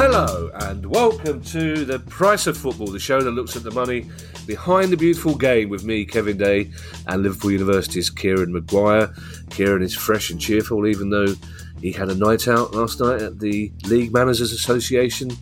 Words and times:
Hello 0.00 0.48
and 0.54 0.86
welcome 0.86 1.42
to 1.42 1.84
the 1.84 1.98
Price 1.98 2.46
of 2.46 2.56
Football, 2.56 2.86
the 2.86 3.00
show 3.00 3.20
that 3.20 3.32
looks 3.32 3.56
at 3.56 3.64
the 3.64 3.72
money 3.72 4.08
behind 4.46 4.92
the 4.92 4.96
beautiful 4.96 5.34
game 5.34 5.70
with 5.70 5.82
me, 5.82 6.04
Kevin 6.04 6.38
Day, 6.38 6.70
and 7.08 7.24
Liverpool 7.24 7.50
University's 7.50 8.08
Kieran 8.08 8.52
Maguire. 8.52 9.12
Kieran 9.50 9.82
is 9.82 9.96
fresh 9.96 10.30
and 10.30 10.40
cheerful, 10.40 10.86
even 10.86 11.10
though 11.10 11.34
he 11.80 11.90
had 11.90 12.10
a 12.10 12.14
night 12.14 12.46
out 12.46 12.72
last 12.76 13.00
night 13.00 13.20
at 13.20 13.40
the 13.40 13.72
League 13.86 14.12
Managers 14.12 14.52
Association 14.52 15.32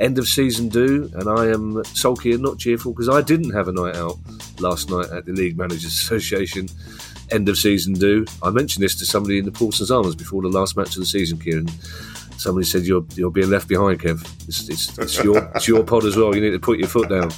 end 0.00 0.18
of 0.18 0.26
season 0.26 0.68
do, 0.68 1.08
and 1.14 1.28
I 1.28 1.46
am 1.46 1.84
sulky 1.84 2.32
and 2.32 2.42
not 2.42 2.58
cheerful 2.58 2.92
because 2.92 3.08
I 3.08 3.22
didn't 3.22 3.52
have 3.52 3.68
a 3.68 3.72
night 3.72 3.94
out 3.94 4.18
last 4.58 4.90
night 4.90 5.06
at 5.10 5.24
the 5.24 5.32
League 5.32 5.56
Managers 5.56 5.84
Association 6.02 6.66
end 7.30 7.48
of 7.48 7.56
season 7.56 7.94
do. 7.94 8.26
I 8.42 8.50
mentioned 8.50 8.82
this 8.82 8.96
to 8.96 9.06
somebody 9.06 9.38
in 9.38 9.44
the 9.44 9.52
Paulson's 9.52 9.92
Arms 9.92 10.16
before 10.16 10.42
the 10.42 10.48
last 10.48 10.76
match 10.76 10.96
of 10.96 11.00
the 11.00 11.06
season, 11.06 11.38
Kieran. 11.38 11.68
Somebody 12.40 12.64
said 12.64 12.84
you're 12.84 13.04
you're 13.16 13.30
being 13.30 13.50
left 13.50 13.68
behind, 13.68 14.00
Kev. 14.00 14.22
It's, 14.48 14.66
it's, 14.66 14.96
it's 14.96 15.22
your 15.22 15.52
it's 15.54 15.68
your 15.68 15.84
pod 15.84 16.06
as 16.06 16.16
well. 16.16 16.34
You 16.34 16.40
need 16.40 16.52
to 16.52 16.58
put 16.58 16.78
your 16.78 16.88
foot 16.88 17.10
down. 17.10 17.30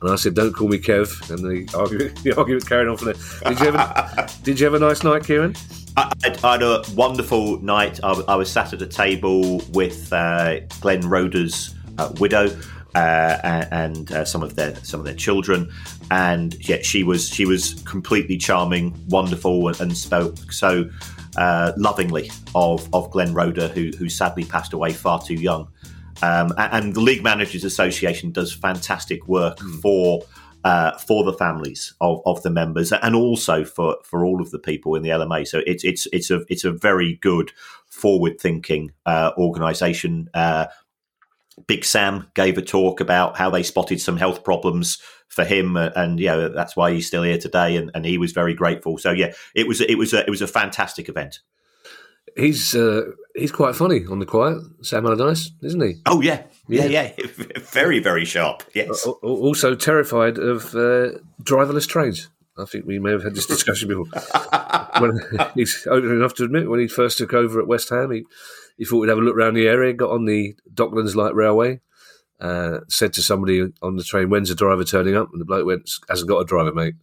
And 0.00 0.10
I 0.12 0.14
said, 0.14 0.34
"Don't 0.34 0.52
call 0.52 0.68
me 0.68 0.78
Kev." 0.78 1.28
And 1.28 1.40
the 1.40 1.76
argument, 1.76 2.16
the 2.22 2.38
argument 2.38 2.68
carried 2.68 2.86
on 2.86 2.96
from 2.96 3.06
there. 3.06 3.52
Did 3.52 3.58
you 3.58 3.72
have 3.72 3.74
a, 3.74 4.30
did 4.44 4.60
you 4.60 4.66
have 4.66 4.74
a 4.74 4.78
nice 4.78 5.02
night, 5.02 5.24
Kieran? 5.24 5.56
I, 5.96 6.12
I 6.44 6.52
had 6.52 6.62
a 6.62 6.84
wonderful 6.94 7.60
night. 7.62 7.98
I, 8.04 8.12
I, 8.28 8.36
was 8.36 8.48
sat 8.48 8.72
at 8.72 8.80
a 8.80 8.86
table 8.86 9.60
with 9.72 10.12
uh, 10.12 10.60
Glenn 10.80 11.08
Roeder's 11.08 11.74
uh, 11.98 12.12
widow. 12.20 12.56
Uh, 12.94 13.64
and 13.70 14.12
uh, 14.12 14.22
some 14.22 14.42
of 14.42 14.54
their 14.54 14.76
some 14.84 15.00
of 15.00 15.06
their 15.06 15.14
children, 15.14 15.72
and 16.10 16.54
yeah, 16.68 16.76
she 16.82 17.02
was 17.02 17.26
she 17.26 17.46
was 17.46 17.82
completely 17.84 18.36
charming, 18.36 18.94
wonderful, 19.08 19.66
and, 19.66 19.80
and 19.80 19.96
spoke 19.96 20.52
so 20.52 20.90
uh, 21.36 21.72
lovingly 21.76 22.30
of 22.54 22.88
of 22.94 23.10
Glenn 23.10 23.34
Roeder, 23.34 23.68
who 23.68 23.90
who 23.98 24.08
sadly 24.08 24.44
passed 24.44 24.72
away 24.72 24.92
far 24.92 25.20
too 25.20 25.34
young. 25.34 25.68
Um, 26.22 26.52
and 26.56 26.94
the 26.94 27.00
League 27.00 27.24
Managers 27.24 27.64
Association 27.64 28.30
does 28.30 28.52
fantastic 28.52 29.26
work 29.26 29.58
mm. 29.58 29.80
for 29.80 30.22
uh, 30.64 30.96
for 30.98 31.24
the 31.24 31.32
families 31.32 31.94
of, 32.00 32.20
of 32.24 32.42
the 32.42 32.50
members 32.50 32.92
and 32.92 33.14
also 33.14 33.64
for, 33.64 33.96
for 34.04 34.24
all 34.24 34.40
of 34.40 34.50
the 34.50 34.58
people 34.58 34.94
in 34.94 35.02
the 35.02 35.08
LMA. 35.08 35.46
So 35.46 35.60
it's 35.66 35.84
it's 35.84 36.06
it's 36.12 36.30
a 36.30 36.44
it's 36.48 36.64
a 36.64 36.72
very 36.72 37.18
good 37.20 37.52
forward 37.86 38.40
thinking 38.40 38.92
uh, 39.06 39.32
organisation. 39.36 40.30
Uh, 40.34 40.66
Big 41.66 41.84
Sam 41.84 42.30
gave 42.34 42.58
a 42.58 42.62
talk 42.62 43.00
about 43.00 43.36
how 43.36 43.50
they 43.50 43.62
spotted 43.62 44.00
some 44.00 44.16
health 44.16 44.44
problems 44.44 44.98
for 45.28 45.44
him, 45.44 45.76
uh, 45.76 45.90
and 45.96 46.20
yeah, 46.20 46.48
that's 46.54 46.76
why 46.76 46.92
he's 46.92 47.06
still 47.06 47.22
here 47.22 47.38
today, 47.38 47.76
and, 47.76 47.90
and 47.94 48.04
he 48.04 48.18
was 48.18 48.32
very 48.32 48.54
grateful. 48.54 48.98
So 48.98 49.10
yeah, 49.10 49.32
it 49.54 49.66
was 49.66 49.80
it 49.80 49.96
was 49.96 50.12
a, 50.12 50.20
it 50.20 50.30
was 50.30 50.42
a 50.42 50.46
fantastic 50.46 51.08
event. 51.08 51.40
He's 52.36 52.74
uh, 52.74 53.02
he's 53.34 53.52
quite 53.52 53.74
funny 53.74 54.04
on 54.10 54.18
the 54.18 54.26
quiet, 54.26 54.58
Sam 54.82 55.06
Allardyce, 55.06 55.52
isn't 55.62 55.80
he? 55.80 55.94
Oh 56.06 56.20
yeah, 56.20 56.42
yeah, 56.68 56.86
yeah, 56.86 57.12
yeah. 57.18 57.26
very 57.60 57.98
very 57.98 58.24
sharp. 58.24 58.62
Yes. 58.74 59.06
Also 59.06 59.74
terrified 59.74 60.38
of 60.38 60.74
uh, 60.74 61.18
driverless 61.42 61.88
trains. 61.88 62.28
I 62.58 62.66
think 62.66 62.84
we 62.84 62.98
may 62.98 63.12
have 63.12 63.22
had 63.22 63.34
this 63.34 63.46
discussion 63.46 63.88
before. 63.88 64.04
when 65.00 65.20
he's 65.54 65.86
open 65.90 66.10
enough 66.10 66.34
to 66.34 66.44
admit 66.44 66.68
when 66.68 66.80
he 66.80 66.88
first 66.88 67.18
took 67.18 67.32
over 67.32 67.60
at 67.60 67.66
West 67.66 67.88
Ham, 67.88 68.10
he 68.10 68.24
he 68.76 68.84
thought 68.84 68.98
we'd 68.98 69.08
have 69.08 69.18
a 69.18 69.22
look 69.22 69.36
around 69.36 69.54
the 69.54 69.68
area, 69.68 69.92
got 69.92 70.10
on 70.10 70.24
the 70.24 70.56
Docklands 70.72 71.14
Light 71.14 71.34
Railway, 71.34 71.80
uh, 72.40 72.80
said 72.88 73.12
to 73.14 73.22
somebody 73.22 73.72
on 73.82 73.96
the 73.96 74.04
train, 74.04 74.28
When's 74.28 74.48
the 74.48 74.54
driver 74.54 74.84
turning 74.84 75.16
up? 75.16 75.30
And 75.32 75.40
the 75.40 75.44
bloke 75.44 75.66
went, 75.66 75.90
Hasn't 76.08 76.28
got 76.28 76.40
a 76.40 76.44
driver, 76.44 76.72
mate. 76.72 76.94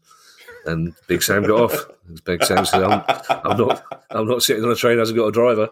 And 0.65 0.93
Big 1.07 1.23
Sam 1.23 1.43
got 1.43 1.61
off. 1.61 1.85
Big 2.25 2.43
Sam 2.43 2.65
said, 2.65 2.83
I'm, 2.83 3.03
I'm, 3.29 3.57
not, 3.57 3.83
I'm 4.09 4.27
not 4.27 4.43
sitting 4.43 4.63
on 4.63 4.71
a 4.71 4.75
train, 4.75 4.97
hasn't 4.97 5.17
got 5.17 5.27
a 5.27 5.31
driver. 5.31 5.69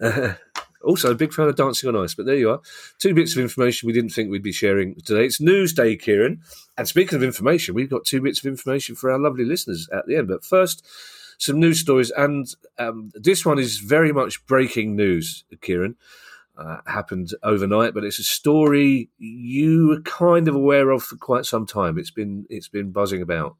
Uh, 0.00 0.34
also, 0.84 1.10
a 1.10 1.14
big 1.14 1.32
fan 1.32 1.48
of 1.48 1.56
Dancing 1.56 1.88
on 1.88 1.96
Ice, 2.02 2.14
but 2.14 2.26
there 2.26 2.36
you 2.36 2.50
are. 2.50 2.60
Two 2.98 3.14
bits 3.14 3.36
of 3.36 3.42
information 3.42 3.86
we 3.86 3.92
didn't 3.92 4.10
think 4.10 4.30
we'd 4.30 4.42
be 4.42 4.52
sharing 4.52 4.94
today. 4.96 5.26
It's 5.26 5.40
News 5.40 5.72
Day, 5.72 5.96
Kieran. 5.96 6.40
And 6.76 6.88
speaking 6.88 7.16
of 7.16 7.22
information, 7.22 7.74
we've 7.74 7.90
got 7.90 8.04
two 8.04 8.20
bits 8.20 8.40
of 8.40 8.46
information 8.46 8.94
for 8.94 9.10
our 9.10 9.18
lovely 9.18 9.44
listeners 9.44 9.88
at 9.92 10.06
the 10.06 10.16
end. 10.16 10.28
But 10.28 10.44
first, 10.44 10.86
some 11.38 11.60
news 11.60 11.80
stories, 11.80 12.10
and 12.10 12.46
um, 12.78 13.10
this 13.14 13.44
one 13.44 13.58
is 13.58 13.78
very 13.78 14.12
much 14.12 14.44
breaking 14.46 14.96
news, 14.96 15.44
Kieran. 15.60 15.96
Uh, 16.58 16.78
happened 16.86 17.34
overnight, 17.42 17.92
but 17.92 18.02
it's 18.02 18.18
a 18.18 18.24
story 18.24 19.10
you 19.18 19.88
were 19.88 20.00
kind 20.00 20.48
of 20.48 20.54
aware 20.54 20.90
of 20.90 21.02
for 21.02 21.16
quite 21.16 21.44
some 21.44 21.66
time. 21.66 21.98
It's 21.98 22.10
been 22.10 22.46
it's 22.48 22.68
been 22.68 22.92
buzzing 22.92 23.20
about. 23.20 23.56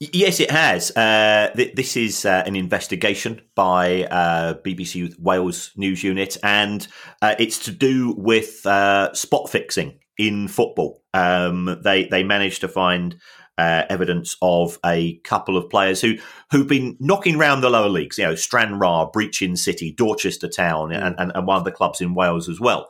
Yes, 0.00 0.40
it 0.40 0.50
has. 0.50 0.90
Uh, 0.96 1.50
th- 1.54 1.74
this 1.74 1.94
is 1.94 2.24
uh, 2.24 2.42
an 2.46 2.56
investigation 2.56 3.42
by 3.54 4.04
uh, 4.04 4.54
BBC 4.64 5.18
Wales 5.18 5.72
News 5.76 6.02
Unit, 6.02 6.38
and 6.42 6.86
uh, 7.20 7.34
it's 7.38 7.58
to 7.66 7.70
do 7.70 8.14
with 8.16 8.64
uh, 8.64 9.12
spot 9.12 9.50
fixing 9.50 9.98
in 10.16 10.48
football. 10.48 11.02
Um, 11.12 11.80
they 11.82 12.04
they 12.04 12.22
managed 12.22 12.62
to 12.62 12.68
find 12.68 13.16
uh, 13.58 13.84
evidence 13.90 14.36
of 14.40 14.78
a 14.84 15.16
couple 15.18 15.56
of 15.56 15.68
players 15.68 16.00
who 16.00 16.14
who've 16.50 16.68
been 16.68 16.96
knocking 16.98 17.36
around 17.36 17.60
the 17.60 17.70
lower 17.70 17.88
leagues. 17.88 18.18
You 18.18 18.24
know, 18.24 18.34
Stranraer, 18.34 19.06
Brechin 19.12 19.56
City, 19.56 19.92
Dorchester 19.92 20.48
Town, 20.48 20.90
mm. 20.90 21.04
and, 21.04 21.14
and, 21.18 21.32
and, 21.34 21.46
one 21.46 21.58
of 21.58 21.64
the 21.64 21.72
clubs 21.72 22.00
in 22.00 22.14
Wales 22.14 22.48
as 22.48 22.60
well. 22.60 22.88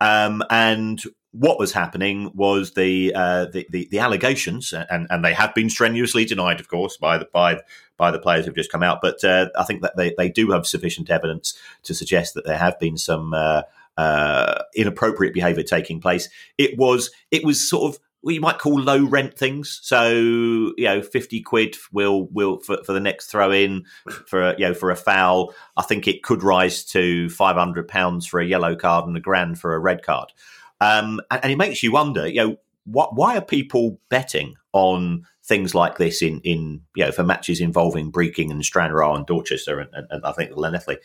Um, 0.00 0.42
and 0.50 1.02
what 1.32 1.58
was 1.58 1.72
happening 1.72 2.30
was 2.34 2.72
the, 2.72 3.12
uh, 3.14 3.46
the, 3.46 3.66
the, 3.70 3.88
the 3.90 3.98
allegations, 3.98 4.72
and, 4.72 5.06
and 5.08 5.24
they 5.24 5.32
have 5.32 5.54
been 5.54 5.70
strenuously 5.70 6.24
denied, 6.24 6.60
of 6.60 6.68
course, 6.68 6.96
by 6.96 7.18
the 7.18 7.26
by 7.32 7.58
by 7.96 8.10
the 8.10 8.18
players 8.18 8.44
who've 8.44 8.54
just 8.54 8.70
come 8.70 8.82
out. 8.82 8.98
But 9.00 9.24
uh, 9.24 9.48
I 9.56 9.64
think 9.64 9.82
that 9.82 9.96
they, 9.96 10.14
they 10.16 10.28
do 10.28 10.50
have 10.50 10.66
sufficient 10.66 11.10
evidence 11.10 11.58
to 11.84 11.94
suggest 11.94 12.34
that 12.34 12.44
there 12.44 12.58
have 12.58 12.78
been 12.78 12.96
some 12.96 13.32
uh, 13.32 13.62
uh 13.96 14.62
inappropriate 14.74 15.34
behaviour 15.34 15.62
taking 15.62 16.00
place. 16.00 16.28
It 16.58 16.76
was 16.78 17.10
it 17.30 17.44
was 17.44 17.66
sort 17.66 17.94
of 17.94 18.00
what 18.22 18.34
you 18.34 18.40
might 18.40 18.58
call 18.58 18.80
low 18.80 19.04
rent 19.04 19.36
things. 19.36 19.80
So 19.82 20.10
you 20.10 20.84
know, 20.84 21.02
fifty 21.02 21.42
quid 21.42 21.76
will 21.92 22.28
will 22.28 22.60
for, 22.60 22.82
for 22.84 22.92
the 22.92 23.00
next 23.00 23.26
throw 23.26 23.50
in 23.50 23.84
for 24.26 24.54
you 24.56 24.66
know 24.66 24.74
for 24.74 24.90
a 24.90 24.96
foul. 24.96 25.54
I 25.76 25.82
think 25.82 26.08
it 26.08 26.22
could 26.22 26.42
rise 26.42 26.84
to 26.86 27.28
five 27.28 27.56
hundred 27.56 27.88
pounds 27.88 28.26
for 28.26 28.40
a 28.40 28.46
yellow 28.46 28.74
card 28.74 29.06
and 29.06 29.16
a 29.16 29.20
grand 29.20 29.58
for 29.58 29.74
a 29.74 29.80
red 29.80 30.02
card. 30.02 30.32
Um, 30.80 31.20
and, 31.30 31.44
and, 31.44 31.52
it 31.52 31.56
makes 31.58 31.84
you 31.84 31.92
wonder, 31.92 32.26
you 32.26 32.44
know, 32.44 32.56
what 32.84 33.14
why 33.14 33.36
are 33.36 33.42
people 33.42 34.00
betting 34.08 34.56
on 34.72 35.26
things 35.44 35.74
like 35.74 35.98
this 35.98 36.22
in 36.22 36.40
in 36.40 36.80
you 36.96 37.04
know 37.04 37.12
for 37.12 37.24
matches 37.24 37.60
involving 37.60 38.10
Brechin 38.10 38.50
and 38.50 38.64
Stranraer 38.64 39.14
and 39.14 39.26
Dorchester 39.26 39.78
and, 39.80 39.90
and, 39.92 40.06
and 40.10 40.24
I 40.24 40.32
think 40.32 40.52
Llanelli? 40.52 40.96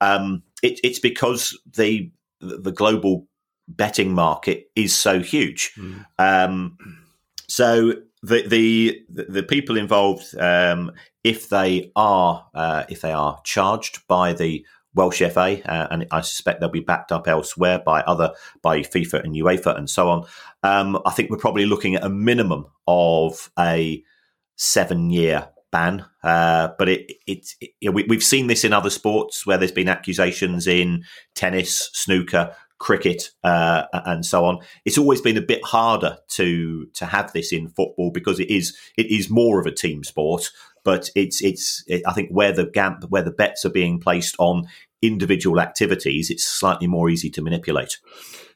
Um, 0.00 0.42
it, 0.62 0.80
it's 0.82 0.98
because 0.98 1.58
the 1.74 2.10
the 2.40 2.72
global 2.72 3.26
betting 3.76 4.12
market 4.12 4.70
is 4.76 4.96
so 4.96 5.20
huge. 5.20 5.72
Mm. 5.76 6.06
Um, 6.18 6.78
so 7.48 7.94
the, 8.22 8.46
the 8.46 9.02
the 9.08 9.42
people 9.42 9.76
involved, 9.76 10.36
um, 10.38 10.92
if 11.24 11.48
they 11.48 11.90
are 11.96 12.46
uh, 12.54 12.84
if 12.88 13.00
they 13.00 13.12
are 13.12 13.40
charged 13.44 14.06
by 14.06 14.32
the 14.32 14.64
Welsh 14.94 15.22
FA, 15.22 15.62
uh, 15.64 15.88
and 15.90 16.06
I 16.10 16.20
suspect 16.20 16.60
they'll 16.60 16.68
be 16.68 16.80
backed 16.80 17.12
up 17.12 17.28
elsewhere 17.28 17.80
by 17.84 18.00
other 18.02 18.32
by 18.62 18.80
FIFA 18.80 19.24
and 19.24 19.34
UEFA 19.34 19.76
and 19.76 19.88
so 19.88 20.10
on. 20.10 20.26
Um, 20.62 21.00
I 21.06 21.10
think 21.12 21.30
we're 21.30 21.38
probably 21.38 21.66
looking 21.66 21.94
at 21.94 22.04
a 22.04 22.10
minimum 22.10 22.66
of 22.86 23.50
a 23.58 24.02
seven 24.56 25.10
year 25.10 25.48
ban. 25.70 26.04
Uh, 26.22 26.68
but 26.78 26.88
it, 26.88 27.12
it, 27.26 27.54
it 27.80 27.94
we, 27.94 28.04
have 28.10 28.22
seen 28.22 28.46
this 28.46 28.64
in 28.64 28.72
other 28.72 28.90
sports 28.90 29.46
where 29.46 29.56
there's 29.56 29.72
been 29.72 29.88
accusations 29.88 30.66
in 30.66 31.04
tennis, 31.34 31.90
snooker, 31.92 32.54
cricket, 32.80 33.30
uh, 33.44 33.84
and 33.92 34.26
so 34.26 34.44
on. 34.44 34.58
It's 34.84 34.98
always 34.98 35.20
been 35.20 35.36
a 35.36 35.42
bit 35.42 35.64
harder 35.64 36.18
to 36.30 36.86
to 36.94 37.06
have 37.06 37.32
this 37.32 37.52
in 37.52 37.68
football 37.68 38.10
because 38.10 38.40
it 38.40 38.50
is 38.50 38.76
it 38.96 39.06
is 39.06 39.30
more 39.30 39.60
of 39.60 39.66
a 39.66 39.72
team 39.72 40.02
sport. 40.02 40.50
But 40.82 41.10
it's 41.14 41.40
it's 41.44 41.84
it, 41.86 42.02
I 42.06 42.12
think 42.12 42.30
where 42.30 42.52
the 42.52 42.66
gap 42.66 43.04
where 43.04 43.22
the 43.22 43.30
bets 43.30 43.64
are 43.64 43.70
being 43.70 44.00
placed 44.00 44.34
on 44.38 44.66
individual 45.02 45.60
activities, 45.60 46.30
it's 46.30 46.44
slightly 46.44 46.86
more 46.86 47.08
easy 47.08 47.30
to 47.30 47.42
manipulate. 47.42 47.98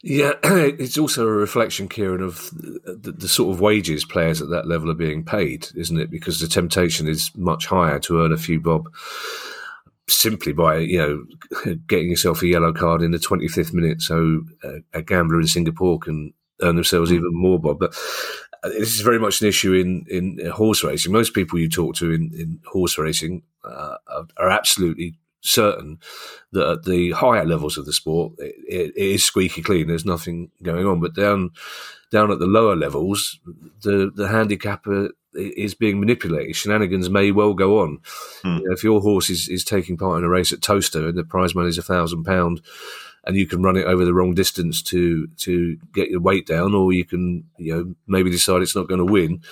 Yeah, 0.03 0.33
it's 0.43 0.99
also 0.99 1.27
a 1.27 1.33
reflection, 1.33 1.89
Kieran, 1.89 2.23
of 2.23 2.51
the, 2.53 3.15
the, 3.17 3.29
sort 3.29 3.55
of 3.55 3.63
wages 3.63 4.05
players 4.05 4.43
at 4.43 4.51
that 4.51 4.67
level 4.67 4.91
are 4.91 4.95
being 4.95 5.25
paid, 5.25 5.69
isn't 5.75 5.99
it? 5.99 6.11
Because 6.11 6.41
the 6.41 6.47
temptation 6.47 7.09
is 7.09 7.31
much 7.35 7.65
higher 7.65 7.99
to 8.01 8.23
earn 8.23 8.31
a 8.31 8.37
few 8.37 8.61
bob 8.61 8.93
simply 10.09 10.53
by 10.53 10.79
you 10.79 10.99
know 10.99 11.75
getting 11.87 12.11
yourself 12.11 12.43
a 12.43 12.47
yellow 12.47 12.73
card 12.73 13.03
in 13.03 13.11
the 13.11 13.19
25th 13.19 13.73
minute, 13.73 14.03
so 14.03 14.43
a, 14.63 14.99
a 14.99 15.03
gambler 15.03 15.41
in 15.41 15.47
Singapore 15.47 15.99
can 15.99 16.33
earn 16.63 16.77
themselves 16.77 17.13
even 17.13 17.31
more 17.33 17.59
bob. 17.59 17.79
But 17.79 17.95
uh, 18.63 18.69
this 18.69 18.95
is 18.95 19.01
very 19.01 19.19
much 19.19 19.41
an 19.41 19.49
issue 19.49 19.75
in, 19.75 20.07
in 20.09 20.51
horse 20.51 20.83
racing. 20.83 21.13
Most 21.13 21.35
people 21.35 21.59
you 21.59 21.69
talk 21.69 21.97
to 21.97 22.13
in, 22.13 22.33
in 22.35 22.61
horse 22.67 22.99
racing 22.99 23.43
uh, 23.65 23.97
are, 24.39 24.51
absolutely 24.51 25.15
certain 25.41 25.99
that 26.53 26.69
at 26.69 26.85
the 26.85 27.11
higher 27.11 27.45
levels 27.45 27.77
of 27.77 27.85
the 27.85 27.93
sport, 27.93 28.33
it, 28.39 28.55
it 28.69 28.97
is 28.97 29.25
squeaky 29.25 29.63
clean. 29.63 29.89
There's 29.89 30.07
nothing 30.07 30.51
going 30.63 30.87
on. 30.87 31.01
But 31.01 31.15
down 31.15 31.51
down 32.11 32.31
at 32.31 32.39
the 32.39 32.47
lower 32.47 32.77
levels, 32.77 33.39
the 33.83 34.11
the 34.15 34.29
handicapper 34.29 35.11
is 35.35 35.75
being 35.75 36.01
manipulated. 36.01 36.57
Shenanigans 36.57 37.11
may 37.11 37.31
well 37.31 37.55
go 37.55 37.81
on. 37.81 37.99
Hmm. 38.43 38.59
You 38.59 38.69
know, 38.69 38.73
if 38.73 38.85
your 38.85 39.01
horse 39.01 39.31
is, 39.31 39.49
is 39.49 39.65
taking 39.65 39.97
part 39.97 40.19
in 40.19 40.25
a 40.25 40.29
race 40.29 40.53
at 40.53 40.63
Towcester 40.63 41.09
and 41.09 41.19
the 41.19 41.25
prize 41.25 41.55
money 41.55 41.69
is 41.69 41.79
a 41.79 41.83
thousand 41.83 42.25
pound, 42.25 42.61
and 43.27 43.37
you 43.37 43.47
can 43.47 43.63
run 43.63 43.77
it 43.77 43.87
over 43.87 44.05
the 44.05 44.15
wrong 44.15 44.35
distance 44.35 44.83
to 44.83 45.27
to 45.39 45.77
get 45.93 46.11
your 46.11 46.21
weight 46.21 46.47
down, 46.47 46.75
or 46.75 46.93
you 46.93 47.05
can 47.05 47.45
you 47.59 47.75
know 47.75 47.95
maybe 48.07 48.31
decide 48.31 48.63
it's 48.63 48.77
not 48.77 48.89
going 48.89 49.05
to 49.05 49.13
win 49.13 49.43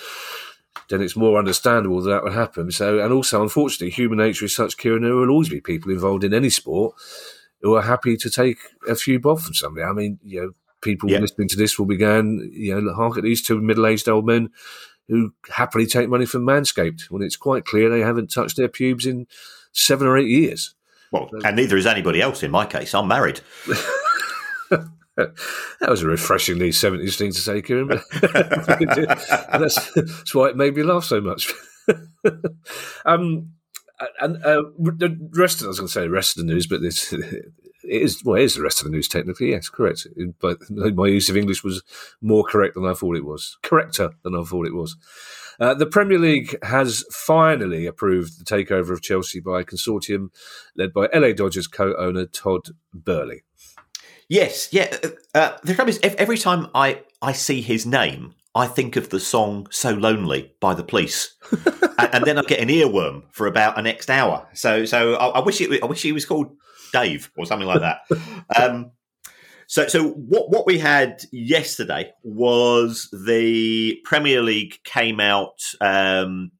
then 0.89 1.01
it's 1.01 1.15
more 1.15 1.37
understandable 1.39 2.01
that, 2.01 2.09
that 2.09 2.23
would 2.23 2.33
happen. 2.33 2.71
So, 2.71 2.99
and 2.99 3.13
also, 3.13 3.41
unfortunately, 3.41 3.89
human 3.89 4.17
nature 4.17 4.45
is 4.45 4.55
such, 4.55 4.77
Kieran, 4.77 5.03
there 5.03 5.15
will 5.15 5.29
always 5.29 5.49
be 5.49 5.61
people 5.61 5.91
involved 5.91 6.23
in 6.23 6.33
any 6.33 6.49
sport 6.49 6.95
who 7.61 7.75
are 7.75 7.81
happy 7.81 8.17
to 8.17 8.29
take 8.29 8.57
a 8.87 8.95
few 8.95 9.19
bob 9.19 9.39
from 9.39 9.53
somebody. 9.53 9.85
I 9.85 9.93
mean, 9.93 10.19
you 10.23 10.41
know, 10.41 10.51
people 10.81 11.09
yeah. 11.09 11.19
listening 11.19 11.47
to 11.49 11.55
this 11.55 11.79
will 11.79 11.85
be 11.85 11.97
going, 11.97 12.51
you 12.53 12.79
know, 12.79 12.93
hark 12.93 13.17
at 13.17 13.23
these 13.23 13.41
two 13.41 13.61
middle-aged 13.61 14.09
old 14.09 14.25
men 14.25 14.49
who 15.07 15.33
happily 15.49 15.85
take 15.85 16.09
money 16.09 16.25
from 16.25 16.45
Manscaped 16.45 17.03
when 17.09 17.21
it's 17.21 17.35
quite 17.35 17.65
clear 17.65 17.89
they 17.89 17.99
haven't 17.99 18.31
touched 18.31 18.57
their 18.57 18.69
pubes 18.69 19.05
in 19.05 19.27
seven 19.71 20.07
or 20.07 20.17
eight 20.17 20.29
years. 20.29 20.75
Well, 21.11 21.29
and 21.43 21.55
neither 21.55 21.77
is 21.77 21.85
anybody 21.85 22.21
else 22.21 22.41
in 22.41 22.51
my 22.51 22.65
case. 22.65 22.95
I'm 22.95 23.07
married. 23.07 23.41
that 25.15 25.35
was 25.87 26.01
a 26.01 26.07
refreshingly 26.07 26.71
70s 26.71 27.17
thing 27.17 27.31
to 27.31 27.39
say, 27.39 27.61
Kieran. 27.61 27.87
that's, 28.21 29.93
that's, 29.93 30.33
why 30.33 30.49
it 30.49 30.57
made 30.57 30.75
me 30.75 30.81
laugh 30.83 31.03
so 31.03 31.21
much. 31.21 31.51
um, 33.05 33.49
and 34.19 34.37
uh, 34.37 34.63
the 34.79 35.29
rest 35.33 35.61
of, 35.61 35.65
I 35.65 35.69
was 35.69 35.79
going 35.79 35.87
to 35.87 35.93
say 35.93 36.01
the 36.01 36.09
rest 36.09 36.37
of 36.37 36.45
the 36.45 36.51
news, 36.51 36.65
but 36.65 36.81
this 36.81 37.13
it 37.83 38.01
is 38.01 38.23
well, 38.23 38.39
it 38.39 38.43
is 38.43 38.55
the 38.55 38.63
rest 38.63 38.79
of 38.79 38.85
the 38.85 38.91
news 38.91 39.07
technically. 39.07 39.51
Yes, 39.51 39.69
correct. 39.69 40.07
But 40.39 40.59
my 40.69 41.07
use 41.07 41.29
of 41.29 41.37
English 41.37 41.63
was 41.63 41.83
more 42.21 42.43
correct 42.43 42.75
than 42.75 42.85
I 42.85 42.93
thought 42.93 43.17
it 43.17 43.25
was, 43.25 43.57
correcter 43.61 44.11
than 44.23 44.35
I 44.35 44.43
thought 44.43 44.67
it 44.67 44.75
was. 44.75 44.97
Uh, 45.59 45.73
the 45.73 45.85
Premier 45.85 46.17
League 46.17 46.57
has 46.63 47.05
finally 47.11 47.85
approved 47.85 48.39
the 48.39 48.45
takeover 48.45 48.91
of 48.91 49.01
Chelsea 49.01 49.39
by 49.39 49.61
a 49.61 49.63
consortium 49.63 50.29
led 50.75 50.93
by 50.93 51.07
LA 51.13 51.31
Dodgers 51.31 51.67
co-owner 51.67 52.25
Todd 52.25 52.69
Boehly. 52.93 53.43
Yes, 54.27 54.69
yeah. 54.71 54.97
Uh, 55.03 55.37
uh 55.37 55.57
the 55.63 55.75
trouble 55.75 55.89
is, 55.89 55.99
every 56.03 56.37
time 56.37 56.67
I, 56.73 57.01
I 57.21 57.33
see 57.33 57.61
his 57.61 57.85
name, 57.85 58.33
I 58.55 58.67
think 58.67 58.95
of 58.95 59.09
the 59.09 59.19
song 59.19 59.67
"So 59.71 59.91
Lonely" 59.91 60.53
by 60.59 60.75
the 60.75 60.83
Police, 60.83 61.35
and, 61.97 62.13
and, 62.13 62.25
then 62.25 62.37
I 62.37 62.43
get 62.43 62.59
an 62.59 62.69
earworm 62.69 63.23
for 63.31 63.47
about 63.47 63.79
a 63.79 63.81
next 63.81 64.09
hour. 64.11 64.47
So, 64.53 64.85
so 64.85 65.15
I, 65.15 65.39
I, 65.39 65.39
wish 65.39 65.59
it, 65.59 65.81
I 65.81 65.87
wish 65.87 66.03
he 66.03 66.11
was 66.11 66.25
called 66.25 66.55
Dave 66.93 67.29
or 67.37 67.45
something 67.45 67.67
like 67.67 67.81
that. 67.81 68.01
Um, 68.59 68.91
so, 69.67 69.87
so 69.87 70.09
what 70.09 70.51
what 70.51 70.67
we 70.67 70.77
had 70.77 71.23
yesterday 71.31 72.11
was 72.23 73.09
the 73.11 73.97
Premier 74.03 74.41
League 74.41 74.77
came 74.83 75.19
out 75.19 75.63
um, 75.81 76.51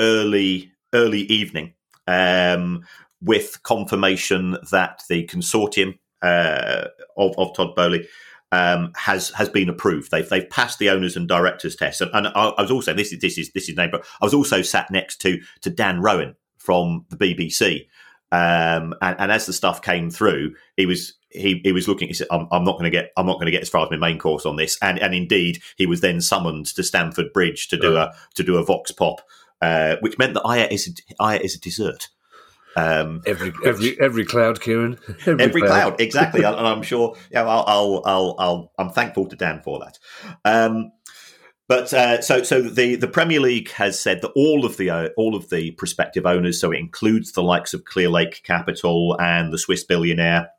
early 0.00 0.72
early 0.92 1.20
evening 1.22 1.74
um, 2.06 2.84
with 3.20 3.62
confirmation 3.62 4.56
that 4.70 5.02
the 5.08 5.26
consortium 5.26 5.98
uh, 6.22 6.86
of, 7.16 7.38
of 7.38 7.54
Todd 7.54 7.76
Boehly 7.76 8.06
um, 8.52 8.92
has 8.96 9.30
has 9.30 9.48
been 9.48 9.68
approved. 9.68 10.10
They've 10.10 10.28
they've 10.28 10.48
passed 10.48 10.78
the 10.78 10.90
owners 10.90 11.16
and 11.16 11.28
directors 11.28 11.76
test. 11.76 12.00
And, 12.00 12.10
and 12.14 12.28
I, 12.28 12.48
I, 12.48 12.62
was 12.62 12.70
also 12.70 12.94
this 12.94 13.12
is 13.12 13.20
this 13.20 13.38
is 13.38 13.52
this 13.52 13.68
is 13.68 13.76
name, 13.76 13.90
but 13.90 14.04
I 14.20 14.24
was 14.24 14.34
also 14.34 14.62
sat 14.62 14.90
next 14.90 15.20
to 15.22 15.40
to 15.62 15.70
Dan 15.70 16.00
Roan 16.00 16.34
from 16.58 17.04
the 17.10 17.16
BBC. 17.16 17.86
Um, 18.32 18.94
and, 19.00 19.16
and, 19.20 19.32
as 19.32 19.46
the 19.46 19.52
stuff 19.52 19.82
came 19.82 20.10
through, 20.10 20.54
he 20.76 20.84
was 20.84 21.14
he, 21.30 21.60
he 21.62 21.72
was 21.72 21.86
looking. 21.86 22.08
He 22.08 22.14
said, 22.14 22.26
"I'm, 22.30 22.48
I'm 22.50 22.64
not 22.64 22.72
going 22.72 22.84
to 22.84 22.90
get 22.90 23.12
I'm 23.16 23.26
not 23.26 23.34
going 23.34 23.46
to 23.46 23.52
get 23.52 23.62
as 23.62 23.68
far 23.68 23.84
as 23.84 23.90
my 23.90 23.96
main 23.96 24.18
course 24.18 24.44
on 24.44 24.56
this." 24.56 24.76
And 24.82 24.98
and 24.98 25.14
indeed, 25.14 25.62
he 25.76 25.86
was 25.86 26.00
then 26.00 26.20
summoned 26.20 26.66
to 26.66 26.82
Stamford 26.82 27.32
Bridge 27.32 27.68
to 27.68 27.76
do 27.76 27.96
a 27.96 28.12
to 28.34 28.42
do 28.42 28.56
a 28.56 28.64
vox 28.64 28.90
pop, 28.90 29.20
uh, 29.62 29.96
which 30.00 30.18
meant 30.18 30.34
that 30.34 30.42
Aya 30.42 30.66
is 30.70 30.88
a, 30.88 31.22
Aya 31.22 31.38
is 31.38 31.54
a 31.54 31.60
dessert. 31.60 32.08
Um, 32.76 33.22
every 33.24 33.52
every 33.64 33.98
every 34.00 34.24
cloud, 34.24 34.60
Kieran. 34.60 34.98
Every, 35.26 35.44
every 35.44 35.60
cloud. 35.62 35.70
cloud. 35.70 36.00
exactly. 36.00 36.42
and 36.44 36.56
I'm 36.56 36.82
sure. 36.82 37.16
Yeah, 37.30 37.44
I'll, 37.44 37.64
I'll, 37.66 38.02
I'll, 38.04 38.36
I'll, 38.38 38.72
I'm 38.78 38.90
thankful 38.90 39.28
to 39.28 39.36
Dan 39.36 39.62
for 39.62 39.80
that. 39.80 39.98
Um, 40.44 40.92
but 41.68 41.92
uh, 41.92 42.20
so 42.20 42.42
so 42.42 42.62
the 42.62 42.94
the 42.94 43.08
Premier 43.08 43.40
League 43.40 43.70
has 43.72 43.98
said 43.98 44.22
that 44.22 44.32
all 44.36 44.64
of 44.64 44.76
the 44.76 44.90
uh, 44.90 45.08
all 45.16 45.34
of 45.34 45.50
the 45.50 45.72
prospective 45.72 46.26
owners, 46.26 46.60
so 46.60 46.70
it 46.70 46.78
includes 46.78 47.32
the 47.32 47.42
likes 47.42 47.74
of 47.74 47.84
Clearlake 47.84 48.42
Capital 48.44 49.16
and 49.20 49.52
the 49.52 49.58
Swiss 49.58 49.82
billionaire 49.82 50.50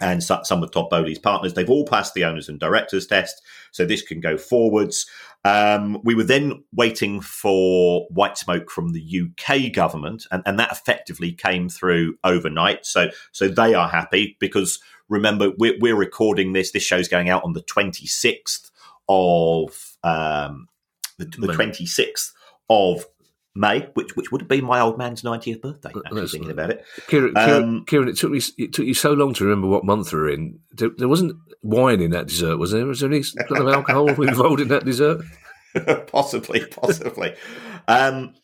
and 0.00 0.22
some 0.22 0.62
of 0.62 0.70
Todd 0.72 0.90
Boehly's 0.90 1.20
partners. 1.20 1.54
They've 1.54 1.70
all 1.70 1.86
passed 1.86 2.14
the 2.14 2.24
owners 2.24 2.48
and 2.48 2.58
directors 2.58 3.06
test, 3.06 3.40
so 3.70 3.84
this 3.84 4.02
can 4.02 4.20
go 4.20 4.36
forwards. 4.36 5.06
Um, 5.44 6.00
we 6.02 6.14
were 6.14 6.24
then 6.24 6.64
waiting 6.72 7.20
for 7.20 8.06
white 8.10 8.36
smoke 8.36 8.68
from 8.68 8.92
the 8.92 9.22
UK 9.22 9.72
government, 9.72 10.26
and, 10.32 10.42
and 10.44 10.58
that 10.58 10.72
effectively 10.72 11.32
came 11.32 11.68
through 11.68 12.16
overnight. 12.24 12.84
So, 12.84 13.10
so 13.30 13.46
they 13.46 13.74
are 13.74 13.88
happy 13.88 14.36
because 14.40 14.80
remember 15.08 15.52
we're, 15.56 15.78
we're 15.78 15.96
recording 15.96 16.52
this. 16.52 16.72
This 16.72 16.82
show's 16.82 17.06
going 17.06 17.28
out 17.28 17.44
on 17.44 17.52
the 17.52 17.62
twenty 17.62 18.06
sixth 18.06 18.72
of 19.08 19.91
um, 20.04 20.68
the 21.18 21.26
twenty 21.54 21.86
sixth 21.86 22.32
of 22.68 23.04
May, 23.54 23.88
which 23.94 24.16
which 24.16 24.32
would 24.32 24.40
have 24.40 24.48
been 24.48 24.64
my 24.64 24.80
old 24.80 24.96
man's 24.96 25.22
ninetieth 25.22 25.60
birthday. 25.60 25.90
Actually, 26.06 26.28
thinking 26.28 26.50
about 26.50 26.70
it, 26.70 26.84
Kieran, 27.08 27.36
um, 27.36 27.84
Kieran, 27.86 28.08
it 28.08 28.16
took 28.16 28.30
me 28.30 28.40
it 28.56 28.72
took 28.72 28.86
you 28.86 28.94
so 28.94 29.12
long 29.12 29.34
to 29.34 29.44
remember 29.44 29.68
what 29.68 29.84
month 29.84 30.12
we're 30.12 30.30
in. 30.30 30.60
There, 30.72 30.90
there 30.96 31.08
wasn't 31.08 31.36
wine 31.62 32.00
in 32.00 32.12
that 32.12 32.28
dessert, 32.28 32.56
was 32.56 32.72
there? 32.72 32.86
Was 32.86 33.00
there 33.00 33.10
any 33.10 33.22
kind 33.48 33.60
of 33.60 33.68
alcohol 33.68 34.08
involved 34.22 34.60
in 34.60 34.68
that 34.68 34.84
dessert? 34.84 35.22
possibly, 36.06 36.64
possibly. 36.66 37.34
Um, 37.88 38.34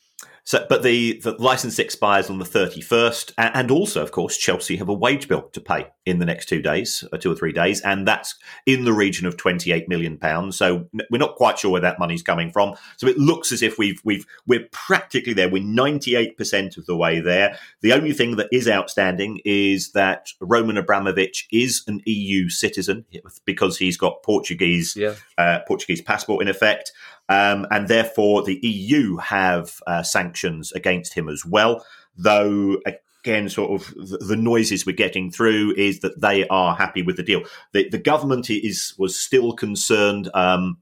so, 0.48 0.64
but 0.66 0.82
the, 0.82 1.20
the 1.22 1.32
license 1.32 1.78
expires 1.78 2.30
on 2.30 2.38
the 2.38 2.44
31st. 2.46 3.32
And 3.36 3.70
also, 3.70 4.02
of 4.02 4.12
course, 4.12 4.34
Chelsea 4.38 4.76
have 4.76 4.88
a 4.88 4.94
wage 4.94 5.28
bill 5.28 5.42
to 5.42 5.60
pay 5.60 5.88
in 6.06 6.20
the 6.20 6.24
next 6.24 6.48
two 6.48 6.62
days, 6.62 7.04
or 7.12 7.16
uh, 7.16 7.18
two 7.18 7.30
or 7.30 7.34
three 7.34 7.52
days. 7.52 7.82
And 7.82 8.08
that's 8.08 8.34
in 8.64 8.86
the 8.86 8.94
region 8.94 9.26
of 9.26 9.36
28 9.36 9.90
million 9.90 10.16
pounds. 10.16 10.56
So 10.56 10.88
we're 11.10 11.18
not 11.18 11.36
quite 11.36 11.58
sure 11.58 11.70
where 11.70 11.82
that 11.82 11.98
money's 11.98 12.22
coming 12.22 12.50
from. 12.50 12.76
So 12.96 13.06
it 13.06 13.18
looks 13.18 13.52
as 13.52 13.60
if 13.60 13.76
we've, 13.76 14.00
we've, 14.04 14.24
we're 14.46 14.66
practically 14.72 15.34
there. 15.34 15.50
We're 15.50 15.62
98% 15.62 16.78
of 16.78 16.86
the 16.86 16.96
way 16.96 17.20
there. 17.20 17.58
The 17.82 17.92
only 17.92 18.14
thing 18.14 18.36
that 18.36 18.48
is 18.50 18.66
outstanding 18.66 19.42
is 19.44 19.92
that 19.92 20.28
Roman 20.40 20.78
Abramovich 20.78 21.46
is 21.52 21.82
an 21.88 22.00
EU 22.06 22.48
citizen 22.48 23.04
because 23.44 23.76
he's 23.76 23.98
got 23.98 24.22
Portuguese, 24.22 24.96
yeah. 24.96 25.12
uh, 25.36 25.58
Portuguese 25.68 26.00
passport 26.00 26.40
in 26.40 26.48
effect. 26.48 26.90
Um, 27.28 27.66
and 27.70 27.88
therefore, 27.88 28.42
the 28.42 28.58
EU 28.62 29.16
have 29.16 29.80
uh, 29.86 30.02
sanctions 30.02 30.72
against 30.72 31.14
him 31.14 31.28
as 31.28 31.44
well. 31.44 31.84
Though, 32.16 32.78
again, 33.22 33.48
sort 33.48 33.80
of 33.80 33.94
the, 33.94 34.36
noises 34.36 34.86
we're 34.86 34.96
getting 34.96 35.30
through 35.30 35.74
is 35.76 36.00
that 36.00 36.20
they 36.20 36.46
are 36.48 36.74
happy 36.74 37.02
with 37.02 37.16
the 37.16 37.22
deal. 37.22 37.42
The, 37.72 37.88
the 37.88 37.98
government 37.98 38.48
is 38.48 38.94
was 38.98 39.18
still 39.18 39.52
concerned 39.52 40.30
um, 40.32 40.78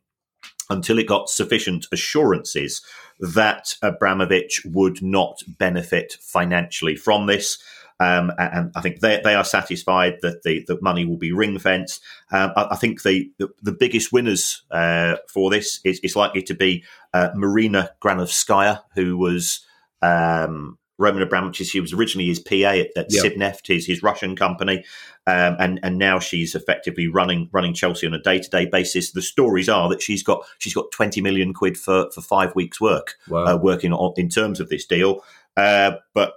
until 0.71 0.99
it 0.99 1.09
got 1.09 1.29
sufficient 1.29 1.87
assurances 1.93 2.83
that 3.19 3.75
Abramovich 3.83 4.63
would 4.65 5.03
not 5.03 5.43
benefit 5.47 6.17
financially 6.21 6.97
from 6.97 7.27
this. 7.27 7.59
Um, 7.99 8.31
and 8.39 8.71
I 8.75 8.81
think 8.83 9.01
they, 9.01 9.21
they 9.25 9.35
are 9.35 9.45
satisfied 9.45 10.19
that 10.23 10.43
the, 10.43 10.65
the 10.67 10.79
money 10.83 11.05
will 11.05 11.17
be 11.17 11.33
ring 11.33 11.59
fenced. 11.59 12.03
Um, 12.31 12.53
I, 12.57 12.69
I, 12.73 12.77
think 12.77 13.03
the, 13.03 13.31
the, 13.39 13.49
the 13.63 13.73
biggest 13.73 14.13
winners 14.13 14.63
uh, 14.71 15.17
for 15.29 15.51
this 15.51 15.81
is, 15.85 15.99
is, 16.01 16.15
likely 16.15 16.43
to 16.43 16.55
be 16.55 16.85
uh, 17.15 17.31
Marina 17.35 17.91
Granovskaya, 18.03 18.83
who 18.95 19.17
was 19.17 19.61
um, 20.03 20.79
Roman 20.99 21.23
Abramovich. 21.23 21.67
She 21.67 21.81
was 21.81 21.95
originally 21.95 22.27
his 22.29 22.39
PA 22.39 22.55
at, 22.55 22.89
at. 22.97 23.11
Sibneft, 23.11 23.67
his, 23.67 23.87
his 23.87 24.03
Russian 24.03 24.37
company. 24.37 24.85
Um, 25.27 25.57
and 25.59 25.81
and 25.83 25.99
now 25.99 26.21
she's 26.21 26.55
effectively 26.55 27.09
running 27.09 27.49
running 27.51 27.75
Chelsea 27.75 28.07
on 28.07 28.15
a 28.15 28.21
day 28.21 28.39
to 28.39 28.49
day 28.49 28.67
basis. 28.67 29.11
The 29.11 29.23
stories 29.23 29.69
are 29.69 29.89
that 29.89 30.01
she's 30.01 30.23
got 30.23 30.45
she's 30.59 30.75
got 30.75 30.93
twenty 30.93 31.21
million 31.21 31.53
quid 31.53 31.77
for, 31.77 32.11
for 32.13 32.21
five 32.21 32.55
weeks' 32.55 32.81
work, 32.81 33.15
wow. 33.29 33.45
uh, 33.45 33.57
working 33.57 33.93
on 33.93 34.15
in 34.17 34.29
terms 34.29 34.61
of 34.61 34.69
this 34.69 34.87
deal. 34.87 35.25
Uh, 35.57 35.97
but 36.15 36.35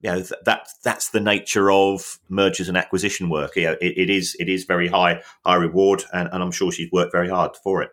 you 0.00 0.10
know 0.10 0.22
that 0.44 0.68
that's 0.84 1.10
the 1.10 1.20
nature 1.20 1.70
of 1.70 2.18
mergers 2.28 2.68
and 2.68 2.76
acquisition 2.76 3.28
work. 3.28 3.56
You 3.56 3.64
know, 3.64 3.76
it, 3.80 3.98
it 3.98 4.10
is 4.10 4.36
it 4.38 4.48
is 4.48 4.64
very 4.64 4.88
high 4.88 5.22
high 5.44 5.56
reward, 5.56 6.04
and, 6.12 6.28
and 6.32 6.42
I'm 6.42 6.52
sure 6.52 6.70
she's 6.70 6.92
worked 6.92 7.12
very 7.12 7.28
hard 7.28 7.56
for 7.56 7.82
it. 7.82 7.90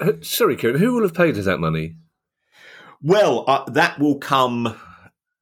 Uh, 0.00 0.12
sorry, 0.20 0.56
Kieran, 0.56 0.78
who 0.78 0.94
will 0.94 1.02
have 1.02 1.14
paid 1.14 1.36
her 1.36 1.42
that 1.42 1.60
money? 1.60 1.96
Well, 3.02 3.44
uh, 3.46 3.64
that 3.70 3.98
will 3.98 4.18
come 4.18 4.76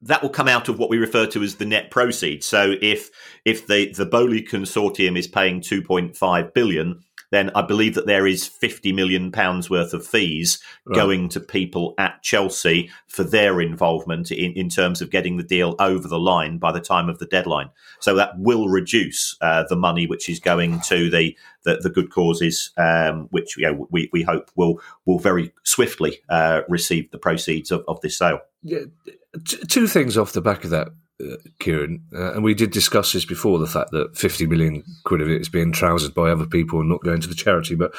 that 0.03 0.21
will 0.21 0.29
come 0.29 0.49
out 0.49 0.67
of 0.67 0.77
what 0.77 0.89
we 0.89 0.97
refer 0.97 1.25
to 1.27 1.41
as 1.41 1.55
the 1.55 1.65
net 1.65 1.89
proceeds. 1.89 2.45
So 2.45 2.75
if 2.81 3.09
if 3.45 3.67
the 3.67 3.91
the 3.93 4.05
Boehly 4.05 4.43
consortium 4.43 5.17
is 5.17 5.27
paying 5.27 5.61
2.5 5.61 6.53
billion, 6.53 6.99
then 7.33 7.49
I 7.55 7.61
believe 7.63 7.95
that 7.95 8.05
there 8.05 8.27
is 8.27 8.45
50 8.47 8.93
million 8.93 9.31
pounds 9.31 9.69
worth 9.69 9.93
of 9.93 10.05
fees 10.05 10.59
right. 10.85 10.95
going 10.95 11.29
to 11.29 11.39
people 11.39 11.95
at 11.97 12.21
Chelsea 12.21 12.91
for 13.07 13.23
their 13.23 13.59
involvement 13.59 14.31
in, 14.31 14.53
in 14.53 14.69
terms 14.69 15.01
of 15.01 15.09
getting 15.09 15.37
the 15.37 15.43
deal 15.43 15.75
over 15.79 16.07
the 16.07 16.19
line 16.19 16.57
by 16.57 16.71
the 16.71 16.79
time 16.79 17.09
of 17.09 17.19
the 17.19 17.25
deadline. 17.25 17.69
So 17.99 18.15
that 18.15 18.37
will 18.37 18.69
reduce 18.69 19.35
uh, 19.41 19.63
the 19.67 19.75
money 19.75 20.05
which 20.05 20.29
is 20.29 20.39
going 20.39 20.81
to 20.81 21.09
the 21.09 21.35
the, 21.63 21.77
the 21.77 21.89
good 21.89 22.11
causes, 22.11 22.71
um, 22.75 23.27
which 23.31 23.55
you 23.55 23.63
know, 23.63 23.87
we, 23.89 24.09
we 24.11 24.21
hope 24.21 24.51
will 24.55 24.81
will 25.05 25.19
very 25.19 25.53
swiftly 25.63 26.19
uh, 26.29 26.61
receive 26.67 27.09
the 27.11 27.17
proceeds 27.17 27.71
of, 27.71 27.85
of 27.87 28.01
this 28.01 28.17
sale. 28.17 28.39
Yeah, 28.63 28.81
two 29.45 29.87
things 29.87 30.17
off 30.17 30.33
the 30.33 30.41
back 30.41 30.65
of 30.65 30.69
that 30.71 30.89
uh, 31.23 31.37
Kieran, 31.59 32.03
uh, 32.13 32.33
and 32.33 32.43
we 32.43 32.53
did 32.53 32.71
discuss 32.71 33.13
this 33.13 33.25
before 33.25 33.59
the 33.59 33.67
fact 33.67 33.91
that 33.91 34.17
50 34.17 34.45
million 34.47 34.83
quid 35.03 35.21
of 35.21 35.29
it 35.29 35.41
is 35.41 35.49
being 35.49 35.71
trousered 35.71 36.13
by 36.13 36.29
other 36.29 36.45
people 36.45 36.79
and 36.79 36.89
not 36.89 37.03
going 37.03 37.21
to 37.21 37.27
the 37.27 37.35
charity. 37.35 37.75
But 37.75 37.93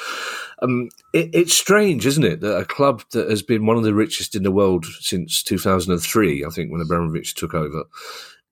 um, 0.61 0.89
it, 1.13 1.29
it's 1.33 1.53
strange, 1.53 2.05
isn't 2.05 2.23
it, 2.23 2.41
that 2.41 2.57
a 2.57 2.65
club 2.65 3.03
that 3.11 3.29
has 3.29 3.41
been 3.41 3.65
one 3.65 3.77
of 3.77 3.83
the 3.83 3.93
richest 3.93 4.35
in 4.35 4.43
the 4.43 4.51
world 4.51 4.85
since 4.99 5.43
2003, 5.43 6.45
I 6.45 6.49
think, 6.49 6.71
when 6.71 6.81
Abramovich 6.81 7.35
took 7.35 7.53
over, 7.53 7.83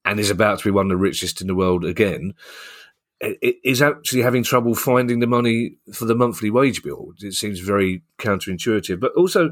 and 0.04 0.20
is 0.20 0.30
about 0.30 0.58
to 0.58 0.64
be 0.64 0.70
one 0.70 0.86
of 0.86 0.90
the 0.90 0.96
richest 0.96 1.40
in 1.40 1.46
the 1.46 1.54
world 1.54 1.84
again, 1.84 2.34
is 3.20 3.80
actually 3.80 4.22
having 4.22 4.42
trouble 4.42 4.74
finding 4.74 5.20
the 5.20 5.26
money 5.26 5.76
for 5.92 6.04
the 6.04 6.14
monthly 6.14 6.50
wage 6.50 6.82
bill. 6.82 7.14
It 7.20 7.34
seems 7.34 7.60
very 7.60 8.02
counterintuitive. 8.18 9.00
But 9.00 9.12
also, 9.14 9.50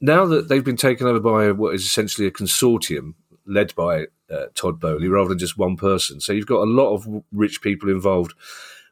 now 0.00 0.26
that 0.26 0.48
they've 0.48 0.64
been 0.64 0.76
taken 0.76 1.06
over 1.06 1.20
by 1.20 1.52
what 1.52 1.74
is 1.74 1.84
essentially 1.84 2.26
a 2.26 2.32
consortium 2.32 3.14
led 3.46 3.74
by 3.74 4.06
uh, 4.30 4.46
Todd 4.54 4.80
Boehly 4.80 5.08
rather 5.08 5.30
than 5.30 5.38
just 5.38 5.58
one 5.58 5.76
person. 5.76 6.20
So 6.20 6.32
you've 6.32 6.46
got 6.46 6.62
a 6.62 6.70
lot 6.70 6.94
of 6.94 7.06
rich 7.32 7.62
people 7.62 7.90
involved. 7.90 8.34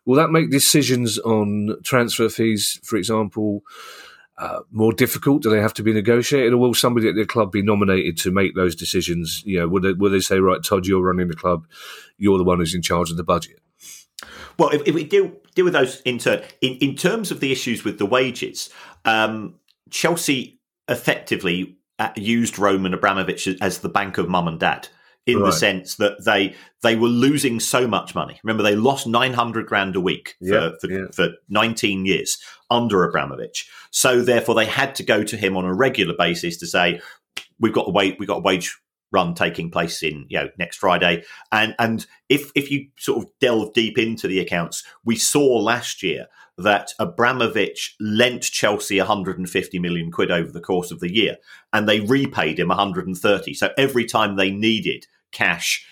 Will 0.05 0.17
that 0.17 0.31
make 0.31 0.51
decisions 0.51 1.19
on 1.19 1.77
transfer 1.83 2.29
fees, 2.29 2.79
for 2.85 2.97
example, 2.97 3.63
uh, 4.39 4.61
more 4.71 4.93
difficult? 4.93 5.43
Do 5.43 5.51
they 5.51 5.61
have 5.61 5.75
to 5.75 5.83
be 5.83 5.93
negotiated, 5.93 6.53
or 6.53 6.59
will 6.59 6.75
somebody 6.75 7.09
at 7.09 7.17
the 7.17 7.25
club 7.25 7.51
be 7.51 7.63
nominated 7.63 8.17
to 8.19 8.31
make 8.31 8.55
those 8.55 8.77
decisions? 8.77 9.43
You 9.45 9.61
know, 9.61 9.69
will 9.69 9.81
they, 9.81 9.93
will 9.93 10.11
they 10.11 10.21
say, 10.21 10.39
right, 10.39 10.63
Todd, 10.63 10.87
you're 10.87 11.03
running 11.03 11.29
the 11.29 11.35
club, 11.35 11.67
you're 12.19 12.39
the 12.39 12.45
one 12.45 12.59
who's 12.59 12.75
in 12.75 12.83
charge 12.83 13.11
of 13.11 13.17
the 13.17 13.25
budget? 13.25 13.59
Well, 14.59 14.71
if, 14.71 14.83
if 14.87 14.95
we 14.95 15.05
deal 15.05 15.33
deal 15.55 15.65
with 15.65 15.75
those 15.75 16.01
in 16.03 16.19
turn, 16.19 16.43
in, 16.61 16.75
in 16.75 16.97
terms 16.97 17.31
of 17.31 17.41
the 17.41 17.51
issues 17.51 17.85
with 17.85 17.99
the 17.99 18.07
wages, 18.07 18.71
um, 19.05 19.57
Chelsea 19.91 20.61
effectively 20.89 21.77
uh, 21.99 22.11
used 22.15 22.59
Roman 22.59 22.95
Abramovich 22.95 23.49
as 23.61 23.79
the 23.81 23.89
bank 23.89 24.19
of 24.19 24.29
mum 24.29 24.49
and 24.49 24.61
dad 24.61 24.89
in 25.27 25.41
right. 25.41 25.47
the 25.47 25.53
sense 25.53 25.97
that 25.97 26.25
they 26.25 26.55
they 26.83 26.97
were 26.97 27.09
losing 27.09 27.59
so 27.59 27.87
much 27.87 28.15
money. 28.15 28.39
Remember, 28.45 28.63
they 28.63 28.77
lost 28.77 29.07
nine 29.07 29.33
hundred 29.33 29.67
grand 29.67 29.97
a 29.97 30.01
week 30.01 30.37
for, 30.39 30.47
yeah, 30.47 30.71
for, 30.81 30.91
yeah. 30.91 31.07
for, 31.13 31.31
nineteen 31.49 32.07
years 32.07 32.39
under 32.71 33.05
Abramovich. 33.05 33.69
So 33.91 34.23
therefore, 34.23 34.55
they 34.55 34.67
had 34.67 34.95
to 34.97 35.03
go 35.03 35.25
to 35.25 35.37
him 35.37 35.57
on 35.57 35.65
a 35.65 35.75
regular 35.75 36.15
basis 36.17 36.57
to 36.59 36.67
say, 36.67 37.01
"We've 37.59 37.73
got 37.73 37.89
a 37.89 37.91
wage, 37.91 38.17
we've 38.19 38.29
got 38.29 38.39
a 38.39 38.43
wage 38.43 38.77
run 39.13 39.35
taking 39.35 39.71
place 39.71 40.03
in 40.03 40.27
you 40.29 40.39
know 40.39 40.49
next 40.59 40.77
Friday." 40.77 41.25
And 41.51 41.75
and 41.79 42.07
if 42.29 42.53
if 42.55 42.71
you 42.71 42.89
sort 42.97 43.25
of 43.25 43.31
delve 43.41 43.75
deep 43.75 43.99
into 43.99 44.29
the 44.29 44.39
accounts, 44.39 44.85
we 45.05 45.17
saw 45.17 45.45
last 45.59 46.03
year 46.03 46.27
that 46.59 46.93
Abramovich 46.99 47.97
lent 48.01 48.43
Chelsea 48.43 48.99
150 48.99 49.79
million 49.79 50.11
quid 50.11 50.31
over 50.31 50.51
the 50.51 50.61
course 50.61 50.91
of 50.91 51.01
the 51.01 51.15
year, 51.15 51.37
and 51.73 51.89
they 51.89 52.01
repaid 52.01 52.59
him 52.59 52.69
130. 52.69 53.55
So 53.55 53.71
every 53.77 54.07
time 54.07 54.37
they 54.37 54.51
needed 54.51 55.07
cash 55.33 55.87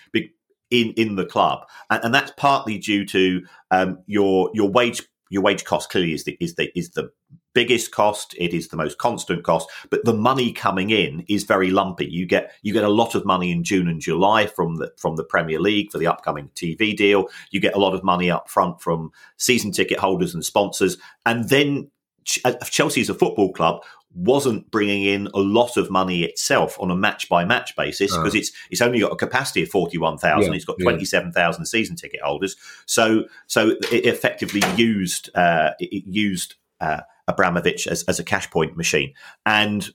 in 0.71 0.93
in 0.93 1.15
the 1.15 1.25
club, 1.25 1.67
and, 1.89 2.05
and 2.05 2.15
that's 2.15 2.31
partly 2.37 2.77
due 2.77 3.05
to 3.05 3.41
um, 3.71 3.99
your 4.07 4.49
your 4.53 4.69
wage 4.69 5.01
your 5.29 5.41
wage 5.41 5.63
cost 5.63 5.89
clearly 5.89 6.13
is 6.13 6.23
the 6.23 6.37
is 6.39 6.55
the 6.55 6.77
is 6.77 6.91
the 6.91 7.11
biggest 7.53 7.91
cost. 7.91 8.35
It 8.37 8.53
is 8.53 8.67
the 8.67 8.77
most 8.77 8.99
constant 8.99 9.43
cost. 9.43 9.69
But 9.89 10.05
the 10.05 10.13
money 10.13 10.51
coming 10.51 10.91
in 10.91 11.25
is 11.27 11.45
very 11.45 11.71
lumpy. 11.71 12.05
You 12.05 12.27
get 12.27 12.51
you 12.61 12.73
get 12.73 12.83
a 12.83 12.89
lot 12.89 13.15
of 13.15 13.25
money 13.25 13.51
in 13.51 13.63
June 13.63 13.87
and 13.87 14.01
July 14.01 14.45
from 14.45 14.75
the 14.75 14.91
from 14.97 15.15
the 15.15 15.23
Premier 15.23 15.59
League 15.59 15.91
for 15.91 15.97
the 15.97 16.07
upcoming 16.07 16.49
TV 16.55 16.95
deal. 16.95 17.27
You 17.51 17.59
get 17.59 17.75
a 17.75 17.79
lot 17.79 17.95
of 17.95 18.03
money 18.03 18.29
up 18.29 18.49
front 18.49 18.81
from 18.81 19.11
season 19.37 19.71
ticket 19.71 19.97
holders 19.99 20.35
and 20.35 20.45
sponsors. 20.45 20.97
And 21.25 21.49
then 21.49 21.89
Chelsea 22.25 23.01
as 23.01 23.09
a 23.09 23.13
football 23.13 23.53
club 23.53 23.83
wasn't 24.15 24.71
bringing 24.71 25.03
in 25.03 25.27
a 25.33 25.39
lot 25.39 25.75
of 25.75 25.91
money 25.91 26.23
itself 26.23 26.77
on 26.79 26.89
a 26.89 26.95
match 26.95 27.27
by 27.27 27.43
match 27.43 27.75
basis 27.75 28.15
because 28.15 28.33
uh. 28.33 28.37
it's 28.37 28.51
it's 28.71 28.81
only 28.81 28.99
got 28.99 29.11
a 29.11 29.15
capacity 29.15 29.61
of 29.61 29.69
forty 29.69 29.97
one 29.97 30.17
thousand. 30.17 30.53
Yeah, 30.53 30.55
it's 30.55 30.65
got 30.65 30.77
twenty 30.81 31.05
seven 31.05 31.31
thousand 31.31 31.63
yeah. 31.63 31.67
season 31.67 31.95
ticket 31.95 32.21
holders. 32.21 32.55
So 32.85 33.25
so 33.47 33.75
it 33.91 34.05
effectively 34.05 34.61
used 34.75 35.29
uh, 35.35 35.71
it 35.79 36.05
used 36.07 36.55
uh, 36.79 37.01
Abramovich 37.27 37.87
as, 37.87 38.03
as 38.03 38.19
a 38.19 38.23
cash 38.23 38.49
point 38.49 38.77
machine 38.77 39.13
and. 39.45 39.89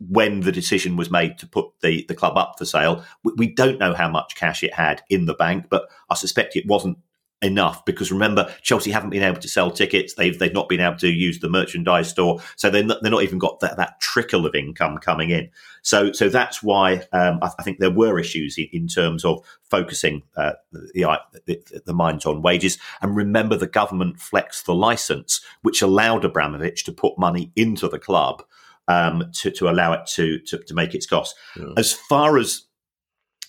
When 0.00 0.42
the 0.42 0.52
decision 0.52 0.94
was 0.94 1.10
made 1.10 1.38
to 1.38 1.46
put 1.48 1.66
the, 1.80 2.04
the 2.06 2.14
club 2.14 2.38
up 2.38 2.54
for 2.56 2.64
sale, 2.64 3.04
we, 3.24 3.32
we 3.36 3.52
don't 3.52 3.80
know 3.80 3.94
how 3.94 4.08
much 4.08 4.36
cash 4.36 4.62
it 4.62 4.72
had 4.72 5.02
in 5.10 5.24
the 5.24 5.34
bank, 5.34 5.66
but 5.70 5.88
I 6.08 6.14
suspect 6.14 6.54
it 6.54 6.68
wasn't 6.68 6.98
enough 7.40 7.84
because 7.84 8.10
remember 8.10 8.52
Chelsea 8.62 8.90
haven't 8.90 9.10
been 9.10 9.22
able 9.22 9.40
to 9.40 9.48
sell 9.48 9.70
tickets. 9.70 10.14
They've 10.14 10.36
they've 10.38 10.52
not 10.52 10.68
been 10.68 10.80
able 10.80 10.96
to 10.98 11.08
use 11.08 11.38
the 11.38 11.48
merchandise 11.48 12.08
store. 12.08 12.40
So 12.56 12.68
they're 12.68 12.84
not, 12.84 12.98
they're 13.00 13.12
not 13.12 13.22
even 13.22 13.38
got 13.38 13.60
that, 13.60 13.76
that 13.76 14.00
trickle 14.00 14.44
of 14.44 14.54
income 14.54 14.98
coming 14.98 15.30
in. 15.30 15.50
So 15.82 16.12
so 16.12 16.28
that's 16.28 16.62
why 16.62 17.06
um, 17.12 17.38
I, 17.42 17.50
I, 17.58 17.62
think 17.62 17.78
there 17.78 17.90
were 17.90 18.18
issues 18.18 18.58
in, 18.58 18.68
in 18.72 18.88
terms 18.88 19.24
of 19.24 19.44
focusing 19.70 20.22
uh, 20.36 20.52
the, 20.72 21.20
the, 21.46 21.82
the 21.86 21.94
minds 21.94 22.26
on 22.26 22.42
wages. 22.42 22.78
And 23.00 23.16
remember 23.16 23.56
the 23.56 23.66
government 23.68 24.20
flexed 24.20 24.66
the 24.66 24.74
license 24.74 25.40
which 25.62 25.82
allowed 25.82 26.24
Abramovich 26.24 26.84
to 26.84 26.92
put 26.92 27.18
money 27.18 27.52
into 27.54 27.88
the 27.88 27.98
club 27.98 28.42
um, 28.88 29.30
to, 29.34 29.50
to 29.52 29.68
allow 29.68 29.92
it 29.92 30.06
to, 30.14 30.38
to, 30.40 30.58
to 30.58 30.74
make 30.74 30.94
its 30.94 31.06
costs. 31.06 31.38
Yeah. 31.56 31.66
as 31.76 31.92
far 31.92 32.38
as 32.38 32.64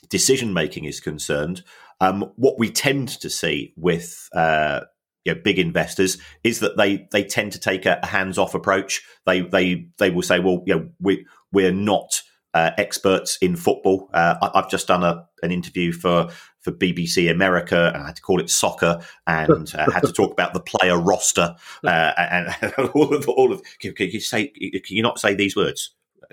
decision 0.09 0.53
making 0.53 0.85
is 0.85 0.99
concerned 0.99 1.63
um, 2.01 2.31
what 2.35 2.59
we 2.59 2.69
tend 2.69 3.09
to 3.09 3.29
see 3.29 3.73
with 3.75 4.29
uh, 4.33 4.81
you 5.25 5.33
know, 5.33 5.41
big 5.43 5.59
investors 5.59 6.17
is 6.43 6.59
that 6.59 6.77
they 6.77 7.07
they 7.11 7.23
tend 7.23 7.51
to 7.51 7.59
take 7.59 7.85
a, 7.85 8.05
hands 8.05 8.37
off 8.37 8.55
approach. 8.55 9.03
They 9.25 9.41
they 9.41 9.87
they 9.97 10.09
will 10.09 10.21
say, 10.21 10.39
well, 10.39 10.63
you 10.65 10.75
know, 10.75 10.89
we 10.99 11.25
we're 11.51 11.71
not 11.71 12.21
uh, 12.53 12.71
experts 12.77 13.37
in 13.41 13.55
football. 13.55 14.09
Uh, 14.13 14.35
I, 14.41 14.61
have 14.61 14.69
just 14.69 14.87
done 14.87 15.03
a, 15.03 15.25
an 15.43 15.51
interview 15.51 15.91
for 15.91 16.29
for 16.61 16.71
BBC 16.71 17.29
America, 17.29 17.91
and 17.93 18.03
I 18.03 18.07
had 18.07 18.15
to 18.15 18.21
call 18.21 18.39
it 18.39 18.49
soccer, 18.49 18.99
and 19.27 19.73
uh, 19.75 19.91
had 19.91 20.03
to 20.03 20.13
talk 20.13 20.31
about 20.31 20.53
the 20.53 20.59
player 20.59 20.97
roster 20.97 21.55
uh, 21.83 22.13
and, 22.17 22.73
all 22.93 23.13
of 23.13 23.27
all 23.29 23.51
of. 23.51 23.61
Can, 23.79 23.93
can, 23.93 24.09
you 24.09 24.19
say? 24.19 24.47
Can 24.47 24.95
you 24.95 25.03
not 25.03 25.19
say 25.19 25.35
these 25.35 25.55
words? 25.55 25.91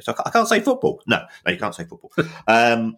I 0.08 0.30
can't 0.30 0.48
say 0.48 0.60
football. 0.60 1.02
No, 1.06 1.22
no, 1.46 1.52
you 1.52 1.58
can't 1.58 1.74
say 1.74 1.84
football. 1.84 2.12
Um, 2.48 2.96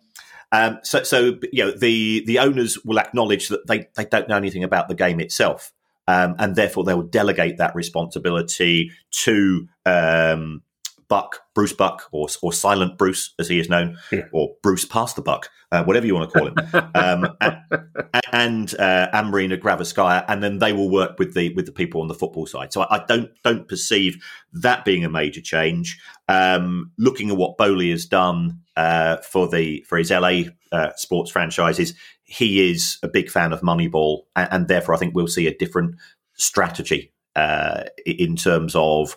um, 0.52 0.78
so, 0.82 1.02
so 1.02 1.38
you 1.52 1.64
know, 1.64 1.70
the 1.70 2.24
the 2.26 2.38
owners 2.38 2.82
will 2.84 2.98
acknowledge 2.98 3.48
that 3.48 3.66
they 3.66 3.88
they 3.96 4.04
don't 4.04 4.28
know 4.28 4.36
anything 4.36 4.64
about 4.64 4.88
the 4.88 4.94
game 4.94 5.20
itself, 5.20 5.72
um, 6.06 6.36
and 6.38 6.56
therefore 6.56 6.84
they 6.84 6.94
will 6.94 7.02
delegate 7.02 7.58
that 7.58 7.74
responsibility 7.74 8.90
to 9.10 9.68
um, 9.84 10.62
Buck, 11.08 11.40
Bruce 11.54 11.72
Buck, 11.72 12.08
or, 12.12 12.28
or 12.42 12.52
Silent 12.52 12.98
Bruce, 12.98 13.34
as 13.38 13.48
he 13.48 13.58
is 13.58 13.68
known, 13.68 13.98
yeah. 14.12 14.24
or 14.32 14.54
Bruce 14.62 14.84
Past 14.84 15.16
the 15.16 15.22
Buck, 15.22 15.50
uh, 15.72 15.82
whatever 15.84 16.06
you 16.06 16.14
want 16.14 16.30
to 16.30 16.38
call 16.38 16.48
him, 16.48 16.90
um, 16.94 17.36
and, 17.40 18.22
and 18.32 18.74
uh, 18.78 19.08
Anne-Marina 19.12 19.56
Granovskaya, 19.56 20.24
and 20.28 20.42
then 20.42 20.58
they 20.58 20.72
will 20.72 20.90
work 20.90 21.18
with 21.18 21.34
the 21.34 21.52
with 21.54 21.66
the 21.66 21.72
people 21.72 22.02
on 22.02 22.08
the 22.08 22.14
football 22.14 22.46
side. 22.46 22.72
So 22.72 22.82
I, 22.82 22.96
I 22.96 23.04
don't 23.06 23.30
don't 23.42 23.68
perceive 23.68 24.22
that 24.52 24.84
being 24.84 25.04
a 25.04 25.10
major 25.10 25.40
change. 25.40 25.98
Um, 26.28 26.92
looking 26.98 27.30
at 27.30 27.36
what 27.36 27.56
Boehly 27.56 27.90
has 27.90 28.04
done 28.04 28.60
uh, 28.78 29.16
for 29.23 29.49
the 29.49 29.85
for 29.88 29.99
his 29.99 30.12
LA 30.12 30.42
uh, 30.70 30.90
sports 30.94 31.32
franchises, 31.32 31.94
he 32.23 32.70
is 32.70 32.97
a 33.02 33.08
big 33.08 33.28
fan 33.28 33.52
of 33.52 33.61
Moneyball, 33.61 34.23
and, 34.37 34.49
and 34.52 34.68
therefore 34.68 34.94
I 34.94 34.99
think 34.99 35.14
we'll 35.14 35.26
see 35.26 35.49
a 35.49 35.56
different 35.56 35.97
strategy 36.35 37.12
uh, 37.35 37.85
in 38.06 38.37
terms 38.37 38.76
of 38.76 39.16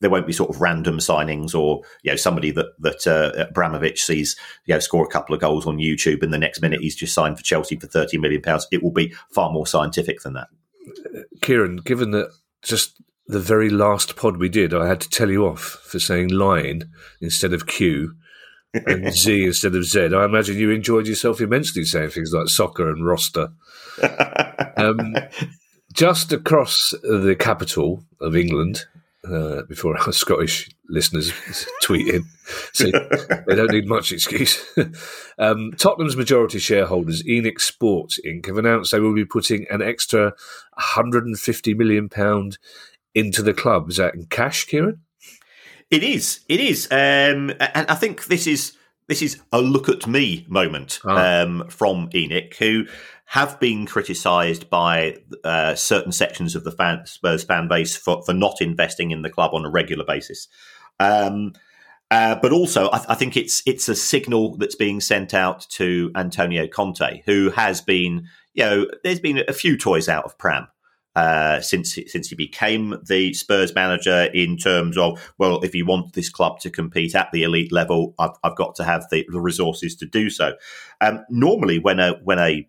there 0.00 0.10
won't 0.10 0.26
be 0.26 0.32
sort 0.32 0.50
of 0.50 0.60
random 0.60 0.98
signings 0.98 1.54
or 1.54 1.82
you 2.02 2.10
know 2.10 2.16
somebody 2.16 2.50
that 2.50 2.66
that 2.80 3.06
uh, 3.06 3.94
sees 3.94 4.34
you 4.64 4.74
know 4.74 4.80
score 4.80 5.04
a 5.04 5.10
couple 5.10 5.32
of 5.32 5.40
goals 5.40 5.64
on 5.64 5.78
YouTube 5.78 6.24
and 6.24 6.34
the 6.34 6.38
next 6.38 6.60
minute 6.60 6.80
he's 6.80 6.96
just 6.96 7.14
signed 7.14 7.36
for 7.36 7.44
Chelsea 7.44 7.76
for 7.76 7.86
thirty 7.86 8.18
million 8.18 8.42
pounds. 8.42 8.66
It 8.72 8.82
will 8.82 8.90
be 8.90 9.14
far 9.30 9.52
more 9.52 9.66
scientific 9.66 10.22
than 10.22 10.32
that. 10.32 10.48
Kieran, 11.40 11.76
given 11.76 12.10
that 12.10 12.32
just 12.62 13.00
the 13.28 13.38
very 13.38 13.70
last 13.70 14.16
pod 14.16 14.38
we 14.38 14.48
did, 14.48 14.74
I 14.74 14.88
had 14.88 15.00
to 15.02 15.08
tell 15.08 15.30
you 15.30 15.46
off 15.46 15.60
for 15.60 16.00
saying 16.00 16.30
line 16.30 16.90
instead 17.20 17.52
of 17.52 17.68
Q. 17.68 18.16
and 18.74 19.12
Z 19.12 19.46
instead 19.46 19.74
of 19.74 19.84
Z. 19.84 20.14
I 20.14 20.24
imagine 20.24 20.58
you 20.58 20.70
enjoyed 20.70 21.06
yourself 21.06 21.40
immensely 21.40 21.84
saying 21.84 22.10
things 22.10 22.32
like 22.32 22.48
soccer 22.48 22.90
and 22.90 23.04
roster. 23.04 23.48
Um, 24.76 25.16
just 25.92 26.32
across 26.32 26.94
the 27.02 27.34
capital 27.36 28.04
of 28.20 28.36
England, 28.36 28.84
uh, 29.28 29.62
before 29.62 29.98
our 29.98 30.12
Scottish 30.12 30.70
listeners 30.88 31.32
tweet 31.82 32.06
in, 32.14 32.24
so 32.72 32.84
they 33.46 33.54
don't 33.54 33.72
need 33.72 33.88
much 33.88 34.12
excuse. 34.12 34.64
um, 35.38 35.72
Tottenham's 35.76 36.16
majority 36.16 36.58
shareholders, 36.58 37.22
ENIC 37.24 37.60
Sports 37.60 38.20
Inc., 38.24 38.46
have 38.46 38.58
announced 38.58 38.92
they 38.92 39.00
will 39.00 39.14
be 39.14 39.24
putting 39.24 39.66
an 39.70 39.82
extra 39.82 40.26
150 40.74 41.74
million 41.74 42.08
pound 42.08 42.58
into 43.14 43.42
the 43.42 43.54
club. 43.54 43.90
Is 43.90 43.96
that 43.96 44.14
in 44.14 44.26
cash, 44.26 44.64
Kieran? 44.64 45.00
It 45.90 46.02
is. 46.02 46.40
It 46.48 46.60
is. 46.60 46.86
Um, 46.90 47.52
and 47.60 47.86
I 47.88 47.94
think 47.94 48.26
this 48.26 48.46
is 48.46 48.76
this 49.08 49.22
is 49.22 49.40
a 49.52 49.60
look 49.62 49.88
at 49.88 50.06
me 50.06 50.44
moment 50.48 51.00
ah. 51.04 51.42
um, 51.42 51.64
from 51.68 52.10
ENIC, 52.10 52.56
who 52.56 52.86
have 53.24 53.58
been 53.58 53.86
criticised 53.86 54.70
by 54.70 55.16
uh, 55.44 55.74
certain 55.74 56.12
sections 56.12 56.54
of 56.54 56.64
the 56.64 56.72
fan, 56.72 57.04
Spurs 57.06 57.44
fan 57.44 57.68
base 57.68 57.96
for, 57.96 58.22
for 58.22 58.32
not 58.32 58.60
investing 58.60 59.10
in 59.10 59.22
the 59.22 59.30
club 59.30 59.52
on 59.54 59.64
a 59.64 59.70
regular 59.70 60.04
basis. 60.04 60.48
Um, 61.00 61.52
uh, 62.10 62.36
but 62.40 62.52
also, 62.52 62.88
I, 62.90 62.98
th- 62.98 63.08
I, 63.10 63.14
think 63.14 63.36
it's 63.36 63.62
it's 63.66 63.88
a 63.88 63.94
signal 63.94 64.56
that's 64.56 64.74
being 64.74 65.00
sent 65.00 65.34
out 65.34 65.66
to 65.70 66.10
Antonio 66.14 66.66
Conte, 66.66 67.22
who 67.26 67.50
has 67.50 67.82
been, 67.82 68.28
you 68.54 68.64
know, 68.64 68.86
there's 69.04 69.20
been 69.20 69.42
a 69.46 69.52
few 69.52 69.76
toys 69.76 70.08
out 70.08 70.24
of 70.24 70.38
pram 70.38 70.68
uh, 71.18 71.60
since 71.60 71.98
since 72.06 72.28
he 72.28 72.36
became 72.36 72.96
the 73.04 73.34
Spurs 73.34 73.74
manager. 73.74 74.28
In 74.32 74.56
terms 74.56 74.96
of, 74.96 75.32
well, 75.36 75.60
if 75.64 75.74
you 75.74 75.84
want 75.84 76.12
this 76.12 76.28
club 76.28 76.60
to 76.60 76.70
compete 76.70 77.16
at 77.16 77.28
the 77.32 77.42
elite 77.42 77.72
level, 77.72 78.14
I've, 78.20 78.36
I've 78.44 78.54
got 78.54 78.76
to 78.76 78.84
have 78.84 79.04
the, 79.10 79.26
the 79.28 79.40
resources 79.40 79.96
to 79.96 80.06
do 80.06 80.30
so. 80.30 80.52
Um, 81.00 81.24
normally, 81.28 81.80
when 81.80 81.98
a 81.98 82.12
when 82.22 82.38
a 82.38 82.68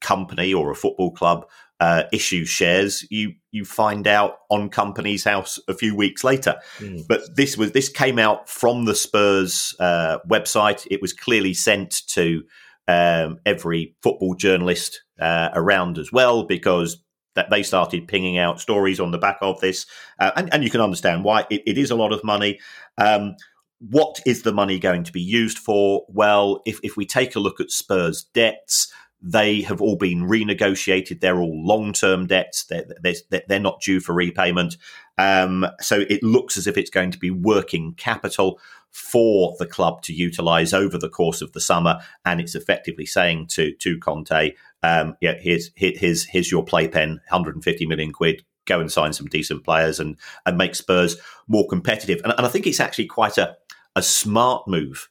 company 0.00 0.52
or 0.52 0.72
a 0.72 0.74
football 0.74 1.12
club 1.12 1.46
uh, 1.78 2.02
issues 2.12 2.48
shares, 2.48 3.06
you 3.12 3.34
you 3.52 3.64
find 3.64 4.08
out 4.08 4.38
on 4.50 4.70
Companies 4.70 5.22
House 5.22 5.60
a 5.68 5.74
few 5.74 5.94
weeks 5.94 6.24
later. 6.24 6.56
Mm. 6.78 7.06
But 7.06 7.36
this 7.36 7.56
was 7.56 7.70
this 7.72 7.88
came 7.88 8.18
out 8.18 8.48
from 8.48 8.86
the 8.86 8.96
Spurs 8.96 9.72
uh, 9.78 10.18
website. 10.28 10.84
It 10.90 11.00
was 11.00 11.12
clearly 11.12 11.54
sent 11.54 12.02
to 12.08 12.42
um, 12.88 13.38
every 13.46 13.94
football 14.02 14.34
journalist 14.34 15.00
uh, 15.20 15.50
around 15.54 15.96
as 15.96 16.10
well 16.10 16.42
because 16.42 17.03
that 17.34 17.50
they 17.50 17.62
started 17.62 18.08
pinging 18.08 18.38
out 18.38 18.60
stories 18.60 19.00
on 19.00 19.10
the 19.10 19.18
back 19.18 19.38
of 19.40 19.60
this, 19.60 19.86
uh, 20.18 20.30
and, 20.36 20.52
and, 20.52 20.64
you 20.64 20.70
can 20.70 20.80
understand 20.80 21.24
why 21.24 21.46
it, 21.50 21.62
it 21.66 21.78
is 21.78 21.90
a 21.90 21.96
lot 21.96 22.12
of 22.12 22.22
money. 22.24 22.60
Um, 22.98 23.36
what 23.80 24.20
is 24.24 24.42
the 24.42 24.52
money 24.52 24.78
going 24.78 25.04
to 25.04 25.12
be 25.12 25.20
used 25.20 25.58
for? 25.58 26.04
Well, 26.08 26.62
if, 26.64 26.80
if 26.82 26.96
we 26.96 27.06
take 27.06 27.36
a 27.36 27.40
look 27.40 27.60
at 27.60 27.70
Spurs' 27.70 28.24
debts, 28.32 28.92
they 29.20 29.62
have 29.62 29.80
all 29.80 29.96
been 29.96 30.28
renegotiated. 30.28 31.20
They're 31.20 31.40
all 31.40 31.66
long 31.66 31.92
term 31.92 32.26
debts. 32.26 32.64
They're, 32.64 32.84
they're, 33.02 33.40
they're, 33.48 33.58
not 33.58 33.80
due 33.80 34.00
for 34.00 34.14
repayment. 34.14 34.76
Um, 35.16 35.66
so 35.80 36.04
it 36.08 36.22
looks 36.22 36.58
as 36.58 36.66
if 36.66 36.76
it's 36.76 36.90
going 36.90 37.10
to 37.12 37.18
be 37.18 37.30
working 37.30 37.94
capital 37.94 38.60
for 38.94 39.56
the 39.58 39.66
club 39.66 40.02
to 40.02 40.12
utilise 40.12 40.72
over 40.72 40.96
the 40.96 41.08
course 41.08 41.42
of 41.42 41.52
the 41.52 41.60
summer. 41.60 41.98
And 42.24 42.40
it's 42.40 42.54
effectively 42.54 43.04
saying 43.04 43.48
to, 43.48 43.74
to 43.74 43.98
Conte, 43.98 44.52
um, 44.84 45.16
yeah, 45.20 45.34
here's 45.40 45.70
here's 45.74 46.24
here's 46.24 46.52
your 46.52 46.64
playpen, 46.64 47.10
150 47.28 47.86
million 47.86 48.12
quid. 48.12 48.44
Go 48.66 48.80
and 48.80 48.92
sign 48.92 49.12
some 49.12 49.26
decent 49.26 49.64
players 49.64 49.98
and 49.98 50.16
and 50.46 50.56
make 50.56 50.76
Spurs 50.76 51.16
more 51.48 51.66
competitive. 51.66 52.20
And, 52.22 52.32
and 52.36 52.46
I 52.46 52.48
think 52.48 52.68
it's 52.68 52.80
actually 52.80 53.06
quite 53.06 53.36
a 53.36 53.56
a 53.96 54.02
smart 54.02 54.68
move 54.68 55.08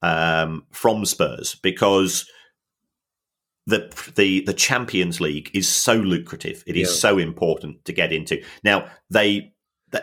um, 0.00 0.64
from 0.70 1.04
Spurs 1.04 1.56
because 1.56 2.30
the 3.66 3.90
the 4.14 4.42
the 4.42 4.54
Champions 4.54 5.20
League 5.20 5.50
is 5.54 5.66
so 5.66 5.94
lucrative. 5.94 6.62
It 6.66 6.76
is 6.76 6.88
yeah. 6.88 6.94
so 6.94 7.18
important 7.18 7.84
to 7.86 7.92
get 7.92 8.12
into. 8.12 8.42
Now 8.62 8.88
they 9.10 9.53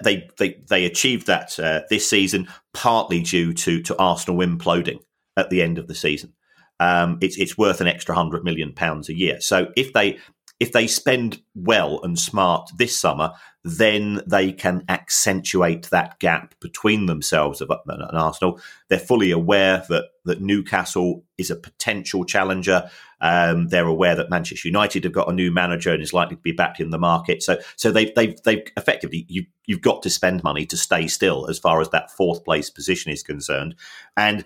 they 0.04 0.30
they 0.38 0.62
they 0.70 0.86
achieved 0.86 1.28
that 1.28 1.60
uh, 1.60 1.82
this 1.90 2.10
season 2.10 2.48
partly 2.74 3.22
due 3.22 3.54
to 3.54 3.82
to 3.84 3.98
Arsenal 3.98 4.40
imploding 4.40 5.00
at 5.38 5.50
the 5.50 5.62
end 5.62 5.78
of 5.78 5.88
the 5.88 5.96
season 5.96 6.34
um, 6.82 7.20
it's 7.22 7.38
it's 7.38 7.58
worth 7.58 7.80
an 7.80 7.88
extra 7.88 8.16
hundred 8.16 8.44
million 8.44 8.74
pounds 8.74 9.08
a 9.08 9.14
year. 9.14 9.40
So 9.40 9.72
if 9.78 9.94
they 9.94 10.18
if 10.62 10.74
they 10.74 10.86
spend 10.86 11.42
well 11.56 12.00
and 12.04 12.20
smart 12.20 12.70
this 12.78 12.96
summer, 12.96 13.34
then 13.64 14.22
they 14.28 14.52
can 14.52 14.86
accentuate 14.90 15.90
that 15.90 16.20
gap 16.20 16.54
between 16.60 17.08
themselves 17.08 17.62
and 17.62 17.72
Arsenal. 18.14 18.60
They're 18.88 19.00
fully 19.00 19.32
aware 19.32 19.84
that 19.90 20.06
that 20.26 20.40
Newcastle 20.40 21.24
is 21.40 21.50
a 21.50 21.56
potential 21.56 22.26
challenger. 22.26 22.92
Um, 23.22 23.70
they're 23.70 23.88
aware 23.88 24.16
that 24.16 24.30
Manchester 24.30 24.68
United 24.68 25.04
have 25.04 25.14
got 25.14 25.30
a 25.30 25.34
new 25.34 25.50
manager 25.50 25.94
and 25.94 26.04
is 26.04 26.14
likely 26.14 26.36
to 26.36 26.42
be 26.44 26.52
back 26.52 26.80
in 26.80 26.92
the 26.92 27.00
market. 27.00 27.42
So, 27.42 27.58
so 27.76 27.92
they've 27.92 28.14
they've 28.14 28.40
they've 28.44 28.64
effectively 28.78 29.26
you 29.30 29.46
you've 29.66 29.82
got 29.82 30.04
to 30.04 30.12
spend 30.12 30.44
money 30.44 30.68
to 30.68 30.78
stay 30.78 31.08
still 31.08 31.50
as 31.50 31.58
far 31.58 31.82
as 31.82 31.90
that 31.90 32.12
fourth 32.12 32.46
place 32.46 32.70
position 32.70 33.12
is 33.12 33.24
concerned. 33.24 33.74
And 34.16 34.46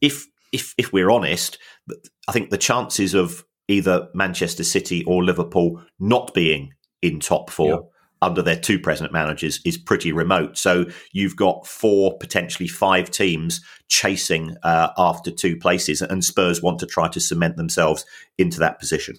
if 0.00 0.28
if 0.52 0.74
if 0.78 0.92
we're 0.92 1.10
honest, 1.10 1.58
I 2.28 2.32
think 2.32 2.50
the 2.50 2.56
chances 2.58 3.14
of 3.14 3.44
either 3.68 4.08
Manchester 4.14 4.64
City 4.64 5.04
or 5.04 5.24
Liverpool 5.24 5.82
not 5.98 6.32
being 6.34 6.72
in 7.02 7.20
top 7.20 7.50
four 7.50 7.68
yeah. 7.68 7.78
under 8.22 8.42
their 8.42 8.58
two 8.58 8.78
present 8.78 9.12
managers 9.12 9.60
is 9.64 9.76
pretty 9.76 10.12
remote. 10.12 10.56
So 10.56 10.86
you've 11.12 11.36
got 11.36 11.66
four, 11.66 12.16
potentially 12.18 12.68
five 12.68 13.10
teams 13.10 13.60
chasing 13.88 14.56
uh, 14.62 14.90
after 14.96 15.30
two 15.30 15.56
places, 15.56 16.02
and 16.02 16.24
Spurs 16.24 16.62
want 16.62 16.78
to 16.80 16.86
try 16.86 17.08
to 17.08 17.20
cement 17.20 17.56
themselves 17.56 18.04
into 18.38 18.58
that 18.60 18.78
position. 18.78 19.16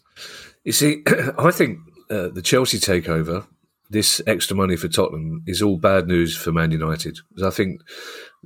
You 0.64 0.72
see, 0.72 1.04
I 1.38 1.52
think 1.52 1.80
uh, 2.10 2.30
the 2.30 2.42
Chelsea 2.42 2.80
takeover 2.80 3.46
this 3.90 4.22
extra 4.28 4.56
money 4.56 4.76
for 4.76 4.88
Tottenham 4.88 5.44
is 5.48 5.62
all 5.62 5.78
bad 5.78 6.08
news 6.08 6.36
for 6.36 6.52
Man 6.52 6.72
United. 6.72 7.20
I 7.44 7.50
think 7.50 7.82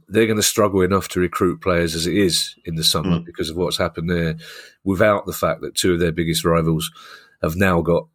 they're 0.07 0.25
going 0.25 0.37
to 0.37 0.43
struggle 0.43 0.81
enough 0.81 1.07
to 1.09 1.19
recruit 1.19 1.61
players 1.61 1.95
as 1.95 2.07
it 2.07 2.15
is 2.15 2.55
in 2.65 2.75
the 2.75 2.83
summer 2.83 3.19
mm. 3.19 3.25
because 3.25 3.49
of 3.49 3.57
what's 3.57 3.77
happened 3.77 4.09
there, 4.09 4.35
without 4.83 5.25
the 5.25 5.33
fact 5.33 5.61
that 5.61 5.75
two 5.75 5.93
of 5.93 5.99
their 5.99 6.11
biggest 6.11 6.43
rivals 6.43 6.91
have 7.41 7.55
now 7.55 7.81
got 7.81 8.07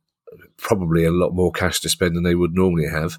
probably 0.56 1.04
a 1.04 1.10
lot 1.10 1.34
more 1.34 1.52
cash 1.52 1.80
to 1.80 1.88
spend 1.88 2.16
than 2.16 2.22
they 2.22 2.34
would 2.34 2.54
normally 2.54 2.88
have. 2.88 3.18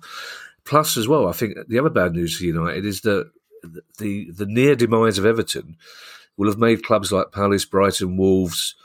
Plus, 0.65 0.97
as 0.97 1.07
well, 1.07 1.27
I 1.27 1.31
think 1.31 1.55
the 1.67 1.79
other 1.79 1.89
bad 1.89 2.13
news 2.13 2.37
for 2.37 2.43
United 2.43 2.85
is 2.85 3.01
that 3.01 3.31
the 3.97 4.29
the 4.31 4.45
near 4.45 4.75
demise 4.75 5.17
of 5.17 5.25
Everton 5.25 5.77
will 6.35 6.49
have 6.49 6.59
made 6.59 6.83
clubs 6.83 7.11
like 7.11 7.31
Palace, 7.31 7.65
Brighton, 7.65 8.17
Wolves, 8.17 8.75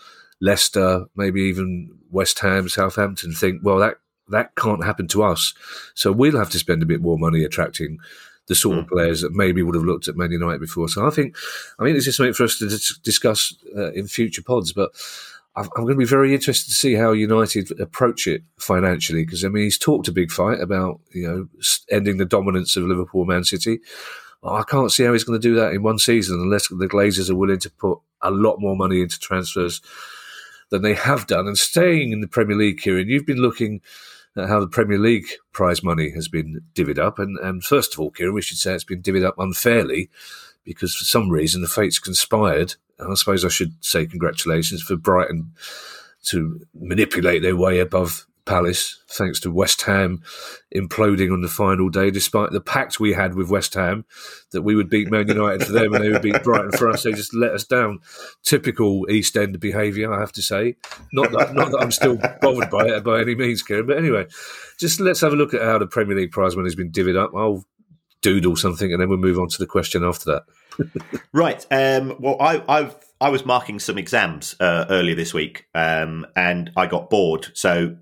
Leicester, 0.40 1.06
maybe 1.16 1.42
even 1.42 1.90
West 2.10 2.38
Ham, 2.40 2.68
Southampton 2.68 3.32
think, 3.32 3.60
well, 3.62 3.78
that 3.78 3.96
that 4.28 4.54
can't 4.54 4.84
happen 4.84 5.08
to 5.08 5.22
us. 5.22 5.54
So 5.94 6.12
we'll 6.12 6.38
have 6.38 6.50
to 6.50 6.58
spend 6.58 6.82
a 6.82 6.86
bit 6.86 7.02
more 7.02 7.18
money 7.18 7.44
attracting 7.44 7.98
the 8.48 8.54
sort 8.54 8.78
of 8.78 8.84
hmm. 8.84 8.94
players 8.94 9.20
that 9.20 9.32
maybe 9.32 9.62
would 9.62 9.74
have 9.74 9.84
looked 9.84 10.08
at 10.08 10.16
Man 10.16 10.32
United 10.32 10.60
before. 10.60 10.88
So 10.88 11.06
I 11.06 11.10
think, 11.10 11.36
I 11.78 11.84
mean, 11.84 11.94
this 11.94 12.06
is 12.06 12.16
something 12.16 12.34
for 12.34 12.44
us 12.44 12.58
to 12.58 12.68
discuss 13.02 13.54
uh, 13.76 13.92
in 13.92 14.08
future 14.08 14.42
pods. 14.42 14.72
But 14.72 14.90
I'm 15.54 15.68
going 15.74 15.88
to 15.88 15.96
be 15.96 16.04
very 16.04 16.34
interested 16.34 16.70
to 16.70 16.76
see 16.76 16.94
how 16.94 17.12
United 17.12 17.78
approach 17.78 18.26
it 18.26 18.42
financially 18.58 19.24
because 19.24 19.44
I 19.44 19.48
mean 19.48 19.64
he's 19.64 19.78
talked 19.78 20.08
a 20.08 20.12
big 20.12 20.30
fight 20.30 20.60
about 20.60 21.00
you 21.12 21.28
know 21.28 21.48
ending 21.90 22.16
the 22.16 22.24
dominance 22.24 22.76
of 22.76 22.84
Liverpool, 22.84 23.26
Man 23.26 23.44
City. 23.44 23.80
I 24.44 24.64
can't 24.64 24.90
see 24.90 25.04
how 25.04 25.12
he's 25.12 25.24
going 25.24 25.40
to 25.40 25.48
do 25.48 25.54
that 25.54 25.72
in 25.72 25.82
one 25.82 25.98
season 25.98 26.40
unless 26.40 26.66
the 26.66 26.88
Glazers 26.88 27.30
are 27.30 27.36
willing 27.36 27.60
to 27.60 27.70
put 27.70 27.98
a 28.22 28.30
lot 28.30 28.58
more 28.58 28.74
money 28.74 29.00
into 29.00 29.18
transfers 29.20 29.80
than 30.70 30.82
they 30.82 30.94
have 30.94 31.28
done. 31.28 31.46
And 31.46 31.56
staying 31.56 32.10
in 32.10 32.22
the 32.22 32.26
Premier 32.26 32.56
League, 32.56 32.80
Kieran, 32.80 33.08
you've 33.08 33.26
been 33.26 33.38
looking 33.42 33.82
how 34.36 34.60
the 34.60 34.68
Premier 34.68 34.98
League 34.98 35.28
prize 35.52 35.82
money 35.82 36.10
has 36.10 36.28
been 36.28 36.62
divvied 36.74 36.98
up. 36.98 37.18
And, 37.18 37.38
and 37.38 37.62
first 37.62 37.94
of 37.94 38.00
all, 38.00 38.10
Kieran, 38.10 38.34
we 38.34 38.42
should 38.42 38.58
say 38.58 38.74
it's 38.74 38.84
been 38.84 39.02
divvied 39.02 39.26
up 39.26 39.34
unfairly 39.38 40.10
because 40.64 40.94
for 40.94 41.04
some 41.04 41.30
reason 41.30 41.60
the 41.60 41.68
fates 41.68 41.98
conspired. 41.98 42.74
I 42.98 43.14
suppose 43.14 43.44
I 43.44 43.48
should 43.48 43.74
say 43.84 44.06
congratulations 44.06 44.82
for 44.82 44.96
Brighton 44.96 45.52
to 46.26 46.60
manipulate 46.74 47.42
their 47.42 47.56
way 47.56 47.80
above 47.80 48.26
Palace, 48.44 49.02
thanks 49.08 49.38
to 49.40 49.52
West 49.52 49.82
Ham 49.82 50.22
imploding 50.74 51.32
on 51.32 51.42
the 51.42 51.48
final 51.48 51.88
day, 51.88 52.10
despite 52.10 52.50
the 52.50 52.60
pact 52.60 52.98
we 52.98 53.12
had 53.12 53.34
with 53.34 53.48
West 53.48 53.74
Ham 53.74 54.04
that 54.50 54.62
we 54.62 54.74
would 54.74 54.90
beat 54.90 55.10
Man 55.10 55.28
United 55.28 55.64
for 55.64 55.72
them 55.72 55.94
and 55.94 56.02
they 56.02 56.10
would 56.10 56.22
beat 56.22 56.42
Brighton 56.42 56.72
for 56.72 56.88
us. 56.88 57.04
They 57.04 57.12
just 57.12 57.34
let 57.34 57.52
us 57.52 57.64
down. 57.64 58.00
Typical 58.42 59.08
East 59.08 59.36
End 59.36 59.60
behaviour, 59.60 60.12
I 60.12 60.20
have 60.20 60.32
to 60.32 60.42
say. 60.42 60.76
Not 61.12 61.30
that, 61.32 61.54
not 61.54 61.70
that 61.70 61.78
I'm 61.80 61.92
still 61.92 62.16
bothered 62.40 62.70
by 62.70 62.86
it 62.86 63.04
by 63.04 63.20
any 63.20 63.34
means, 63.36 63.62
Kieran. 63.62 63.86
But 63.86 63.98
anyway, 63.98 64.26
just 64.78 64.98
let's 64.98 65.20
have 65.20 65.32
a 65.32 65.36
look 65.36 65.54
at 65.54 65.62
how 65.62 65.78
the 65.78 65.86
Premier 65.86 66.16
League 66.16 66.32
prize 66.32 66.56
money 66.56 66.66
has 66.66 66.74
been 66.74 66.90
divvied 66.90 67.16
up. 67.16 67.30
I'll 67.36 67.64
doodle 68.22 68.56
something 68.56 68.92
and 68.92 69.00
then 69.00 69.08
we'll 69.08 69.18
move 69.18 69.38
on 69.38 69.48
to 69.48 69.58
the 69.58 69.66
question 69.66 70.04
after 70.04 70.32
that. 70.32 71.12
right. 71.32 71.64
Um, 71.70 72.16
well, 72.18 72.36
I, 72.40 72.62
I've 72.68 72.96
I 73.20 73.28
was 73.28 73.46
marking 73.46 73.78
some 73.78 73.98
exams 73.98 74.56
uh, 74.58 74.86
earlier 74.90 75.14
this 75.14 75.32
week, 75.32 75.66
um, 75.76 76.26
and 76.34 76.72
I 76.76 76.88
got 76.88 77.08
bored. 77.08 77.46
So 77.54 77.96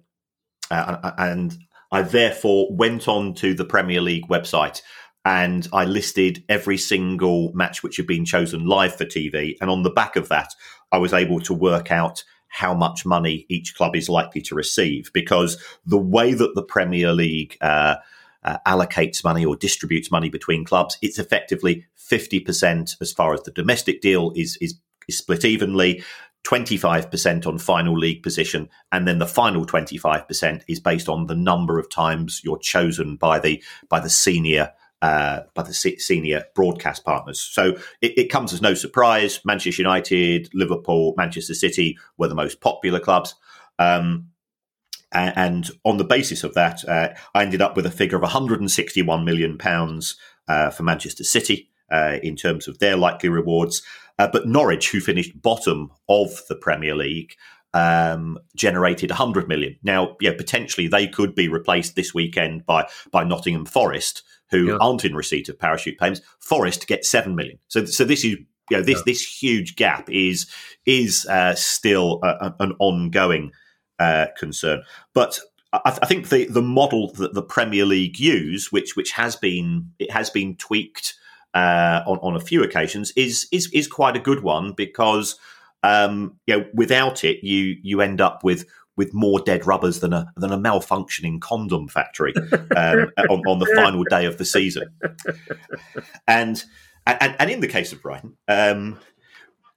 uh, 0.70 1.12
and 1.18 1.56
I 1.92 2.02
therefore 2.02 2.68
went 2.70 3.08
on 3.08 3.34
to 3.34 3.54
the 3.54 3.64
Premier 3.64 4.00
League 4.00 4.28
website 4.28 4.82
and 5.24 5.68
I 5.72 5.84
listed 5.84 6.44
every 6.48 6.78
single 6.78 7.52
match 7.52 7.82
which 7.82 7.96
had 7.96 8.06
been 8.06 8.24
chosen 8.24 8.66
live 8.66 8.94
for 8.94 9.04
TV. 9.04 9.56
And 9.60 9.68
on 9.68 9.82
the 9.82 9.90
back 9.90 10.16
of 10.16 10.28
that, 10.28 10.54
I 10.92 10.98
was 10.98 11.12
able 11.12 11.40
to 11.40 11.54
work 11.54 11.90
out 11.90 12.24
how 12.48 12.74
much 12.74 13.06
money 13.06 13.46
each 13.48 13.74
club 13.76 13.94
is 13.94 14.08
likely 14.08 14.40
to 14.42 14.54
receive 14.54 15.10
because 15.12 15.62
the 15.86 15.98
way 15.98 16.34
that 16.34 16.54
the 16.54 16.62
Premier 16.62 17.12
League 17.12 17.56
uh, 17.60 17.96
uh, 18.42 18.58
allocates 18.66 19.22
money 19.22 19.44
or 19.44 19.56
distributes 19.56 20.10
money 20.10 20.30
between 20.30 20.64
clubs, 20.64 20.98
it's 21.02 21.18
effectively 21.18 21.86
50% 21.98 22.96
as 23.00 23.12
far 23.12 23.34
as 23.34 23.42
the 23.42 23.52
domestic 23.52 24.00
deal 24.00 24.32
is, 24.34 24.56
is, 24.60 24.74
is 25.06 25.18
split 25.18 25.44
evenly. 25.44 26.02
25% 26.44 27.46
on 27.46 27.58
final 27.58 27.96
league 27.96 28.22
position, 28.22 28.68
and 28.92 29.06
then 29.06 29.18
the 29.18 29.26
final 29.26 29.66
25% 29.66 30.62
is 30.68 30.80
based 30.80 31.08
on 31.08 31.26
the 31.26 31.34
number 31.34 31.78
of 31.78 31.90
times 31.90 32.40
you're 32.44 32.58
chosen 32.58 33.16
by 33.16 33.38
the 33.38 33.62
by 33.88 34.00
the 34.00 34.10
senior 34.10 34.72
uh, 35.02 35.40
by 35.54 35.62
the 35.62 35.72
senior 35.72 36.44
broadcast 36.54 37.04
partners. 37.04 37.40
So 37.40 37.76
it, 38.02 38.18
it, 38.18 38.30
comes 38.30 38.52
as 38.52 38.60
no 38.60 38.74
surprise. 38.74 39.40
Manchester 39.46 39.80
United, 39.80 40.50
Liverpool, 40.52 41.14
Manchester 41.16 41.54
City 41.54 41.98
were 42.18 42.28
the 42.28 42.34
most 42.34 42.60
popular 42.60 43.00
clubs. 43.00 43.34
Um, 43.78 44.28
and, 45.12 45.36
and, 45.36 45.70
on 45.84 45.96
the 45.96 46.04
basis 46.04 46.44
of 46.44 46.52
that, 46.54 46.86
uh, 46.86 47.14
I 47.34 47.42
ended 47.42 47.62
up 47.62 47.76
with 47.76 47.86
a 47.86 47.90
figure 47.90 48.16
of 48.16 48.22
161 48.22 49.24
million 49.24 49.56
pounds 49.56 50.16
uh, 50.46 50.68
for 50.70 50.82
Manchester 50.82 51.24
City 51.24 51.70
uh, 51.90 52.18
in 52.22 52.36
terms 52.36 52.68
of 52.68 52.78
their 52.78 52.96
likely 52.96 53.28
rewards. 53.28 53.82
Uh, 54.20 54.28
but 54.30 54.46
Norwich, 54.46 54.90
who 54.90 55.00
finished 55.00 55.40
bottom 55.40 55.90
of 56.10 56.42
the 56.50 56.54
Premier 56.54 56.94
League, 56.94 57.36
um, 57.72 58.38
generated 58.54 59.08
100 59.08 59.48
million. 59.48 59.78
Now, 59.82 60.18
yeah, 60.20 60.34
potentially 60.36 60.88
they 60.88 61.06
could 61.06 61.34
be 61.34 61.48
replaced 61.48 61.96
this 61.96 62.12
weekend 62.12 62.66
by 62.66 62.86
by 63.10 63.24
Nottingham 63.24 63.64
Forest, 63.64 64.22
who 64.50 64.66
yeah. 64.66 64.78
aren't 64.78 65.06
in 65.06 65.14
receipt 65.14 65.48
of 65.48 65.58
parachute 65.58 65.98
payments. 65.98 66.20
Forest 66.38 66.86
get 66.86 67.06
seven 67.06 67.34
million. 67.34 67.58
So, 67.68 67.86
so 67.86 68.04
this 68.04 68.18
is 68.22 68.36
you 68.68 68.76
know 68.76 68.82
this 68.82 68.98
yeah. 68.98 69.02
this 69.06 69.42
huge 69.42 69.76
gap 69.76 70.10
is 70.10 70.46
is 70.84 71.24
uh, 71.24 71.54
still 71.54 72.20
a, 72.22 72.52
an 72.60 72.74
ongoing 72.78 73.52
uh, 73.98 74.26
concern. 74.36 74.82
But 75.14 75.40
I, 75.72 75.96
I, 76.02 76.06
think 76.06 76.28
the 76.28 76.44
the 76.44 76.60
model 76.60 77.10
that 77.14 77.32
the 77.32 77.42
Premier 77.42 77.86
League 77.86 78.20
use, 78.20 78.70
which 78.70 78.96
which 78.96 79.12
has 79.12 79.34
been 79.34 79.92
it 79.98 80.10
has 80.10 80.28
been 80.28 80.56
tweaked 80.56 81.14
uh, 81.54 82.02
on 82.06 82.18
on 82.18 82.36
a 82.36 82.40
few 82.40 82.62
occasions, 82.62 83.12
is 83.16 83.48
is 83.52 83.70
is 83.72 83.88
quite 83.88 84.16
a 84.16 84.20
good 84.20 84.42
one 84.42 84.72
because 84.72 85.38
um, 85.82 86.36
you 86.46 86.56
know 86.56 86.64
without 86.74 87.24
it 87.24 87.44
you 87.44 87.76
you 87.82 88.00
end 88.00 88.20
up 88.20 88.44
with 88.44 88.66
with 88.96 89.14
more 89.14 89.40
dead 89.40 89.66
rubbers 89.66 90.00
than 90.00 90.12
a 90.12 90.30
than 90.36 90.52
a 90.52 90.58
malfunctioning 90.58 91.40
condom 91.40 91.88
factory 91.88 92.34
um, 92.76 93.10
on, 93.30 93.40
on, 93.46 93.58
the 93.58 93.72
final 93.74 94.04
day 94.04 94.26
of 94.26 94.36
the 94.36 94.44
season. 94.44 94.88
And 96.28 96.62
and, 97.06 97.34
and 97.38 97.50
in 97.50 97.60
the 97.60 97.68
case 97.68 97.92
of 97.92 98.02
Brighton, 98.02 98.36
um, 98.46 98.98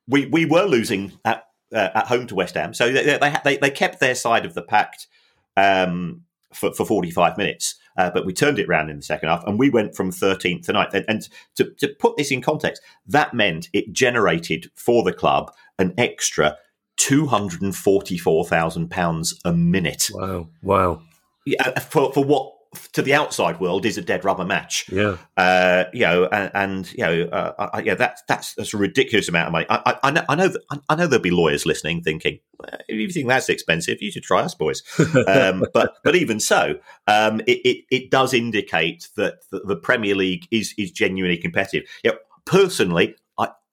we 0.07 0.25
we 0.25 0.45
were 0.45 0.65
losing 0.65 1.13
at 1.23 1.45
uh, 1.73 1.89
at 1.95 2.07
home 2.07 2.27
to 2.27 2.35
West 2.35 2.55
Ham, 2.55 2.73
so 2.73 2.91
they 2.91 3.17
they, 3.43 3.57
they 3.57 3.69
kept 3.69 3.99
their 3.99 4.15
side 4.15 4.45
of 4.45 4.53
the 4.53 4.61
pact 4.61 5.07
um, 5.55 6.23
for 6.53 6.73
for 6.73 6.85
forty 6.85 7.09
five 7.09 7.37
minutes. 7.37 7.75
Uh, 7.97 8.09
but 8.09 8.25
we 8.25 8.33
turned 8.33 8.59
it 8.59 8.67
around 8.67 8.89
in 8.89 8.97
the 8.97 9.03
second 9.03 9.29
half 9.29 9.43
and 9.45 9.59
we 9.59 9.69
went 9.69 9.95
from 9.95 10.11
13th 10.11 10.65
to 10.65 10.73
9th. 10.73 10.93
And, 10.93 11.05
and 11.07 11.29
to, 11.55 11.65
to 11.77 11.87
put 11.99 12.17
this 12.17 12.31
in 12.31 12.41
context, 12.41 12.81
that 13.07 13.33
meant 13.33 13.69
it 13.73 13.93
generated 13.93 14.71
for 14.75 15.03
the 15.03 15.13
club 15.13 15.51
an 15.79 15.93
extra 15.97 16.57
two 16.97 17.25
hundred 17.25 17.61
and 17.61 17.75
forty-four 17.75 18.45
thousand 18.45 18.89
pounds 18.89 19.39
a 19.45 19.53
minute. 19.53 20.09
Wow! 20.13 20.49
Wow! 20.61 21.01
Yeah, 21.45 21.79
for 21.79 22.13
for 22.13 22.23
what 22.23 22.53
to 22.93 23.01
the 23.01 23.13
outside 23.13 23.59
world 23.59 23.85
is 23.85 23.97
a 23.97 24.01
dead 24.01 24.25
rubber 24.25 24.45
match. 24.45 24.89
Yeah. 24.91 25.17
Uh, 25.37 25.85
you 25.93 26.01
know, 26.01 26.25
and, 26.25 26.51
and 26.53 26.93
you 26.93 27.03
know, 27.03 27.23
uh, 27.31 27.69
I, 27.73 27.81
yeah, 27.81 27.95
that's 27.95 28.21
that's 28.27 28.53
that's 28.55 28.73
a 28.73 28.77
ridiculous 28.77 29.29
amount 29.29 29.47
of 29.47 29.51
money. 29.53 29.65
I, 29.69 29.81
I, 29.85 29.99
I 30.03 30.11
know, 30.11 30.23
I 30.29 30.35
know, 30.35 30.47
that, 30.47 30.61
I 30.89 30.95
know 30.95 31.07
there'll 31.07 31.21
be 31.21 31.31
lawyers 31.31 31.65
listening, 31.65 32.01
thinking, 32.01 32.39
well, 32.59 32.79
if 32.87 32.97
you 32.97 33.09
think 33.09 33.27
that's 33.27 33.49
expensive, 33.49 34.01
you 34.01 34.11
should 34.11 34.23
try 34.23 34.41
us, 34.41 34.55
boys. 34.55 34.83
um, 35.27 35.65
but 35.73 35.95
but 36.03 36.15
even 36.15 36.39
so, 36.39 36.75
um, 37.07 37.41
it, 37.41 37.59
it, 37.65 37.85
it 37.91 38.11
does 38.11 38.33
indicate 38.33 39.09
that 39.15 39.35
the, 39.51 39.59
the, 39.59 39.75
Premier 39.75 40.15
League 40.15 40.47
is 40.51 40.73
is 40.77 40.91
genuinely 40.91 41.37
competitive. 41.37 41.87
Yeah. 42.03 42.13
personally, 42.45 43.15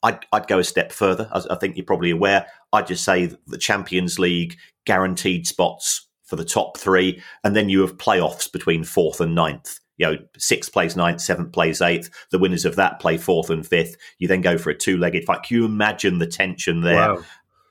I'd, 0.03 0.25
I'd 0.33 0.47
go 0.47 0.59
a 0.59 0.65
step 0.65 0.93
further. 0.93 1.29
As 1.35 1.47
I 1.47 1.57
think 1.57 1.77
you're 1.77 1.85
probably 1.85 2.11
aware. 2.11 2.47
I'd 2.73 2.87
just 2.87 3.05
say 3.05 3.31
the 3.47 3.59
Champions 3.59 4.19
League 4.19 4.57
guaranteed 4.87 5.47
spots 5.47 6.07
for 6.31 6.37
the 6.37 6.45
top 6.45 6.79
three, 6.79 7.21
and 7.45 7.55
then 7.55 7.69
you 7.69 7.81
have 7.83 7.99
playoffs 7.99 8.51
between 8.51 8.85
fourth 8.85 9.21
and 9.21 9.35
ninth. 9.35 9.81
You 9.99 10.07
know, 10.07 10.17
sixth 10.39 10.73
plays 10.73 10.97
ninth, 10.97 11.21
seventh 11.21 11.53
plays 11.53 11.83
eighth. 11.83 12.09
The 12.31 12.39
winners 12.39 12.65
of 12.65 12.77
that 12.77 13.01
play 13.01 13.19
fourth 13.19 13.51
and 13.51 13.67
fifth. 13.67 13.97
You 14.19 14.29
then 14.29 14.41
go 14.41 14.57
for 14.57 14.71
a 14.71 14.75
two-legged 14.75 15.25
fight. 15.25 15.43
Can 15.43 15.59
you 15.59 15.65
imagine 15.67 16.19
the 16.19 16.27
tension 16.27 16.81
there? 16.81 17.15
Wow. 17.15 17.25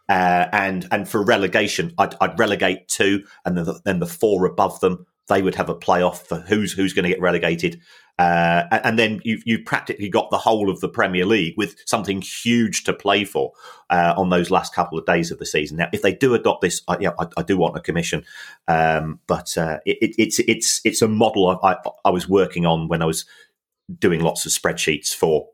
Uh, 0.10 0.48
and 0.52 0.88
and 0.92 1.08
for 1.08 1.24
relegation, 1.24 1.94
I'd, 1.98 2.16
I'd 2.22 2.38
relegate 2.38 2.88
two, 2.88 3.24
and 3.46 3.58
then 3.58 3.66
the, 3.66 3.80
then 3.86 4.00
the 4.00 4.06
four 4.06 4.46
above 4.46 4.80
them 4.80 5.08
they 5.30 5.42
would 5.42 5.56
have 5.56 5.70
a 5.70 5.76
playoff 5.76 6.28
for 6.28 6.40
who's 6.42 6.74
who's 6.74 6.94
going 6.94 7.04
to 7.04 7.10
get 7.10 7.22
relegated. 7.22 7.80
Uh, 8.18 8.68
and 8.84 9.00
then 9.00 9.22
you've, 9.24 9.42
you've 9.46 9.64
practically 9.64 10.10
got 10.10 10.30
the 10.30 10.38
whole 10.38 10.70
of 10.70 10.82
the 10.82 10.90
Premier 10.90 11.26
League 11.26 11.54
with 11.56 11.78
something 11.86 12.22
huge 12.22 12.84
to 12.84 12.92
play 12.92 13.24
for 13.24 13.54
uh, 13.90 14.14
on 14.18 14.30
those 14.30 14.52
last 14.52 14.76
couple 14.76 15.00
of 15.00 15.06
days 15.06 15.32
of 15.32 15.40
the 15.40 15.46
season. 15.46 15.78
Now, 15.78 15.88
if 15.94 16.02
they 16.02 16.14
do 16.14 16.34
adopt 16.34 16.62
this, 16.62 16.82
I, 16.90 16.98
yeah, 17.00 17.12
I, 17.18 17.28
I 17.38 17.44
do 17.44 17.56
want 17.56 17.78
a 17.78 17.80
commission, 17.80 18.26
um, 18.68 19.22
but 19.26 19.58
uh, 19.58 19.80
it, 19.86 20.16
it's 20.18 20.40
it's 20.40 20.82
it's 20.84 21.02
a 21.02 21.08
model 21.08 21.58
I, 21.64 21.78
I, 22.04 22.10
was 22.10 22.28
working 22.28 22.66
on 22.66 22.90
when 22.90 23.02
I 23.02 23.06
was 23.06 23.24
doing 24.00 24.20
lots 24.20 24.46
of 24.46 24.52
spreadsheets 24.52 25.14
for 25.14 25.48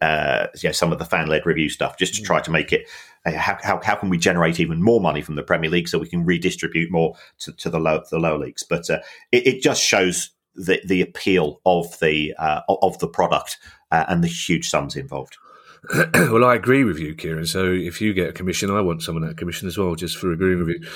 uh, 0.00 0.46
yeah, 0.62 0.72
some 0.72 0.92
of 0.92 0.98
the 0.98 1.04
fan 1.04 1.28
led 1.28 1.46
review 1.46 1.68
stuff, 1.68 1.98
just 1.98 2.14
to 2.14 2.22
try 2.22 2.40
to 2.40 2.50
make 2.50 2.72
it 2.72 2.88
uh, 3.24 3.32
how, 3.32 3.58
how, 3.62 3.80
how 3.82 3.94
can 3.94 4.08
we 4.08 4.18
generate 4.18 4.58
even 4.58 4.82
more 4.82 5.00
money 5.00 5.22
from 5.22 5.34
the 5.34 5.42
Premier 5.42 5.70
League 5.70 5.88
so 5.88 5.98
we 5.98 6.08
can 6.08 6.24
redistribute 6.24 6.90
more 6.90 7.14
to, 7.38 7.52
to 7.52 7.70
the 7.70 7.78
low 7.78 8.02
the 8.10 8.18
lower 8.18 8.38
leagues. 8.38 8.62
But 8.62 8.88
uh, 8.90 8.98
it, 9.30 9.46
it, 9.46 9.62
just 9.62 9.82
shows 9.82 10.30
the 10.54 10.80
the 10.86 11.02
appeal 11.02 11.60
of 11.66 11.98
the 12.00 12.34
uh, 12.38 12.62
of 12.68 12.98
the 12.98 13.08
product 13.08 13.58
uh, 13.90 14.04
and 14.08 14.24
the 14.24 14.28
huge 14.28 14.68
sums 14.68 14.96
involved. 14.96 15.36
well, 16.14 16.44
I 16.44 16.54
agree 16.54 16.84
with 16.84 16.98
you, 16.98 17.14
Kieran. 17.14 17.46
So 17.46 17.72
if 17.72 18.00
you 18.00 18.14
get 18.14 18.30
a 18.30 18.32
commission, 18.32 18.70
I 18.70 18.80
want 18.80 19.02
some 19.02 19.16
of 19.16 19.26
that 19.26 19.36
commission 19.36 19.66
as 19.66 19.76
well, 19.76 19.94
just 19.96 20.16
for 20.16 20.32
agreeing 20.32 20.60
with 20.60 20.68
you. 20.68 20.88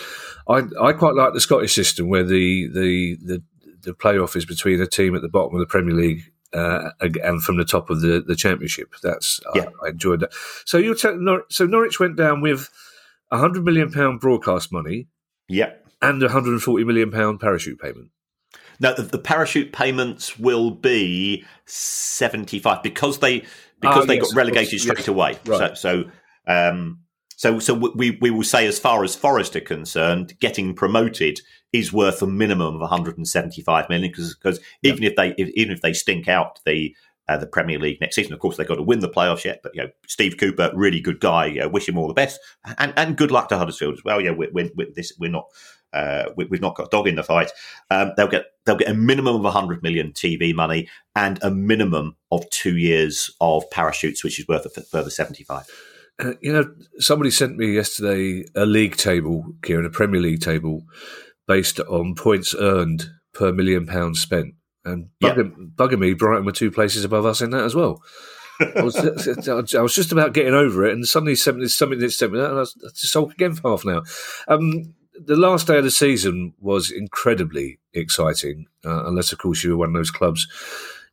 I 0.48 0.62
I 0.88 0.92
quite 0.92 1.14
like 1.14 1.35
the 1.35 1.40
Scottish 1.40 1.74
system 1.74 2.09
where 2.09 2.24
the 2.24 2.68
the 2.68 3.16
the, 3.22 3.42
the 3.82 3.92
playoff 3.92 4.37
is 4.37 4.44
between 4.44 4.80
a 4.80 4.87
team 4.87 5.14
at 5.14 5.22
the 5.22 5.28
bottom 5.28 5.54
of 5.54 5.61
the 5.61 5.66
Premier 5.66 5.94
League 5.94 6.32
uh, 6.57 6.90
and 7.01 7.42
from 7.42 7.57
the 7.57 7.64
top 7.64 7.90
of 7.90 8.01
the, 8.01 8.23
the 8.27 8.37
championship. 8.37 8.95
That's 9.03 9.40
yeah. 9.55 9.66
I, 9.83 9.87
I 9.87 9.88
enjoyed 9.90 10.21
that. 10.21 10.33
So 10.64 10.79
you 10.79 10.95
t- 10.95 11.14
Nor- 11.14 11.45
so 11.51 11.66
Norwich 11.66 12.01
went 12.01 12.16
down 12.16 12.40
with 12.40 12.69
a 13.31 13.38
hundred 13.38 13.64
million 13.64 13.92
pound 13.92 14.21
broadcast 14.21 14.73
money, 14.73 15.09
yeah, 15.49 15.73
and 16.01 16.23
a 16.23 16.29
hundred 16.29 16.53
and 16.53 16.62
forty 16.62 16.85
million 16.85 17.11
pound 17.11 17.40
parachute 17.40 17.79
payment. 17.79 18.11
Now, 18.79 18.92
the, 18.95 19.03
the, 19.03 19.19
parachute 19.19 19.73
payments 19.73 20.38
will 20.38 20.71
be 20.71 21.47
75 21.64 22.83
because 22.83 23.21
they 23.21 23.40
because 23.81 24.05
ah, 24.05 24.07
they 24.07 24.16
yes, 24.16 24.33
got 24.33 24.37
relegated 24.37 24.81
straight 24.81 24.99
yes. 24.99 25.09
away. 25.09 25.38
Right. 25.47 25.77
So, 25.77 26.05
so, 26.05 26.11
um, 26.47 27.01
so, 27.37 27.59
so 27.59 27.75
we, 27.75 28.12
we 28.21 28.31
will 28.31 28.42
say, 28.42 28.66
as 28.66 28.79
far 28.79 29.05
as 29.05 29.14
Forest 29.14 29.57
are 29.57 29.61
concerned, 29.61 30.38
getting 30.40 30.75
promoted 30.75 31.40
is 31.72 31.92
worth 31.92 32.22
a 32.22 32.26
minimum 32.26 32.74
of 32.74 32.81
175 32.81 33.88
million 33.88 34.11
because 34.11 34.61
yeah. 34.83 34.92
even 34.92 35.05
if 35.05 35.16
they 35.16 35.35
if, 35.37 35.48
even 35.50 35.72
if 35.72 35.83
they 35.83 35.92
stink 35.92 36.29
out 36.29 36.61
the 36.64 36.94
uh, 37.29 37.37
the 37.37 37.46
Premier 37.46 37.79
League 37.79 38.00
next 38.00 38.14
season. 38.14 38.33
Of 38.33 38.38
course, 38.38 38.57
they've 38.57 38.68
got 38.68 38.76
to 38.76 38.83
win 38.83 39.00
the 39.00 39.09
playoffs 39.09 39.44
yet, 39.44 39.61
but 39.62 39.74
you 39.74 39.83
know, 39.83 39.88
Steve 40.07 40.37
Cooper, 40.38 40.70
really 40.74 41.00
good 41.00 41.18
guy. 41.20 41.46
You 41.46 41.61
know, 41.61 41.68
wish 41.68 41.88
him 41.88 41.98
all 41.98 42.09
the 42.09 42.14
best, 42.14 42.38
and 42.79 42.92
and 42.96 43.16
good 43.16 43.31
luck 43.31 43.48
to 43.48 43.59
Huddersfield 43.59 43.94
as 43.94 44.05
well. 44.05 44.20
Yeah, 44.20 44.31
we're, 44.31 44.52
we're, 44.52 44.70
we're 44.76 44.92
this 44.94 45.12
we're 45.18 45.31
not 45.31 45.46
uh, 45.92 46.26
we, 46.37 46.44
have 46.50 46.61
not 46.61 46.76
got 46.76 46.87
a 46.87 46.90
dog 46.90 47.09
in 47.09 47.16
the 47.16 47.22
fight. 47.22 47.50
Um, 47.90 48.12
they'll 48.16 48.29
get 48.29 48.46
they'll 48.64 48.76
get 48.76 48.90
a 48.90 48.94
minimum 48.94 49.37
of 49.37 49.42
100 49.42 49.83
million 49.83 50.12
TV 50.12 50.55
money 50.55 50.88
and 51.14 51.38
a 51.42 51.50
minimum 51.50 52.16
of 52.31 52.48
two 52.50 52.76
years 52.76 53.35
of 53.40 53.68
parachutes, 53.70 54.22
which 54.22 54.38
is 54.38 54.46
worth 54.46 54.66
a 54.66 54.81
further 54.83 55.11
75. 55.11 55.66
Uh, 56.18 56.33
you 56.40 56.52
know, 56.52 56.72
somebody 56.98 57.31
sent 57.31 57.57
me 57.57 57.74
yesterday 57.74 58.44
a 58.55 58.64
league 58.64 58.96
table, 58.96 59.44
Kieran, 59.62 59.85
a 59.85 59.90
Premier 59.90 60.20
League 60.20 60.40
table 60.40 60.83
based 61.46 61.80
on 61.80 62.14
points 62.14 62.54
earned 62.59 63.11
per 63.32 63.52
million 63.52 63.87
pounds 63.87 64.20
spent. 64.20 64.54
And 64.85 65.09
bugging, 65.22 65.74
bugging 65.74 65.98
me, 65.98 66.14
Brighton 66.14 66.44
were 66.44 66.52
two 66.52 66.70
places 66.70 67.04
above 67.04 67.26
us 67.26 67.40
in 67.40 67.50
that 67.50 67.64
as 67.64 67.74
well. 67.74 68.02
I 68.61 68.82
was, 68.82 68.96
I 69.74 69.82
was 69.82 69.94
just 69.94 70.12
about 70.12 70.32
getting 70.32 70.54
over 70.54 70.87
it, 70.87 70.92
and 70.92 71.06
suddenly 71.06 71.35
something, 71.35 71.66
something 71.68 71.98
that 71.98 72.11
sent 72.11 72.32
me 72.32 72.38
that, 72.38 72.50
and 72.50 72.56
I 72.56 72.61
was 72.61 72.74
just 72.74 73.12
sulk 73.12 73.32
again 73.32 73.54
for 73.54 73.70
half 73.70 73.85
an 73.85 73.90
hour. 73.90 74.02
Um, 74.48 74.94
the 75.18 75.37
last 75.37 75.66
day 75.66 75.78
of 75.78 75.85
the 75.85 75.90
season 75.90 76.54
was 76.61 76.90
incredibly 76.90 77.78
exciting, 77.92 78.66
uh, 78.85 79.06
unless, 79.06 79.32
of 79.32 79.38
course, 79.38 79.62
you 79.62 79.70
were 79.70 79.76
one 79.76 79.88
of 79.88 79.94
those 79.94 80.11
clubs 80.11 80.46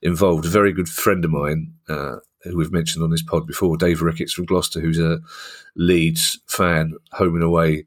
involved. 0.01 0.45
A 0.45 0.49
very 0.49 0.71
good 0.71 0.89
friend 0.89 1.25
of 1.25 1.31
mine, 1.31 1.73
uh, 1.89 2.17
who 2.43 2.57
we've 2.57 2.71
mentioned 2.71 3.03
on 3.03 3.11
this 3.11 3.23
pod 3.23 3.47
before, 3.47 3.77
Dave 3.77 4.01
Ricketts 4.01 4.33
from 4.33 4.45
Gloucester, 4.45 4.79
who's 4.79 4.99
a 4.99 5.19
Leeds 5.75 6.39
fan, 6.47 6.93
home 7.11 7.35
and 7.35 7.43
away. 7.43 7.85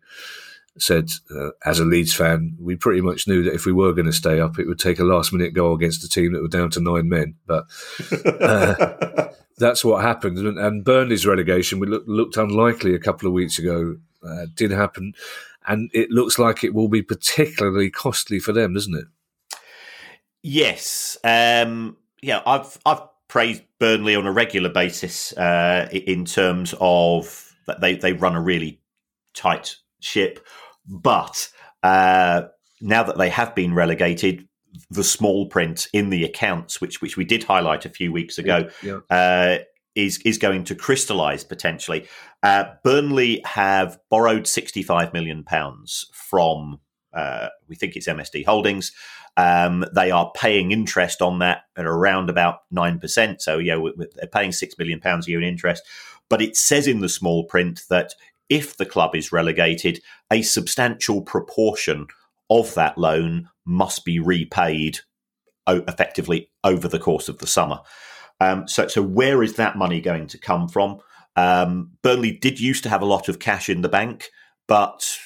Said, 0.78 1.10
uh, 1.34 1.50
as 1.64 1.80
a 1.80 1.84
Leeds 1.84 2.14
fan, 2.14 2.56
we 2.60 2.76
pretty 2.76 3.00
much 3.00 3.26
knew 3.26 3.42
that 3.44 3.54
if 3.54 3.66
we 3.66 3.72
were 3.72 3.92
going 3.92 4.06
to 4.06 4.12
stay 4.12 4.40
up, 4.40 4.58
it 4.58 4.66
would 4.66 4.78
take 4.78 4.98
a 4.98 5.04
last 5.04 5.32
minute 5.32 5.54
goal 5.54 5.74
against 5.74 6.04
a 6.04 6.08
team 6.08 6.32
that 6.32 6.42
were 6.42 6.48
down 6.48 6.70
to 6.70 6.80
nine 6.80 7.08
men. 7.08 7.34
But 7.46 7.66
uh, 8.40 9.28
that's 9.58 9.84
what 9.84 10.02
happened. 10.02 10.38
And, 10.38 10.58
and, 10.58 10.84
Burnley's 10.84 11.26
relegation, 11.26 11.78
we 11.78 11.86
look, 11.86 12.04
looked 12.06 12.36
unlikely 12.36 12.94
a 12.94 12.98
couple 12.98 13.26
of 13.26 13.32
weeks 13.32 13.58
ago, 13.58 13.96
uh, 14.26 14.46
did 14.54 14.70
happen. 14.70 15.14
And 15.66 15.90
it 15.92 16.10
looks 16.10 16.38
like 16.38 16.62
it 16.62 16.74
will 16.74 16.88
be 16.88 17.02
particularly 17.02 17.90
costly 17.90 18.38
for 18.38 18.52
them, 18.52 18.74
doesn't 18.74 18.94
it? 18.94 19.06
Yes. 20.42 21.16
Um, 21.24 21.96
yeah, 22.22 22.40
I've, 22.46 22.78
I've 22.86 23.02
praised 23.28 23.62
Burnley 23.80 24.14
on 24.14 24.26
a 24.26 24.32
regular 24.32 24.68
basis 24.68 25.32
uh, 25.36 25.88
in 25.90 26.24
terms 26.24 26.74
of 26.80 27.54
that 27.66 27.80
they, 27.80 27.96
they 27.96 28.12
run 28.12 28.36
a 28.36 28.40
really 28.40 28.80
tight 29.34 29.76
ship. 30.00 30.46
But 30.88 31.48
uh, 31.82 32.42
now 32.80 33.02
that 33.02 33.18
they 33.18 33.30
have 33.30 33.54
been 33.54 33.74
relegated, 33.74 34.48
the 34.90 35.04
small 35.04 35.46
print 35.46 35.86
in 35.92 36.10
the 36.10 36.24
accounts, 36.24 36.80
which 36.80 37.00
which 37.00 37.16
we 37.16 37.24
did 37.24 37.44
highlight 37.44 37.86
a 37.86 37.90
few 37.90 38.12
weeks 38.12 38.38
ago, 38.38 38.68
yeah, 38.82 39.00
yeah. 39.10 39.16
Uh, 39.16 39.58
is 39.94 40.18
is 40.24 40.38
going 40.38 40.64
to 40.64 40.74
crystallise 40.74 41.44
potentially. 41.44 42.06
Uh, 42.42 42.64
Burnley 42.84 43.40
have 43.44 43.98
borrowed 44.10 44.46
sixty 44.46 44.82
five 44.82 45.12
million 45.12 45.44
pounds 45.44 46.10
from 46.12 46.80
uh, 47.12 47.48
we 47.68 47.76
think 47.76 47.96
it's 47.96 48.06
MSD 48.06 48.44
Holdings. 48.44 48.92
Um, 49.38 49.84
they 49.94 50.10
are 50.10 50.30
paying 50.34 50.70
interest 50.70 51.20
on 51.20 51.40
that 51.40 51.62
at 51.76 51.86
around 51.86 52.30
about 52.30 52.60
nine 52.70 52.98
percent. 52.98 53.42
So 53.42 53.58
yeah, 53.58 53.78
they're 53.96 54.28
paying 54.28 54.52
six 54.52 54.76
million 54.78 55.00
pounds 55.00 55.26
a 55.26 55.30
year 55.30 55.40
in 55.40 55.48
interest. 55.48 55.82
But 56.28 56.42
it 56.42 56.56
says 56.56 56.86
in 56.86 57.00
the 57.00 57.08
small 57.08 57.44
print 57.44 57.82
that 57.88 58.12
if 58.48 58.76
the 58.76 58.86
club 58.86 59.14
is 59.14 59.32
relegated, 59.32 60.00
a 60.32 60.42
substantial 60.42 61.22
proportion 61.22 62.06
of 62.50 62.74
that 62.74 62.96
loan 62.98 63.48
must 63.64 64.04
be 64.04 64.18
repaid 64.18 65.00
effectively 65.68 66.48
over 66.62 66.88
the 66.88 66.98
course 66.98 67.28
of 67.28 67.38
the 67.38 67.46
summer. 67.46 67.80
Um, 68.40 68.68
so, 68.68 68.86
so 68.86 69.02
where 69.02 69.42
is 69.42 69.54
that 69.54 69.76
money 69.76 70.00
going 70.00 70.26
to 70.28 70.38
come 70.38 70.68
from? 70.68 70.98
Um, 71.36 71.92
Burnley 72.02 72.32
did 72.32 72.60
used 72.60 72.82
to 72.84 72.88
have 72.88 73.02
a 73.02 73.06
lot 73.06 73.28
of 73.28 73.38
cash 73.38 73.68
in 73.68 73.82
the 73.82 73.88
bank, 73.88 74.30
but 74.66 75.18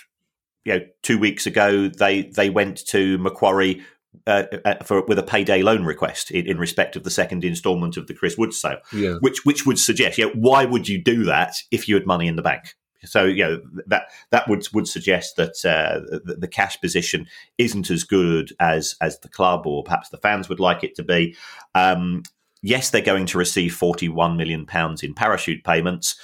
you 0.64 0.74
know, 0.74 0.80
two 1.02 1.18
weeks 1.18 1.46
ago 1.46 1.88
they 1.88 2.22
they 2.22 2.50
went 2.50 2.84
to 2.88 3.18
Macquarie 3.18 3.82
uh, 4.26 4.44
uh, 4.64 4.82
for 4.84 5.04
with 5.06 5.18
a 5.18 5.22
payday 5.22 5.62
loan 5.62 5.84
request 5.84 6.30
in, 6.30 6.46
in, 6.46 6.58
respect 6.58 6.96
of 6.96 7.04
the 7.04 7.10
second 7.10 7.44
instalment 7.44 7.96
of 7.96 8.06
the 8.06 8.14
Chris 8.14 8.36
Wood 8.36 8.52
sale, 8.52 8.78
yeah. 8.92 9.14
which 9.20 9.44
which 9.44 9.66
would 9.66 9.78
suggest, 9.78 10.18
yeah, 10.18 10.26
why 10.34 10.64
would 10.64 10.88
you 10.88 11.02
do 11.02 11.24
that 11.24 11.54
if 11.70 11.88
you 11.88 11.94
had 11.94 12.06
money 12.06 12.26
in 12.26 12.36
the 12.36 12.42
bank? 12.42 12.74
So 13.04 13.24
you 13.24 13.44
know 13.44 13.62
that 13.86 14.10
that 14.30 14.48
would 14.48 14.66
would 14.72 14.88
suggest 14.88 15.36
that 15.36 15.64
uh, 15.64 16.00
the, 16.24 16.36
the, 16.38 16.48
cash 16.48 16.80
position 16.80 17.26
isn't 17.58 17.90
as 17.90 18.04
good 18.04 18.52
as 18.60 18.96
as 19.00 19.18
the 19.20 19.28
club 19.28 19.66
or 19.66 19.82
perhaps 19.82 20.10
the 20.10 20.18
fans 20.18 20.48
would 20.48 20.60
like 20.60 20.84
it 20.84 20.94
to 20.96 21.02
be. 21.02 21.36
Um, 21.74 22.22
yes, 22.62 22.90
they're 22.90 23.00
going 23.00 23.26
to 23.26 23.38
receive 23.38 23.74
forty 23.74 24.08
one 24.08 24.36
million 24.36 24.66
pounds 24.66 25.02
in 25.02 25.14
parachute 25.14 25.64
payments. 25.64 26.16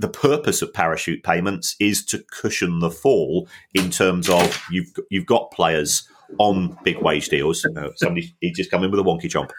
The 0.00 0.08
purpose 0.08 0.62
of 0.62 0.72
parachute 0.72 1.24
payments 1.24 1.74
is 1.80 2.04
to 2.06 2.24
cushion 2.30 2.78
the 2.78 2.90
fall 2.90 3.48
in 3.74 3.90
terms 3.90 4.28
of 4.28 4.62
you've 4.70 4.92
you've 5.10 5.26
got 5.26 5.50
players 5.50 6.08
on 6.38 6.76
big 6.84 6.98
wage 6.98 7.28
deals. 7.28 7.64
Uh, 7.64 7.90
somebody 7.96 8.34
he 8.40 8.52
just 8.52 8.70
come 8.70 8.84
in 8.84 8.90
with 8.90 9.00
a 9.00 9.02
wonky 9.02 9.24
chomp. 9.24 9.50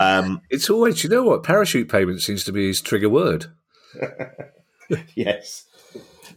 Um, 0.00 0.42
it's 0.50 0.68
always 0.68 1.02
you 1.02 1.10
know 1.10 1.22
what 1.22 1.42
parachute 1.42 1.88
payment 1.88 2.20
seems 2.20 2.44
to 2.44 2.52
be 2.52 2.66
his 2.66 2.80
trigger 2.80 3.08
word. 3.08 3.46
yes. 5.14 5.64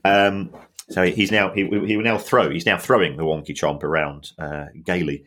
Um, 0.04 0.52
so 0.90 1.04
he's 1.04 1.32
now 1.32 1.54
he, 1.54 1.64
he 1.66 1.98
will 1.98 2.04
now 2.04 2.18
throw. 2.18 2.50
He's 2.50 2.66
now 2.66 2.78
throwing 2.78 3.18
the 3.18 3.24
wonky 3.24 3.52
chomp 3.52 3.84
around 3.84 4.32
uh, 4.38 4.66
gaily, 4.84 5.26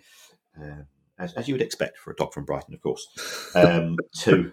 uh, 0.60 0.82
as, 1.18 1.32
as, 1.34 1.48
you 1.48 1.54
would 1.54 1.62
expect 1.62 1.98
for 1.98 2.10
a 2.10 2.16
dog 2.16 2.32
from 2.32 2.44
Brighton, 2.44 2.74
of 2.74 2.80
course, 2.82 3.06
um, 3.54 3.96
to, 4.20 4.52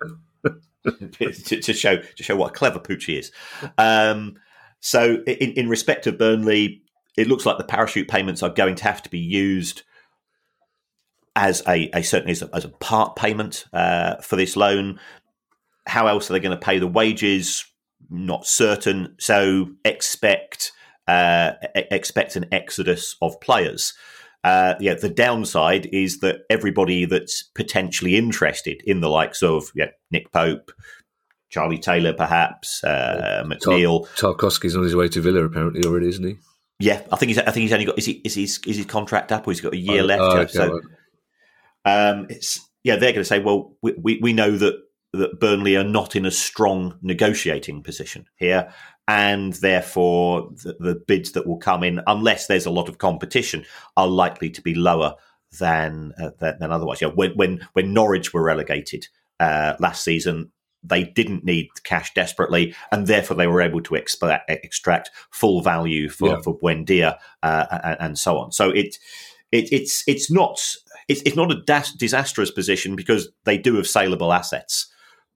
to, 1.12 1.32
to 1.62 1.74
show 1.74 1.98
to 1.98 2.24
show 2.24 2.36
what 2.36 2.52
a 2.52 2.54
clever 2.54 2.80
pooch 2.80 3.06
he 3.06 3.18
is. 3.18 3.32
Um, 3.78 4.36
so, 4.80 5.22
in, 5.28 5.52
in 5.54 5.70
respect 5.70 6.08
of 6.08 6.18
Burnley, 6.18 6.82
it 7.18 7.28
looks 7.28 7.46
like 7.46 7.58
the 7.58 7.64
parachute 7.64 8.08
payments 8.08 8.42
are 8.42 8.50
going 8.50 8.76
to 8.76 8.84
have 8.84 9.04
to 9.04 9.10
be 9.10 9.20
used 9.20 9.84
as 11.36 11.62
a, 11.68 11.90
a 11.94 12.04
certainly 12.04 12.32
as 12.32 12.42
a, 12.42 12.50
as 12.54 12.66
a 12.66 12.70
part 12.70 13.16
payment 13.16 13.66
uh, 13.74 14.18
for 14.18 14.36
this 14.36 14.56
loan. 14.56 15.00
How 15.88 16.08
else 16.08 16.30
are 16.30 16.34
they 16.34 16.40
going 16.40 16.58
to 16.58 16.64
pay 16.64 16.80
the 16.80 16.88
wages? 16.88 17.66
Not 18.12 18.46
certain. 18.46 19.16
So 19.20 19.70
expect 19.84 20.74
uh, 21.08 21.54
expect 21.76 22.36
an 22.36 22.46
exodus 22.52 23.16
of 23.22 23.40
players. 23.42 23.94
Uh, 24.44 24.76
yeah, 24.80 24.96
the 24.96 25.10
downside 25.10 25.88
is 25.92 26.20
that 26.20 26.42
everybody 26.50 27.06
that's 27.06 27.44
potentially 27.44 28.16
interested 28.16 28.82
in 28.86 29.02
the 29.02 29.10
likes 29.10 29.42
of 29.44 29.72
yeah, 29.76 29.88
Nick 30.10 30.32
Pope, 30.32 30.72
Charlie 31.50 31.78
Taylor, 31.78 32.14
perhaps 32.14 32.84
uh, 32.84 33.44
McNeil, 33.46 34.08
Tarkowski's 34.16 34.76
on 34.76 34.84
his 34.84 34.96
way 34.96 35.08
to 35.10 35.22
Villa 35.22 35.44
apparently 35.44 35.84
already, 35.84 36.08
isn't 36.10 36.26
he? 36.26 36.38
Yeah, 36.80 37.02
I 37.12 37.18
think 37.18 37.30
he's. 37.30 37.38
I 37.38 37.52
think 37.52 37.64
he's 37.64 37.74
only 37.74 37.86
got. 37.86 37.98
Is 37.98 38.06
he? 38.06 38.14
Is 38.26 38.34
his? 38.34 38.60
Is 38.66 38.78
his 38.78 38.86
contract 38.88 39.32
up? 39.32 39.48
Or 39.48 39.52
he's 39.52 39.62
got 39.62 39.74
a 39.74 39.78
year 39.78 40.02
oh, 40.02 40.06
left? 40.06 40.22
Oh, 40.22 40.38
okay, 40.40 40.52
so, 40.52 40.82
um, 41.86 42.26
it's 42.30 42.68
yeah. 42.84 42.96
They're 42.96 43.12
going 43.12 43.22
to 43.22 43.26
say, 43.26 43.40
well, 43.40 43.76
we, 43.84 43.94
we, 44.02 44.20
we 44.22 44.34
know 44.34 44.58
that 44.58 44.82
that 45.14 45.40
Burnley 45.40 45.76
are 45.76 45.84
not 45.84 46.16
in 46.16 46.26
a 46.26 46.32
strong 46.32 46.98
negotiating 47.02 47.84
position 47.84 48.28
here, 48.38 48.74
and 49.08 49.54
therefore 49.54 50.50
the, 50.64 50.76
the, 50.80 50.96
bids 50.96 51.34
that 51.34 51.46
will 51.46 51.58
come 51.58 51.84
in, 51.84 52.00
unless 52.08 52.48
there's 52.48 52.66
a 52.66 52.72
lot 52.72 52.88
of 52.88 52.98
competition, 52.98 53.66
are 53.98 54.08
likely 54.08 54.50
to 54.50 54.62
be 54.62 54.74
lower 54.74 55.16
than 55.60 56.14
uh, 56.22 56.32
than, 56.40 56.58
than, 56.60 56.72
otherwise. 56.72 57.02
Yeah, 57.02 57.10
when 57.10 57.32
when 57.32 57.68
when 57.74 57.94
Norwich 57.94 58.34
were 58.34 58.44
relegated 58.44 59.08
uh, 59.40 59.74
last 59.80 60.04
season, 60.04 60.52
they 60.82 61.04
didn't 61.04 61.44
need 61.44 61.70
cash 61.84 62.14
desperately, 62.14 62.74
and 62.92 63.08
therefore 63.08 63.36
they 63.36 63.48
were 63.48 63.62
able 63.62 63.82
to 63.82 63.96
exp- 63.96 64.42
extract 64.48 65.12
full 65.30 65.62
value 65.62 66.08
for 66.08 66.30
yeah. 66.30 66.42
for 66.42 66.58
Buendia 66.58 67.18
uh, 67.44 67.80
and, 67.84 67.98
and, 68.00 68.18
so 68.18 68.38
on. 68.38 68.54
So 68.54 68.70
it, 68.70 68.98
it 69.52 69.72
it's 69.74 70.04
it's 70.08 70.32
not. 70.32 70.62
It's, 71.08 71.22
it's 71.24 71.36
not 71.36 71.52
a 71.52 71.62
das- 71.64 71.94
disastrous 71.94 72.52
position 72.52 72.96
because 72.96 73.28
they 73.44 73.58
do 73.58 73.76
have 73.76 73.88
saleable 73.88 74.32
assets 74.32 74.88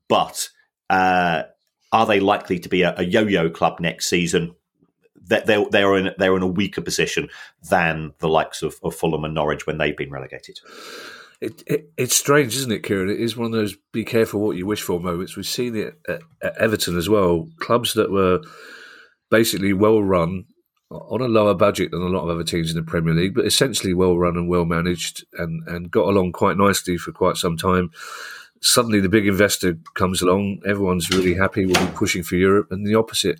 but 0.08 0.50
uh, 0.90 1.44
are 1.92 2.06
they 2.06 2.20
likely 2.20 2.60
to 2.60 2.70
be 2.70 2.82
a, 2.84 2.94
a, 2.98 3.04
yo-yo 3.04 3.50
club 3.50 3.80
next 3.80 4.08
season? 4.08 4.56
That 5.28 5.48
they're 5.48 5.66
they're 5.72 5.98
in 5.98 6.12
they're 6.20 6.38
in 6.38 6.44
a 6.44 6.48
weaker 6.48 6.82
position 6.82 7.30
than 7.70 8.14
the 8.20 8.30
likes 8.30 8.62
of, 8.62 8.76
of 8.84 8.96
Fulham 8.96 9.24
and 9.24 9.34
Norwich 9.34 9.66
when 9.66 9.80
they've 9.80 9.98
been 9.98 10.12
relegated. 10.12 10.60
It, 11.42 11.64
it, 11.66 11.92
it's 11.98 12.16
strange, 12.16 12.56
isn't 12.56 12.72
it, 12.72 12.84
Kieran? 12.84 13.10
It 13.10 13.20
is 13.20 13.36
one 13.36 13.48
of 13.48 13.52
those 13.52 13.76
be 13.92 14.06
careful 14.06 14.40
what 14.40 14.56
you 14.56 14.66
wish 14.66 14.82
for 14.82 15.00
moments. 15.00 15.36
We've 15.36 15.46
seen 15.46 15.76
it 15.76 16.00
at, 16.08 16.22
at 16.42 16.58
Everton 16.58 16.98
as 16.98 17.10
well. 17.10 17.50
Clubs 17.60 17.94
that 17.96 18.12
were 18.12 18.42
basically 19.32 19.74
well 19.74 20.02
run 20.02 20.46
on 20.92 21.22
a 21.22 21.28
lower 21.28 21.56
budget 21.56 21.92
than 21.92 22.02
a 22.02 22.08
lot 22.10 22.24
of 22.24 22.30
other 22.30 22.44
teams 22.44 22.70
in 22.70 22.78
the 22.78 22.84
Premier 22.84 23.14
League, 23.14 23.34
but 23.34 23.46
essentially 23.46 23.94
well 23.94 24.18
run 24.18 24.38
and 24.38 24.48
well 24.48 24.66
managed 24.66 25.26
and, 25.34 25.68
and 25.68 25.92
got 25.92 26.08
along 26.08 26.32
quite 26.32 26.58
nicely 26.58 26.98
for 26.98 27.12
quite 27.12 27.38
some 27.38 27.58
time 27.58 27.90
suddenly 28.66 29.00
the 29.00 29.10
big 29.10 29.28
investor 29.28 29.78
comes 29.94 30.24
along, 30.24 30.60
everyone's 30.66 31.12
really 31.12 31.36
happy, 31.36 31.66
we'll 31.66 31.86
be 31.86 31.92
pushing 31.94 32.24
for 32.24 32.36
Europe, 32.36 32.72
and 32.72 32.86
the 32.86 32.96
opposite, 32.96 33.40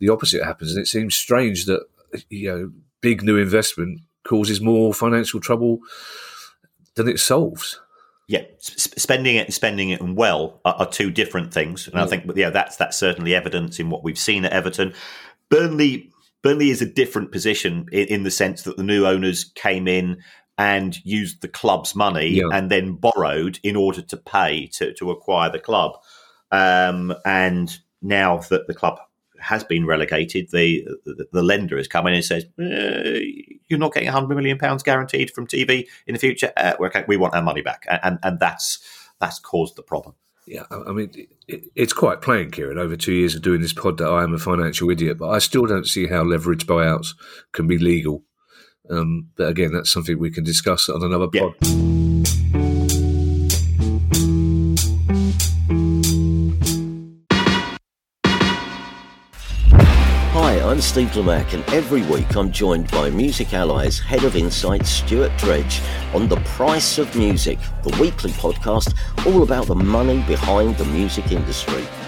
the 0.00 0.08
opposite 0.08 0.44
happens. 0.44 0.72
And 0.72 0.82
it 0.82 0.88
seems 0.88 1.14
strange 1.14 1.66
that 1.66 1.86
you 2.28 2.50
know 2.50 2.72
big 3.00 3.22
new 3.22 3.36
investment 3.36 4.00
causes 4.24 4.60
more 4.60 4.92
financial 4.92 5.40
trouble 5.40 5.78
than 6.96 7.08
it 7.08 7.20
solves. 7.20 7.80
Yeah, 8.26 8.42
spending 8.58 9.36
it 9.36 9.46
and 9.46 9.54
spending 9.54 9.90
it 9.90 10.00
and 10.00 10.16
well 10.16 10.60
are, 10.64 10.74
are 10.74 10.90
two 10.90 11.12
different 11.12 11.54
things, 11.54 11.86
and 11.86 11.94
yeah. 11.94 12.04
I 12.04 12.06
think 12.06 12.24
yeah 12.34 12.50
that's 12.50 12.76
that's 12.76 12.96
certainly 12.96 13.34
evidence 13.34 13.78
in 13.78 13.88
what 13.88 14.02
we've 14.02 14.18
seen 14.18 14.44
at 14.44 14.52
Everton. 14.52 14.94
Burnley 15.48 16.10
Burnley 16.42 16.70
is 16.70 16.82
a 16.82 16.86
different 16.86 17.30
position 17.30 17.86
in, 17.92 18.06
in, 18.06 18.22
the 18.22 18.30
sense 18.30 18.62
that 18.62 18.76
the 18.76 18.82
new 18.82 19.04
owners 19.04 19.44
came 19.44 19.86
in 19.86 20.22
and 20.60 21.02
used 21.06 21.40
the 21.40 21.48
club's 21.48 21.96
money 21.96 22.28
yeah. 22.28 22.44
and 22.52 22.70
then 22.70 22.92
borrowed 22.92 23.58
in 23.62 23.76
order 23.76 24.02
to 24.02 24.16
pay 24.18 24.66
to, 24.66 24.92
to 24.92 25.10
acquire 25.10 25.50
the 25.50 25.58
club. 25.58 25.92
Um, 26.52 27.14
and 27.24 27.74
now 28.02 28.36
that 28.50 28.66
the 28.66 28.74
club 28.74 29.00
has 29.40 29.64
been 29.64 29.86
relegated, 29.86 30.50
the 30.50 30.86
the, 31.06 31.26
the 31.32 31.42
lender 31.42 31.78
has 31.78 31.88
come 31.88 32.06
in 32.08 32.12
and 32.12 32.24
says, 32.24 32.44
eh, 32.60 33.20
"You're 33.68 33.78
not 33.78 33.94
getting 33.94 34.12
100 34.12 34.34
million 34.34 34.58
pounds 34.58 34.82
guaranteed 34.82 35.30
from 35.30 35.46
TV 35.46 35.88
in 36.06 36.12
the 36.12 36.20
future. 36.20 36.52
Uh, 36.58 36.74
we 37.08 37.16
want 37.16 37.34
our 37.34 37.42
money 37.42 37.62
back," 37.62 37.86
and 37.88 38.18
and 38.22 38.38
that's 38.38 38.80
that's 39.18 39.38
caused 39.38 39.76
the 39.76 39.82
problem. 39.82 40.14
Yeah, 40.46 40.64
I 40.70 40.92
mean, 40.92 41.26
it, 41.48 41.68
it's 41.74 41.94
quite 41.94 42.20
plain, 42.20 42.50
Kieran, 42.50 42.76
over 42.76 42.96
two 42.96 43.12
years 43.12 43.34
of 43.34 43.40
doing 43.40 43.62
this 43.62 43.72
pod 43.72 43.96
that 43.98 44.08
I 44.08 44.24
am 44.24 44.34
a 44.34 44.38
financial 44.38 44.90
idiot, 44.90 45.16
but 45.16 45.30
I 45.30 45.38
still 45.38 45.64
don't 45.64 45.86
see 45.86 46.06
how 46.06 46.22
leverage 46.22 46.66
buyouts 46.66 47.14
can 47.52 47.66
be 47.66 47.78
legal 47.78 48.24
um, 48.88 49.28
but 49.36 49.48
again, 49.48 49.72
that's 49.72 49.90
something 49.90 50.18
we 50.18 50.30
can 50.30 50.44
discuss 50.44 50.88
on 50.88 51.02
another 51.02 51.28
pod. 51.28 51.54
Hi, 60.32 60.60
I'm 60.60 60.80
I'm 60.80 60.80
Steve 60.80 61.08
Lamacq, 61.08 61.52
and 61.52 61.62
every 61.74 62.00
week 62.02 62.34
I'm 62.34 62.50
joined 62.50 62.90
by 62.90 63.10
Music 63.10 63.52
Ally's 63.52 63.98
Head 63.98 64.24
of 64.24 64.34
Insight, 64.34 64.86
Stuart 64.86 65.30
Dredge, 65.36 65.82
on 66.14 66.26
The 66.26 66.36
Price 66.36 66.96
of 66.96 67.14
Music, 67.14 67.58
the 67.82 67.94
weekly 68.00 68.30
podcast 68.30 68.96
all 69.26 69.42
about 69.42 69.66
the 69.66 69.74
money 69.74 70.22
behind 70.22 70.78
the 70.78 70.86
music 70.86 71.32
industry. 71.32 71.86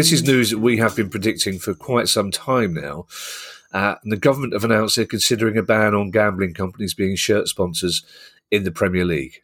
This 0.00 0.12
is 0.12 0.22
news 0.22 0.48
that 0.48 0.60
we 0.60 0.78
have 0.78 0.96
been 0.96 1.10
predicting 1.10 1.58
for 1.58 1.74
quite 1.74 2.08
some 2.08 2.30
time 2.30 2.72
now. 2.72 3.04
Uh, 3.70 3.96
and 4.02 4.10
the 4.10 4.16
government 4.16 4.54
have 4.54 4.64
announced 4.64 4.96
they're 4.96 5.04
considering 5.04 5.58
a 5.58 5.62
ban 5.62 5.94
on 5.94 6.10
gambling 6.10 6.54
companies 6.54 6.94
being 6.94 7.16
shirt 7.16 7.48
sponsors 7.48 8.02
in 8.50 8.64
the 8.64 8.70
Premier 8.70 9.04
League. 9.04 9.42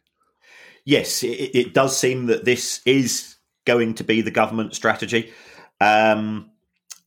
Yes, 0.83 1.21
it, 1.21 1.51
it 1.53 1.73
does 1.75 1.95
seem 1.95 2.25
that 2.25 2.43
this 2.43 2.81
is 2.87 3.35
going 3.65 3.93
to 3.93 4.03
be 4.03 4.21
the 4.21 4.31
government 4.31 4.73
strategy. 4.73 5.31
Um, 5.79 6.49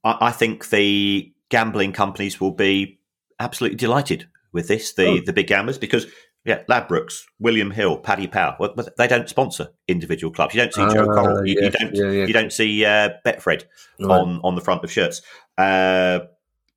I, 0.05 0.29
I, 0.29 0.31
think 0.31 0.71
the 0.71 1.33
gambling 1.49 1.91
companies 1.91 2.41
will 2.41 2.53
be 2.53 3.01
absolutely 3.41 3.79
delighted 3.79 4.29
with 4.53 4.69
this, 4.69 4.93
the, 4.93 5.07
oh. 5.09 5.21
the 5.27 5.33
big 5.33 5.49
gamblers, 5.49 5.77
because 5.77 6.07
yeah, 6.45 6.63
Ladbrokes, 6.71 7.23
William 7.39 7.71
Hill, 7.71 7.99
Paddy 7.99 8.27
Power. 8.27 8.57
Well, 8.59 8.75
they 8.97 9.07
don't 9.07 9.29
sponsor 9.29 9.69
individual 9.89 10.33
clubs. 10.33 10.55
You 10.55 10.63
don't 10.63 10.73
see 10.73 10.95
Joe 10.95 11.11
uh, 11.11 11.15
Coral. 11.15 11.47
You, 11.47 11.57
you 11.61 11.71
don't. 11.71 11.95
Yeah, 11.95 12.11
yeah. 12.11 12.27
You 12.27 12.33
don't 12.33 12.53
see 12.53 12.85
uh, 12.85 13.11
Betfred 13.27 13.65
right. 14.01 14.11
on 14.11 14.41
on 14.43 14.55
the 14.55 14.63
front 14.63 14.83
of 14.83 14.91
shirts. 14.91 15.21
Uh, 15.59 16.21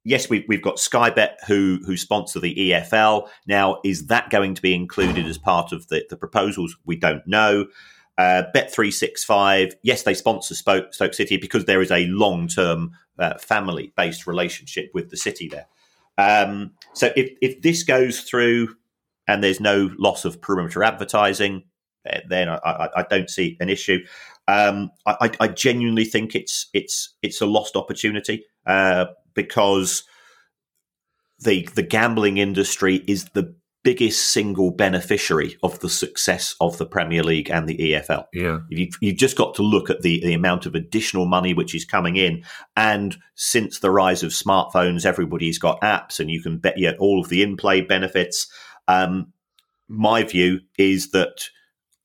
yes, 0.03 0.29
we've 0.29 0.43
we've 0.49 0.61
got 0.61 0.79
Sky 0.79 1.09
Bet 1.09 1.39
who 1.47 1.79
who 1.85 1.95
sponsor 1.95 2.41
the 2.41 2.53
EFL. 2.53 3.29
Now, 3.47 3.79
is 3.85 4.07
that 4.07 4.29
going 4.29 4.53
to 4.55 4.61
be 4.61 4.75
included 4.75 5.25
as 5.25 5.37
part 5.37 5.71
of 5.71 5.87
the 5.87 6.05
the 6.09 6.17
proposals? 6.17 6.75
We 6.85 6.97
don't 6.97 7.25
know. 7.25 7.67
Uh, 8.17 8.43
Bet 8.53 8.71
three 8.71 8.91
six 8.91 9.23
five. 9.23 9.75
Yes, 9.81 10.03
they 10.03 10.13
sponsor 10.13 10.55
Stoke, 10.55 10.93
Stoke 10.93 11.13
City 11.13 11.37
because 11.37 11.65
there 11.65 11.81
is 11.81 11.89
a 11.89 12.05
long 12.07 12.49
term 12.49 12.91
uh, 13.17 13.37
family 13.37 13.93
based 13.95 14.27
relationship 14.27 14.91
with 14.93 15.09
the 15.09 15.17
city 15.17 15.47
there. 15.47 15.67
Um, 16.17 16.71
so 16.93 17.11
if 17.15 17.31
if 17.41 17.61
this 17.61 17.83
goes 17.83 18.21
through 18.21 18.75
and 19.27 19.43
there's 19.43 19.59
no 19.59 19.89
loss 19.97 20.25
of 20.25 20.41
perimeter 20.41 20.83
advertising, 20.83 21.63
then 22.27 22.49
I, 22.49 22.55
I, 22.55 22.89
I 22.97 23.03
don't 23.03 23.29
see 23.29 23.57
an 23.59 23.69
issue. 23.69 23.99
Um, 24.47 24.91
I, 25.05 25.31
I, 25.39 25.47
genuinely 25.47 26.03
think 26.03 26.35
it's 26.35 26.69
it's 26.73 27.15
it's 27.21 27.39
a 27.39 27.45
lost 27.45 27.77
opportunity 27.77 28.43
uh, 28.65 29.05
because 29.33 30.03
the 31.39 31.69
the 31.75 31.83
gambling 31.83 32.37
industry 32.37 33.03
is 33.07 33.25
the 33.33 33.55
biggest 33.83 34.31
single 34.31 34.71
beneficiary 34.71 35.57
of 35.61 35.79
the 35.79 35.89
success 35.89 36.55
of 36.61 36.77
the 36.77 36.85
Premier 36.85 37.23
League 37.23 37.49
and 37.49 37.67
the 37.67 37.77
EFL. 37.77 38.25
Yeah, 38.33 38.59
you, 38.69 38.89
have 39.01 39.15
just 39.15 39.37
got 39.37 39.55
to 39.55 39.61
look 39.61 39.89
at 39.89 40.01
the 40.01 40.19
the 40.21 40.33
amount 40.33 40.65
of 40.65 40.75
additional 40.75 41.25
money 41.25 41.53
which 41.53 41.73
is 41.73 41.85
coming 41.85 42.17
in, 42.17 42.43
and 42.75 43.17
since 43.35 43.79
the 43.79 43.91
rise 43.91 44.23
of 44.23 44.31
smartphones, 44.31 45.05
everybody's 45.05 45.57
got 45.57 45.79
apps, 45.81 46.19
and 46.19 46.29
you 46.29 46.41
can 46.41 46.57
bet 46.57 46.77
yet 46.77 46.97
all 46.97 47.21
of 47.21 47.29
the 47.29 47.43
in 47.43 47.55
play 47.55 47.79
benefits. 47.79 48.47
Um, 48.87 49.33
my 49.87 50.23
view 50.23 50.61
is 50.77 51.11
that 51.11 51.49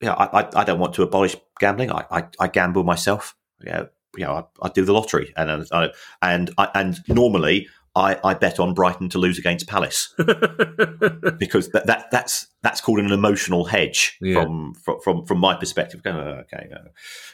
you 0.01 0.07
know, 0.07 0.15
I, 0.15 0.49
I, 0.55 0.65
don't 0.65 0.79
want 0.79 0.95
to 0.95 1.03
abolish 1.03 1.37
gambling. 1.59 1.91
I, 1.91 2.05
I, 2.11 2.25
I 2.39 2.49
gamble 2.49 2.85
myself. 2.85 3.35
You 3.61 3.73
know, 3.73 3.89
you 4.17 4.25
know 4.25 4.33
I, 4.33 4.67
I 4.67 4.69
do 4.69 4.85
the 4.85 4.93
lottery, 4.93 5.33
and 5.37 5.67
I, 5.73 5.91
and 6.23 6.51
I, 6.57 6.69
and 6.75 6.99
normally 7.09 7.69
I, 7.97 8.19
I 8.23 8.35
bet 8.35 8.61
on 8.61 8.75
Brighton 8.75 9.09
to 9.11 9.19
lose 9.19 9.39
against 9.39 9.67
Palace 9.67 10.15
because 10.17 11.71
that, 11.71 11.83
that 11.87 12.07
that's 12.13 12.47
that's 12.63 12.81
called 12.81 13.01
an 13.01 13.11
emotional 13.11 13.65
hedge 13.65 14.17
yeah. 14.21 14.43
from, 14.43 14.75
from 15.03 15.27
from 15.27 15.39
my 15.39 15.57
perspective. 15.57 16.01
Oh, 16.05 16.11
okay, 16.11 16.69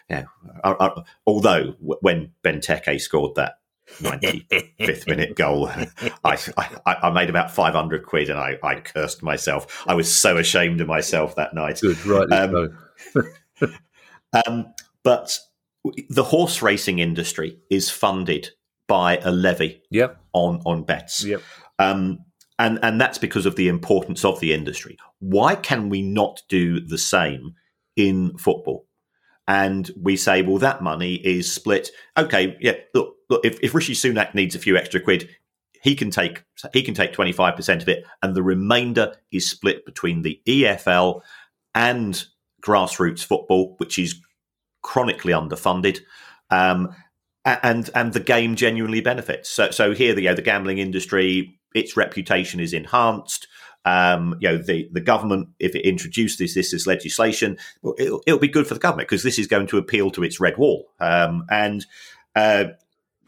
yeah. 0.08 0.24
although 1.26 1.74
when 1.80 2.32
Benteke 2.42 3.00
scored 3.00 3.34
that 3.34 3.58
95th 3.98 5.06
minute 5.06 5.36
goal. 5.36 5.68
I, 6.24 6.38
I, 6.56 6.94
I, 7.02 7.10
made 7.10 7.30
about 7.30 7.50
500 7.50 8.04
quid 8.04 8.30
and 8.30 8.38
I, 8.38 8.58
I 8.62 8.76
cursed 8.76 9.22
myself. 9.22 9.84
I 9.86 9.94
was 9.94 10.12
so 10.12 10.36
ashamed 10.36 10.80
of 10.80 10.88
myself 10.88 11.36
that 11.36 11.54
night. 11.54 11.80
Good, 11.80 12.04
right. 12.06 12.32
Um, 12.32 12.78
um, 14.46 14.74
but 15.02 15.38
the 16.08 16.24
horse 16.24 16.62
racing 16.62 16.98
industry 16.98 17.58
is 17.70 17.90
funded 17.90 18.50
by 18.88 19.18
a 19.18 19.30
levy 19.30 19.82
yep. 19.90 20.20
on, 20.32 20.60
on 20.64 20.84
bets. 20.84 21.24
Yep. 21.24 21.42
Um, 21.78 22.20
and, 22.58 22.78
and 22.82 23.00
that's 23.00 23.18
because 23.18 23.46
of 23.46 23.56
the 23.56 23.68
importance 23.68 24.24
of 24.24 24.40
the 24.40 24.52
industry. 24.52 24.96
Why 25.18 25.56
can 25.56 25.88
we 25.88 26.02
not 26.02 26.42
do 26.48 26.80
the 26.80 26.98
same 26.98 27.54
in 27.96 28.36
football? 28.38 28.86
and 29.46 29.90
we 30.00 30.16
say, 30.16 30.42
well, 30.42 30.58
that 30.58 30.82
money 30.82 31.14
is 31.14 31.52
split. 31.52 31.90
Okay, 32.16 32.56
yeah, 32.60 32.74
look, 32.94 33.13
look 33.28 33.44
if, 33.44 33.58
if 33.62 33.74
Rishi 33.74 33.94
Sunak 33.94 34.34
needs 34.34 34.54
a 34.54 34.58
few 34.58 34.76
extra 34.76 35.00
quid, 35.00 35.28
he 35.82 35.94
can 35.94 36.10
take 36.10 36.44
he 36.72 36.82
can 36.82 36.94
take 36.94 37.12
twenty 37.12 37.32
five 37.32 37.56
percent 37.56 37.82
of 37.82 37.88
it, 37.88 38.04
and 38.22 38.34
the 38.34 38.42
remainder 38.42 39.14
is 39.30 39.48
split 39.48 39.84
between 39.84 40.22
the 40.22 40.40
EFL 40.46 41.20
and 41.74 42.24
grassroots 42.62 43.24
football, 43.24 43.74
which 43.78 43.98
is 43.98 44.14
chronically 44.82 45.32
underfunded. 45.32 46.00
Um, 46.50 46.94
and 47.44 47.90
and 47.94 48.12
the 48.12 48.20
game 48.20 48.56
genuinely 48.56 49.00
benefits. 49.00 49.50
So 49.50 49.70
so 49.70 49.92
here, 49.92 50.14
the 50.14 50.22
you 50.22 50.28
know, 50.28 50.34
the 50.34 50.42
gambling 50.42 50.78
industry, 50.78 51.58
its 51.74 51.96
reputation 51.96 52.60
is 52.60 52.72
enhanced. 52.72 53.46
Um, 53.86 54.36
you 54.40 54.48
know, 54.48 54.56
the, 54.56 54.88
the 54.92 55.00
government, 55.00 55.50
if 55.58 55.74
it 55.74 55.86
introduces 55.86 56.54
this, 56.54 56.70
this 56.70 56.86
legislation, 56.86 57.58
well, 57.82 57.94
it'll, 57.98 58.22
it'll 58.26 58.40
be 58.40 58.48
good 58.48 58.66
for 58.66 58.72
the 58.72 58.80
government 58.80 59.08
because 59.10 59.22
this 59.22 59.38
is 59.38 59.46
going 59.46 59.66
to 59.66 59.76
appeal 59.76 60.10
to 60.12 60.24
its 60.24 60.40
red 60.40 60.56
wall. 60.56 60.88
Um, 61.00 61.44
and, 61.50 61.84
uh, 62.34 62.64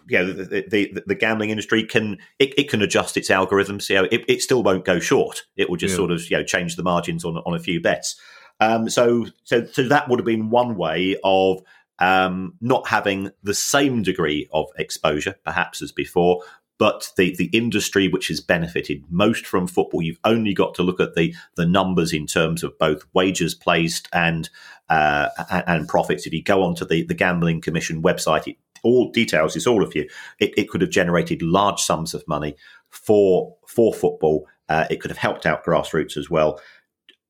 you 0.09 0.19
know, 0.19 0.33
the, 0.33 0.64
the, 0.69 1.03
the, 1.07 1.14
gambling 1.14 1.51
industry 1.51 1.83
can 1.83 2.19
it, 2.38 2.55
it 2.59 2.71
can 2.71 2.83
adjust 2.83 3.16
its 3.16 3.29
algorithms. 3.29 3.88
You 3.88 3.97
know, 3.97 4.09
it, 4.11 4.25
it 4.29 4.42
still 4.42 4.62
won't 4.62 4.85
go 4.85 5.01
short. 5.01 5.45
It 5.57 5.69
will 5.69 5.77
just 5.77 5.92
yeah. 5.92 5.97
sort 5.97 6.11
of 6.11 6.31
you 6.31 6.37
know 6.37 6.45
change 6.45 6.77
the 6.77 6.83
margins 6.83 7.25
on 7.25 7.38
on 7.38 7.55
a 7.55 7.61
few 7.61 7.81
bets. 7.81 8.21
Um, 8.61 8.88
so 8.88 9.27
so 9.45 9.64
so 9.66 9.88
that 9.88 10.09
would 10.09 10.19
have 10.19 10.27
been 10.27 10.51
one 10.51 10.77
way 10.77 11.16
of 11.25 11.62
um, 11.99 12.55
not 12.61 12.88
having 12.88 13.31
the 13.42 13.55
same 13.55 14.03
degree 14.03 14.49
of 14.53 14.66
exposure, 14.79 15.37
perhaps 15.45 15.83
as 15.83 15.92
before, 15.92 16.42
but 16.79 17.11
the, 17.16 17.35
the 17.37 17.47
industry 17.53 18.09
which 18.09 18.29
has 18.29 18.40
benefited 18.40 19.03
most 19.09 19.47
from 19.47 19.66
football, 19.66 20.03
you've 20.03 20.21
only 20.25 20.53
got 20.53 20.75
to 20.75 20.83
look 20.83 21.01
at 21.01 21.14
the, 21.14 21.35
the 21.57 21.66
numbers 21.66 22.12
in 22.12 22.27
terms 22.27 22.62
of 22.62 22.79
both 22.79 23.07
wages 23.14 23.55
placed 23.55 24.09
and 24.12 24.51
uh, 24.88 25.29
and 25.66 25.88
profits. 25.88 26.27
If 26.27 26.33
you 26.33 26.45
go 26.45 26.62
onto 26.62 26.85
the, 26.85 27.03
the 27.03 27.14
Gambling 27.14 27.61
Commission 27.61 28.03
website, 28.03 28.47
it 28.47 28.57
all 28.87 29.11
details 29.11 29.57
it's 29.57 29.66
all 29.66 29.83
of 29.83 29.94
you. 29.94 30.09
It, 30.38 30.53
it 30.57 30.68
could 30.68 30.81
have 30.81 30.90
generated 30.90 31.42
large 31.42 31.81
sums 31.81 32.14
of 32.14 32.27
money 32.27 32.57
for 32.90 33.57
for 33.66 33.92
football. 33.92 34.46
Uh, 34.68 34.87
it 34.90 35.01
could 35.01 35.11
have 35.11 35.18
helped 35.18 35.46
out 35.46 35.64
grassroots 35.64 36.16
as 36.16 36.31
well. 36.31 36.61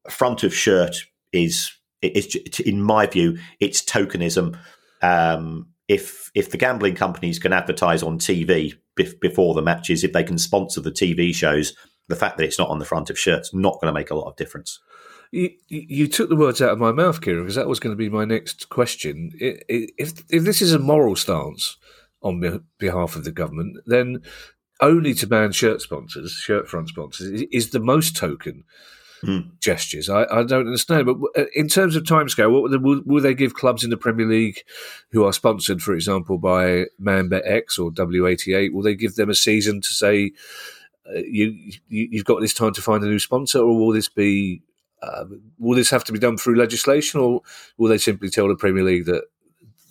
Front 0.09 0.43
of 0.43 0.55
shirt 0.55 0.97
is 1.33 1.73
in 2.65 2.83
my 2.83 3.07
view 3.07 3.39
it's 3.61 3.83
tokenism. 3.83 4.59
Um, 5.03 5.69
if 5.89 6.31
if 6.35 6.51
the 6.51 6.59
gambling 6.59 6.95
companies 6.95 7.39
can 7.39 7.53
advertise 7.53 8.03
on 8.03 8.19
TV 8.19 8.75
before 9.21 9.55
the 9.55 9.63
matches, 9.63 10.05
if 10.05 10.13
they 10.13 10.25
can 10.25 10.39
sponsor 10.39 10.81
the 10.81 10.91
TV 10.91 11.35
shows, 11.35 11.75
the 12.09 12.17
fact 12.17 12.39
that 12.39 12.45
it's 12.45 12.59
not 12.59 12.71
on 12.71 12.79
the 12.79 12.85
front 12.85 13.11
of 13.11 13.19
shirts 13.19 13.55
not 13.55 13.75
going 13.81 13.93
to 13.93 13.99
make 13.99 14.11
a 14.11 14.15
lot 14.15 14.29
of 14.29 14.37
difference. 14.37 14.81
You, 15.33 15.51
you, 15.69 16.07
took 16.07 16.29
the 16.29 16.37
words 16.37 16.63
out 16.63 16.71
of 16.71 16.79
my 16.79 16.93
mouth, 16.93 17.21
Kieran, 17.21 17.43
because 17.43 17.57
that 17.57 17.69
was 17.69 17.81
going 17.81 17.93
to 17.93 17.99
be 17.99 18.09
my 18.09 18.25
next 18.25 18.69
question. 18.69 19.33
If 19.39 20.25
if 20.29 20.45
this 20.45 20.63
is 20.63 20.73
a 20.73 20.79
moral 20.79 21.17
stance 21.17 21.77
on 22.23 22.63
behalf 22.79 23.17
of 23.17 23.25
the 23.25 23.33
government, 23.33 23.79
then 23.87 24.23
only 24.81 25.15
to 25.15 25.27
ban 25.27 25.53
shirt 25.53 25.81
sponsors, 25.81 26.33
shirt 26.33 26.69
front 26.69 26.89
sponsors, 26.89 27.43
is 27.51 27.71
the 27.71 27.81
most 27.81 28.17
token 28.17 28.65
mm. 29.23 29.59
gestures. 29.61 30.09
I, 30.09 30.25
I, 30.25 30.43
don't 30.43 30.67
understand. 30.67 31.07
But 31.07 31.17
uh, 31.37 31.47
in 31.55 31.69
terms 31.69 31.97
of 31.97 32.05
timescale, 32.05 32.51
what 32.51 32.71
will, 32.71 32.79
will, 32.79 33.03
will, 33.05 33.23
they 33.23 33.35
give 33.35 33.55
clubs 33.55 33.85
in 33.85 33.91
the 33.91 33.97
Premier 33.97 34.27
League 34.27 34.63
who 35.11 35.25
are 35.25 35.33
sponsored, 35.33 35.83
for 35.83 35.95
example, 35.95 36.39
by 36.39 36.87
ManBetX 37.01 37.79
or 37.79 37.91
W88? 37.91 38.73
Will 38.73 38.83
they 38.83 38.95
give 38.95 39.17
them 39.17 39.31
a 39.31 39.35
season 39.35 39.81
to 39.81 39.89
say 39.89 40.33
uh, 41.09 41.19
you, 41.19 41.73
you 41.89 42.19
have 42.19 42.27
got 42.27 42.41
this 42.41 42.55
time 42.55 42.73
to 42.75 42.83
find 42.83 43.03
a 43.03 43.07
new 43.07 43.19
sponsor, 43.19 43.61
or 43.61 43.79
will 43.79 43.93
this 43.93 44.09
be 44.09 44.63
uh, 45.03 45.25
will 45.59 45.77
this 45.77 45.91
have 45.91 46.05
to 46.05 46.13
be 46.13 46.19
done 46.19 46.37
through 46.37 46.57
legislation, 46.57 47.21
or 47.21 47.43
will 47.79 47.89
they 47.89 47.99
simply 47.99 48.31
tell 48.31 48.49
the 48.49 48.57
Premier 48.57 48.83
League 48.83 49.07
that 49.07 49.25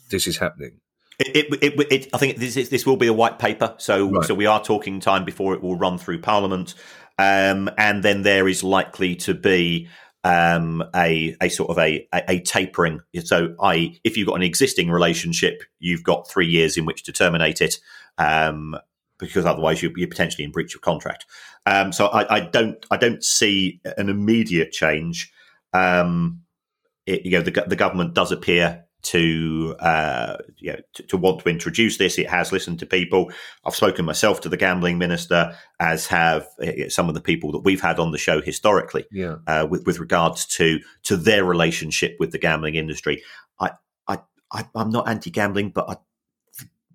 this 0.09 0.27
is 0.27 0.37
happening? 0.37 0.79
It, 1.19 1.35
it, 1.35 1.63
it, 1.63 1.91
it, 1.91 2.09
I 2.13 2.17
think 2.17 2.37
this, 2.37 2.55
this 2.69 2.85
will 2.85 2.97
be 2.97 3.07
a 3.07 3.13
white 3.13 3.39
paper, 3.39 3.75
so 3.77 4.09
Right. 4.09 4.25
so 4.25 4.33
we 4.33 4.45
are 4.45 4.61
talking 4.61 4.99
time 4.99 5.23
before 5.23 5.53
it 5.53 5.63
will 5.63 5.77
run 5.77 5.97
through 5.97 6.19
Parliament, 6.21 6.75
um, 7.17 7.69
and 7.77 8.03
then 8.03 8.23
there 8.23 8.47
is 8.47 8.63
likely 8.63 9.15
to 9.17 9.33
be 9.33 9.87
um, 10.25 10.83
a 10.93 11.35
a 11.39 11.49
sort 11.49 11.69
of 11.69 11.77
a, 11.77 12.05
a, 12.11 12.23
a 12.31 12.39
tapering. 12.41 12.99
So, 13.23 13.55
i.e., 13.61 14.01
if 14.03 14.17
you've 14.17 14.27
got 14.27 14.35
an 14.35 14.41
existing 14.41 14.89
relationship, 14.89 15.63
you've 15.79 16.03
got 16.03 16.27
three 16.29 16.47
years 16.47 16.75
in 16.77 16.85
which 16.85 17.03
to 17.03 17.13
terminate 17.13 17.61
it, 17.61 17.75
um, 18.17 18.75
because 19.19 19.45
otherwise 19.45 19.81
you, 19.81 19.91
you're 19.95 20.07
potentially 20.07 20.43
in 20.43 20.51
breach 20.51 20.75
of 20.75 20.81
contract. 20.81 21.25
Um, 21.65 21.91
so, 21.91 22.07
I, 22.07 22.35
I 22.35 22.39
don't 22.41 22.85
I 22.91 22.97
don't 22.97 23.23
see 23.23 23.79
an 23.97 24.09
immediate 24.09 24.71
change. 24.71 25.31
Um, 25.73 26.41
it, 27.05 27.25
you 27.25 27.31
know, 27.31 27.41
the, 27.41 27.65
the 27.67 27.75
government 27.75 28.13
does 28.13 28.31
appear 28.31 28.83
to, 29.03 29.75
uh, 29.79 30.37
you 30.57 30.73
know, 30.73 30.79
to, 30.95 31.03
to 31.03 31.17
want 31.17 31.39
to 31.39 31.49
introduce 31.49 31.97
this. 31.97 32.17
It 32.17 32.27
has 32.27 32.51
listened 32.51 32.79
to 32.79 32.87
people. 32.87 33.31
I've 33.63 33.75
spoken 33.75 34.03
myself 34.03 34.41
to 34.41 34.49
the 34.49 34.57
gambling 34.57 34.97
minister, 34.97 35.55
as 35.79 36.07
have 36.07 36.47
uh, 36.59 36.89
some 36.89 37.07
of 37.07 37.13
the 37.13 37.21
people 37.21 37.51
that 37.51 37.59
we've 37.59 37.81
had 37.81 37.99
on 37.99 38.11
the 38.11 38.17
show 38.17 38.41
historically, 38.41 39.05
Yeah. 39.11 39.35
uh, 39.45 39.67
with 39.69 39.85
with 39.85 39.99
regards 39.99 40.47
to 40.57 40.79
to 41.03 41.17
their 41.17 41.45
relationship 41.45 42.15
with 42.19 42.31
the 42.31 42.39
gambling 42.39 42.75
industry. 42.75 43.21
I, 43.59 43.71
I, 44.07 44.17
I 44.51 44.65
I'm 44.73 44.89
not 44.89 45.07
anti-gambling, 45.07 45.69
but 45.69 45.87
I, 45.87 45.97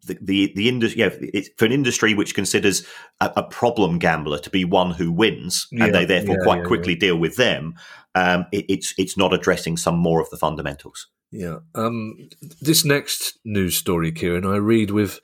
the 0.07 0.19
the, 0.21 0.53
the 0.55 0.69
industry, 0.69 1.03
you 1.03 1.11
know, 1.11 1.43
for 1.57 1.65
an 1.65 1.73
industry 1.73 2.15
which 2.15 2.35
considers 2.35 2.87
a, 3.21 3.31
a 3.37 3.43
problem 3.43 3.99
gambler 3.99 4.39
to 4.39 4.51
be 4.51 4.65
one 4.65 4.93
who 4.93 5.13
wins, 5.13 5.67
Yeah, 5.71 5.85
and 5.85 5.95
they 5.95 6.05
therefore 6.05 6.37
yeah, 6.39 6.45
quite 6.45 6.61
yeah, 6.61 6.67
quickly 6.67 6.95
deal 6.95 7.17
with 7.17 7.37
them. 7.37 7.75
Um, 8.15 8.47
it, 8.53 8.65
it's 8.69 8.95
it's 8.99 9.17
not 9.17 9.33
addressing 9.33 9.77
some 9.77 9.99
more 9.99 10.21
of 10.21 10.31
the 10.31 10.37
fundamentals. 10.37 11.09
Yeah. 11.31 11.59
Um, 11.75 12.29
this 12.61 12.85
next 12.85 13.39
news 13.45 13.77
story, 13.77 14.13
Kieran, 14.13 14.45
I 14.45 14.57
read 14.57 14.91
with 14.91 15.21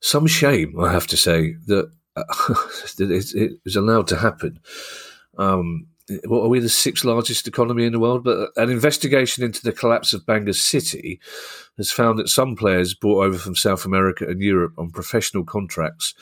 some 0.00 0.26
shame, 0.26 0.78
I 0.80 0.92
have 0.92 1.06
to 1.08 1.16
say, 1.16 1.54
that, 1.66 1.90
uh, 2.16 2.22
it, 2.98 3.34
it 3.34 3.52
was 3.64 3.76
allowed 3.76 4.06
to 4.08 4.16
happen. 4.16 4.60
Um, 5.36 5.88
what 6.24 6.42
are 6.42 6.48
we 6.48 6.60
the 6.60 6.68
sixth 6.68 7.04
largest 7.04 7.46
economy 7.46 7.84
in 7.84 7.92
the 7.92 8.00
world? 8.00 8.24
But 8.24 8.50
an 8.56 8.70
investigation 8.70 9.44
into 9.44 9.62
the 9.62 9.72
collapse 9.72 10.12
of 10.12 10.26
Bangor 10.26 10.52
City 10.52 11.20
has 11.76 11.90
found 11.90 12.18
that 12.18 12.28
some 12.28 12.56
players 12.56 12.94
brought 12.94 13.24
over 13.24 13.38
from 13.38 13.54
South 13.54 13.84
America 13.84 14.26
and 14.26 14.40
Europe 14.40 14.74
on 14.78 14.90
professional 14.90 15.44
contracts 15.44 16.14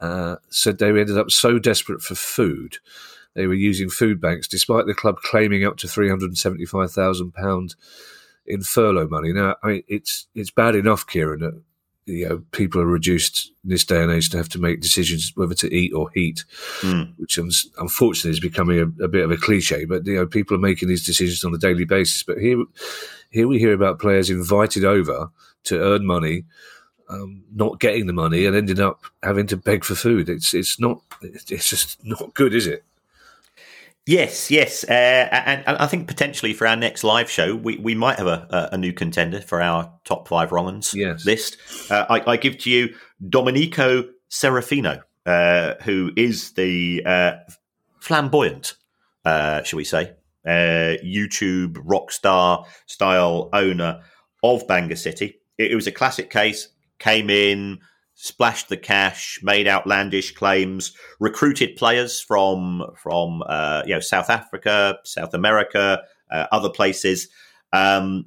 uh, 0.00 0.36
said 0.50 0.78
they 0.78 0.88
ended 0.88 1.18
up 1.18 1.30
so 1.30 1.58
desperate 1.58 2.02
for 2.02 2.14
food 2.14 2.78
they 3.34 3.46
were 3.46 3.54
using 3.54 3.90
food 3.90 4.20
banks, 4.20 4.46
despite 4.48 4.86
the 4.86 4.94
club 4.94 5.16
claiming 5.22 5.64
up 5.64 5.76
to 5.78 5.88
three 5.88 6.08
hundred 6.08 6.26
and 6.26 6.38
seventy-five 6.38 6.92
thousand 6.92 7.34
pound 7.34 7.74
in 8.46 8.62
furlough 8.62 9.08
money. 9.08 9.32
Now, 9.32 9.56
I 9.62 9.66
mean, 9.66 9.82
it's 9.88 10.28
it's 10.34 10.50
bad 10.50 10.74
enough, 10.74 11.06
Kieran, 11.06 11.40
that 11.40 11.62
you 12.06 12.28
know 12.28 12.42
people 12.52 12.80
are 12.80 12.86
reduced 12.86 13.50
in 13.64 13.70
this 13.70 13.84
day 13.84 14.02
and 14.02 14.12
age 14.12 14.28
to 14.30 14.36
have 14.36 14.48
to 14.50 14.58
make 14.60 14.80
decisions 14.80 15.32
whether 15.36 15.54
to 15.54 15.72
eat 15.74 15.92
or 15.94 16.10
heat, 16.14 16.44
Mm. 16.82 17.12
which 17.16 17.38
un- 17.38 17.50
unfortunately 17.78 18.30
is 18.32 18.40
becoming 18.40 18.78
a, 18.78 19.04
a 19.04 19.08
bit 19.08 19.24
of 19.24 19.30
a 19.30 19.36
cliche. 19.36 19.84
But 19.84 20.06
you 20.06 20.14
know, 20.16 20.26
people 20.26 20.56
are 20.56 20.60
making 20.60 20.88
these 20.88 21.04
decisions 21.04 21.44
on 21.44 21.54
a 21.54 21.58
daily 21.58 21.84
basis. 21.84 22.22
But 22.22 22.38
here, 22.38 22.62
here 23.30 23.48
we 23.48 23.58
hear 23.58 23.72
about 23.72 23.98
players 24.00 24.28
invited 24.30 24.84
over 24.84 25.30
to 25.64 25.80
earn 25.80 26.04
money. 26.06 26.44
Um, 27.08 27.42
not 27.54 27.80
getting 27.80 28.06
the 28.06 28.14
money 28.14 28.46
and 28.46 28.56
ending 28.56 28.80
up 28.80 29.00
having 29.22 29.46
to 29.48 29.58
beg 29.58 29.84
for 29.84 29.94
food. 29.94 30.28
It's 30.30 30.54
it's 30.54 30.80
not 30.80 31.02
it's 31.22 31.68
just 31.68 32.02
not 32.04 32.32
good, 32.34 32.54
is 32.54 32.66
it? 32.66 32.82
Yes, 34.06 34.50
yes, 34.50 34.84
uh, 34.84 34.92
and, 34.92 35.64
and 35.66 35.78
I 35.78 35.86
think 35.86 36.08
potentially 36.08 36.52
for 36.52 36.66
our 36.66 36.76
next 36.76 37.04
live 37.04 37.30
show, 37.30 37.56
we, 37.56 37.78
we 37.78 37.94
might 37.94 38.18
have 38.18 38.26
a, 38.26 38.68
a, 38.72 38.76
new 38.76 38.92
contender 38.92 39.40
for 39.40 39.62
our 39.62 39.90
top 40.04 40.28
five 40.28 40.52
wrong 40.52 40.82
Yes. 40.92 41.24
list. 41.24 41.56
Uh, 41.90 42.04
I, 42.10 42.32
I 42.32 42.36
give 42.36 42.58
to 42.58 42.70
you 42.70 42.94
Domenico 43.26 44.04
Serafino, 44.30 45.00
uh, 45.24 45.74
who 45.84 46.10
is 46.16 46.52
the 46.52 47.02
uh, 47.06 47.32
flamboyant, 47.98 48.74
uh, 49.24 49.62
shall 49.62 49.78
we 49.78 49.84
say, 49.84 50.12
uh, 50.46 51.00
YouTube 51.02 51.78
rock 51.82 52.12
star 52.12 52.66
style 52.84 53.48
owner 53.54 54.02
of 54.42 54.68
Bangor 54.68 54.96
City. 54.96 55.40
It, 55.56 55.72
it 55.72 55.74
was 55.74 55.86
a 55.86 55.92
classic 55.92 56.28
case. 56.28 56.68
Came 56.98 57.30
in, 57.30 57.78
splashed 58.14 58.68
the 58.68 58.76
cash, 58.76 59.40
made 59.42 59.68
outlandish 59.68 60.34
claims, 60.34 60.94
recruited 61.20 61.76
players 61.76 62.20
from 62.20 62.82
from 62.96 63.42
uh, 63.46 63.82
you 63.86 63.94
know 63.94 64.00
South 64.00 64.30
Africa, 64.30 64.98
South 65.04 65.34
America, 65.34 66.02
uh, 66.30 66.46
other 66.52 66.70
places, 66.70 67.28
um, 67.72 68.26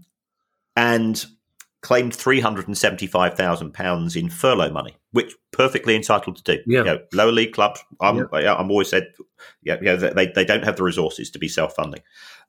and 0.76 1.26
claimed 1.82 2.16
three 2.16 2.40
hundred 2.40 2.68
and 2.68 2.78
seventy 2.78 3.08
five 3.08 3.36
thousand 3.36 3.74
pounds 3.74 4.16
in 4.16 4.30
furlough 4.30 4.72
money, 4.72 4.98
which 5.12 5.36
perfectly 5.58 5.96
entitled 5.96 6.36
to 6.38 6.44
do. 6.44 6.62
Yeah. 6.68 6.80
You 6.80 6.86
know, 6.86 7.00
lower 7.14 7.32
league 7.32 7.54
clubs. 7.54 7.84
I'm, 8.00 8.30
I'm 8.32 8.70
always 8.70 8.90
said, 8.90 9.08
yeah, 9.64 9.78
you 9.78 9.86
know, 9.86 9.98
they 9.98 10.28
they 10.28 10.46
don't 10.46 10.64
have 10.64 10.78
the 10.78 10.84
resources 10.84 11.32
to 11.32 11.40
be 11.40 11.48
self 11.48 11.76
funding. 11.76 12.02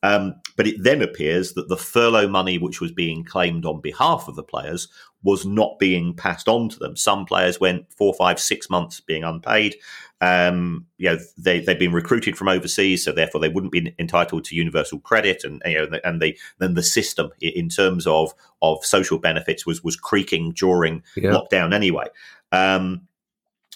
Um, 0.02 0.34
but 0.56 0.68
it 0.68 0.76
then 0.78 1.02
appears 1.02 1.54
that 1.54 1.68
the 1.68 1.76
furlough 1.76 2.28
money, 2.28 2.58
which 2.58 2.80
was 2.80 2.92
being 2.92 3.24
claimed 3.24 3.64
on 3.66 3.80
behalf 3.80 4.28
of 4.28 4.36
the 4.36 4.44
players, 4.44 4.86
was 5.24 5.44
not 5.44 5.78
being 5.80 6.14
passed 6.14 6.48
on 6.48 6.68
to 6.68 6.78
them. 6.78 6.96
Some 6.96 7.24
players 7.24 7.58
went 7.58 7.92
four, 7.92 8.14
five, 8.14 8.38
six 8.38 8.70
months 8.70 9.00
being 9.00 9.24
unpaid. 9.24 9.74
Um, 10.20 10.86
you 10.98 11.10
know, 11.10 11.18
they 11.36 11.60
they've 11.60 11.78
been 11.78 11.92
recruited 11.92 12.36
from 12.36 12.48
overseas, 12.48 13.04
so 13.04 13.12
therefore 13.12 13.40
they 13.40 13.48
wouldn't 13.48 13.72
be 13.72 13.94
entitled 13.98 14.44
to 14.44 14.56
universal 14.56 15.00
credit, 15.00 15.44
and 15.44 15.62
you 15.64 15.88
know, 15.88 15.98
and 16.04 16.20
they 16.20 16.36
then 16.58 16.74
the 16.74 16.82
system 16.82 17.30
in 17.40 17.68
terms 17.68 18.06
of 18.06 18.32
of 18.60 18.84
social 18.84 19.18
benefits 19.18 19.64
was 19.66 19.82
was 19.82 19.96
creaking 19.96 20.52
during 20.52 21.02
Yeah. 21.16 21.30
lockdown 21.30 21.72
anyway. 21.72 22.06
Um, 22.52 23.08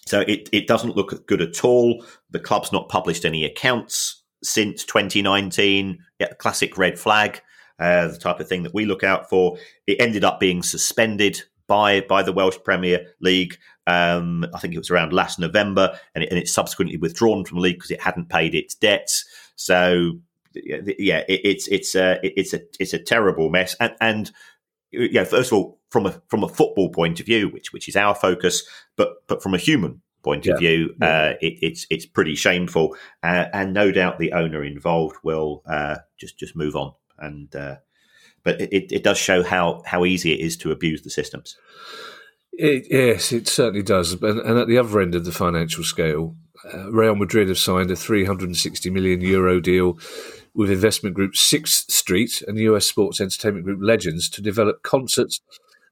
so 0.07 0.21
it, 0.21 0.49
it 0.53 0.67
doesn't 0.67 0.97
look 0.97 1.27
good 1.27 1.43
at 1.43 1.65
all. 1.65 2.05
The 2.31 2.41
club's 2.41 2.73
not 2.73 2.89
published 2.89 3.25
any 3.25 3.45
accounts 3.45 4.23
since 4.43 4.85
2019. 4.85 5.99
Yeah, 6.19 6.33
classic 6.39 6.77
red 6.77 6.99
flag, 6.99 7.41
uh, 7.79 8.09
the 8.09 8.19
type 8.19 8.41
of 8.41 8.49
thing 8.49 8.65
that 8.65 8.75
we 8.75 8.85
look 8.85 9.05
out 9.05 9.29
for. 9.29 9.57
It 9.87 10.01
ended 10.01 10.25
up 10.25 10.41
being 10.41 10.63
suspended 10.63 11.43
by 11.69 12.01
by 12.03 12.23
the 12.23 12.33
Welsh 12.33 12.59
Premier 12.65 13.07
League. 13.21 13.57
Um, 13.87 14.47
I 14.55 14.59
think 14.59 14.75
it 14.75 14.79
was 14.79 14.91
around 14.91 15.13
last 15.13 15.39
November, 15.39 15.99
and, 16.15 16.25
it, 16.25 16.31
and 16.31 16.39
it's 16.39 16.53
subsequently 16.53 16.97
withdrawn 16.97 17.45
from 17.45 17.59
the 17.59 17.63
league 17.63 17.77
because 17.77 17.91
it 17.91 18.01
hadn't 18.01 18.29
paid 18.29 18.55
its 18.55 18.75
debts. 18.75 19.25
So 19.57 20.19
yeah, 20.55 21.25
it, 21.29 21.41
it's 21.45 21.69
it's 21.69 21.95
a 21.95 22.19
it's 22.23 22.53
a 22.53 22.61
it's 22.79 22.93
a 22.93 22.99
terrible 22.99 23.51
mess. 23.51 23.75
And 23.81 23.95
and 24.01 24.33
yeah, 24.91 25.25
first 25.25 25.53
of 25.53 25.59
all, 25.59 25.79
from 25.93 26.07
a 26.07 26.21
from 26.29 26.43
a 26.43 26.49
football 26.49 26.91
point 26.91 27.21
of 27.21 27.27
view, 27.27 27.49
which 27.51 27.73
which 27.73 27.89
is 27.89 27.97
our 27.97 28.15
focus, 28.15 28.67
but 28.97 29.27
but 29.29 29.43
from 29.43 29.55
a 29.55 29.59
human 29.59 30.01
point 30.25 30.47
Yeah. 30.47 30.55
of 30.55 30.59
view, 30.59 30.95
uh, 31.03 31.35
it, 31.41 31.59
it's 31.61 31.87
it's 31.91 32.07
pretty 32.07 32.35
shameful, 32.35 32.97
uh, 33.23 33.47
and 33.53 33.75
no 33.75 33.93
doubt 33.93 34.19
the 34.19 34.33
owner 34.33 34.65
involved 34.65 35.17
will 35.23 35.63
uh, 35.67 35.97
just 36.19 36.39
just 36.39 36.57
move 36.57 36.75
on. 36.75 36.93
And 37.19 37.55
uh, 37.55 37.77
but 38.43 38.61
it, 38.61 38.91
it 38.91 39.05
does 39.05 39.19
show 39.19 39.43
how 39.43 39.83
how 39.85 40.05
easy 40.05 40.33
it 40.33 40.41
is 40.41 40.57
to 40.59 40.73
abuse 40.73 41.03
the 41.03 41.11
systems. 41.11 41.57
It, 42.53 42.87
yes, 42.91 43.33
it 43.33 43.49
certainly 43.49 43.83
does. 43.83 44.13
And, 44.13 44.39
and 44.41 44.59
at 44.59 44.69
the 44.69 44.79
other 44.79 45.01
end 45.01 45.15
of 45.15 45.25
the 45.25 45.33
financial 45.33 45.85
scale, 45.85 46.37
uh, 46.73 46.91
Real 46.91 47.15
Madrid 47.15 47.49
have 47.49 47.59
signed 47.59 47.91
a 47.91 47.97
360 47.97 48.91
million 48.91 49.21
euro 49.23 49.59
deal 49.61 49.99
with 50.55 50.71
investment 50.71 51.17
group 51.17 51.35
Sixth 51.35 51.91
Street 51.91 52.43
and 52.47 52.59
US 52.59 52.87
sports 52.87 53.21
entertainment 53.21 53.65
group 53.65 53.81
Legends 53.83 54.29
to 54.31 54.43
develop 54.43 54.83
concerts 54.83 55.41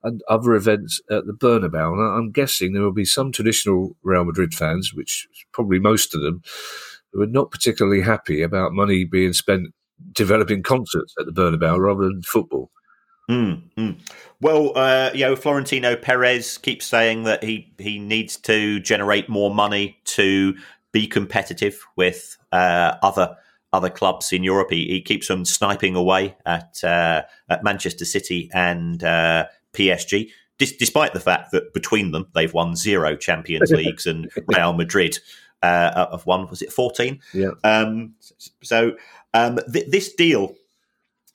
and 0.02 0.22
other 0.28 0.54
events 0.54 1.00
at 1.10 1.26
the 1.26 1.32
Bernabeu. 1.32 1.92
And 1.92 2.18
I'm 2.18 2.32
guessing 2.32 2.72
there 2.72 2.82
will 2.82 2.92
be 2.92 3.04
some 3.04 3.32
traditional 3.32 3.96
Real 4.02 4.24
Madrid 4.24 4.54
fans, 4.54 4.92
which 4.94 5.26
probably 5.52 5.78
most 5.78 6.14
of 6.14 6.22
them, 6.22 6.42
who 7.12 7.22
are 7.22 7.26
not 7.26 7.50
particularly 7.50 8.02
happy 8.02 8.42
about 8.42 8.72
money 8.72 9.04
being 9.04 9.32
spent 9.32 9.68
developing 10.12 10.62
concerts 10.62 11.14
at 11.18 11.26
the 11.26 11.32
Bernabeu 11.32 11.78
rather 11.78 12.04
than 12.04 12.22
football. 12.22 12.70
Mm, 13.30 13.62
mm. 13.76 14.00
Well, 14.40 14.76
uh, 14.76 15.10
you 15.14 15.20
know, 15.20 15.36
Florentino 15.36 15.94
Perez 15.94 16.58
keeps 16.58 16.86
saying 16.86 17.24
that 17.24 17.44
he 17.44 17.72
he 17.78 17.98
needs 17.98 18.36
to 18.38 18.80
generate 18.80 19.28
more 19.28 19.54
money 19.54 20.00
to 20.06 20.54
be 20.92 21.06
competitive 21.06 21.84
with 21.96 22.36
uh, 22.50 22.96
other 23.02 23.36
other 23.72 23.90
clubs 23.90 24.32
in 24.32 24.42
Europe. 24.42 24.70
He, 24.70 24.88
he 24.88 25.00
keeps 25.00 25.30
on 25.30 25.44
sniping 25.44 25.94
away 25.94 26.36
at 26.44 26.82
uh, 26.82 27.22
at 27.48 27.62
Manchester 27.62 28.04
City 28.04 28.50
and 28.52 29.04
uh, 29.04 29.46
PSG, 29.72 30.30
dis- 30.58 30.76
despite 30.76 31.12
the 31.12 31.20
fact 31.20 31.52
that 31.52 31.72
between 31.74 32.12
them 32.12 32.26
they've 32.34 32.54
won 32.54 32.76
zero 32.76 33.16
Champions 33.16 33.70
Leagues 33.72 34.06
and 34.06 34.30
Real 34.46 34.72
Madrid 34.72 35.18
uh, 35.62 36.10
have 36.10 36.26
won 36.26 36.48
was 36.48 36.62
it 36.62 36.72
fourteen? 36.72 37.20
Yeah. 37.32 37.50
Um, 37.64 38.14
so 38.62 38.96
um, 39.34 39.58
th- 39.72 39.90
this 39.90 40.14
deal 40.14 40.54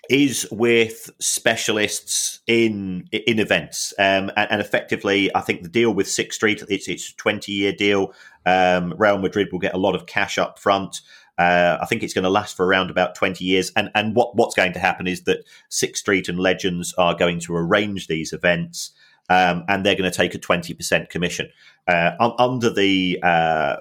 is 0.09 0.47
with 0.51 1.09
specialists 1.19 2.39
in 2.47 3.07
in 3.11 3.39
events, 3.39 3.93
um, 3.97 4.31
and, 4.35 4.51
and 4.51 4.61
effectively, 4.61 5.35
I 5.35 5.41
think 5.41 5.63
the 5.63 5.69
deal 5.69 5.93
with 5.93 6.09
Sixth 6.09 6.35
Street 6.35 6.63
it's 6.69 6.87
it's 6.87 7.11
a 7.11 7.15
twenty 7.15 7.51
year 7.51 7.71
deal. 7.71 8.13
Um, 8.45 8.93
Real 8.97 9.17
Madrid 9.17 9.49
will 9.51 9.59
get 9.59 9.73
a 9.73 9.79
lot 9.79 9.95
of 9.95 10.05
cash 10.05 10.37
up 10.37 10.59
front. 10.59 11.01
Uh, 11.37 11.77
I 11.81 11.85
think 11.85 12.03
it's 12.03 12.13
going 12.13 12.23
to 12.23 12.29
last 12.29 12.55
for 12.55 12.65
around 12.65 12.89
about 12.89 13.15
20 13.15 13.43
years. 13.43 13.71
And, 13.75 13.89
and 13.93 14.15
what, 14.15 14.35
what's 14.35 14.55
going 14.55 14.73
to 14.73 14.79
happen 14.79 15.07
is 15.07 15.23
that 15.23 15.45
Sixth 15.69 15.99
Street 16.01 16.29
and 16.29 16.39
Legends 16.39 16.93
are 16.97 17.13
going 17.15 17.39
to 17.41 17.55
arrange 17.55 18.07
these 18.07 18.31
events. 18.33 18.91
um, 19.29 19.63
and 19.67 19.85
they're 19.85 19.95
going 19.95 20.09
to 20.09 20.15
take 20.15 20.35
a 20.35 20.37
twenty 20.37 20.73
percent 20.73 21.09
commission 21.09 21.49
uh, 21.87 22.11
under 22.37 22.69
the 22.71 23.19
uh, 23.23 23.77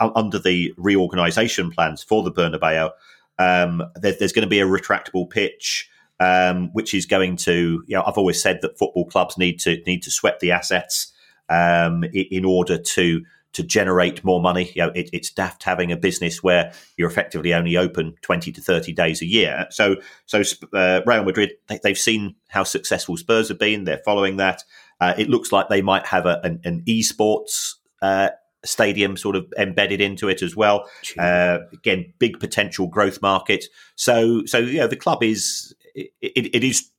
under 0.00 0.38
the 0.38 0.74
reorganisation 0.76 1.70
plans 1.70 2.02
for 2.02 2.22
the 2.22 2.32
Bernabeu. 2.32 2.90
Um, 3.38 3.82
there, 3.96 4.14
there's 4.18 4.32
going 4.32 4.46
to 4.46 4.48
be 4.50 4.60
a 4.60 4.66
retractable 4.66 5.28
pitch. 5.28 5.90
Um, 6.20 6.70
which 6.72 6.94
is 6.94 7.06
going 7.06 7.36
to, 7.38 7.82
you 7.88 7.96
know, 7.96 8.04
I've 8.06 8.16
always 8.16 8.40
said 8.40 8.60
that 8.62 8.78
football 8.78 9.04
clubs 9.04 9.36
need 9.36 9.58
to 9.60 9.82
need 9.84 10.00
to 10.04 10.12
sweat 10.12 10.38
the 10.38 10.52
assets 10.52 11.12
um, 11.48 12.04
in 12.14 12.44
order 12.44 12.78
to 12.78 13.24
to 13.54 13.62
generate 13.62 14.22
more 14.24 14.40
money. 14.40 14.70
You 14.74 14.82
know, 14.86 14.92
it, 14.94 15.10
it's 15.12 15.30
daft 15.30 15.62
having 15.62 15.90
a 15.90 15.96
business 15.96 16.42
where 16.42 16.72
you're 16.96 17.08
effectively 17.08 17.54
only 17.54 17.76
open 17.76 18.14
20 18.22 18.52
to 18.52 18.60
30 18.60 18.92
days 18.92 19.22
a 19.22 19.26
year. 19.26 19.66
So, 19.70 19.96
so 20.26 20.42
uh, 20.72 21.00
Real 21.06 21.24
Madrid, 21.24 21.52
they, 21.68 21.80
have 21.84 21.98
seen 21.98 22.34
how 22.48 22.64
successful 22.64 23.16
Spurs 23.16 23.48
have 23.48 23.58
been. 23.58 23.84
They're 23.84 24.02
following 24.04 24.36
that. 24.36 24.62
Uh, 25.00 25.14
it 25.16 25.28
looks 25.28 25.52
like 25.52 25.68
they 25.68 25.82
might 25.82 26.06
have 26.06 26.26
a, 26.26 26.40
an, 26.44 26.60
an 26.64 26.82
esports 26.86 27.74
uh, 28.02 28.30
stadium 28.64 29.16
sort 29.16 29.36
of 29.36 29.52
embedded 29.58 30.00
into 30.00 30.28
it 30.28 30.42
as 30.42 30.56
well. 30.56 30.88
Uh, 31.18 31.58
again, 31.72 32.12
big 32.18 32.40
potential 32.40 32.86
growth 32.86 33.22
market. 33.22 33.66
So, 33.96 34.44
so 34.46 34.58
yeah, 34.58 34.86
the 34.86 34.96
club 34.96 35.22
is 35.22 35.74
it, 35.94 36.10
it, 36.20 36.54
it 36.54 36.64
is 36.64 36.90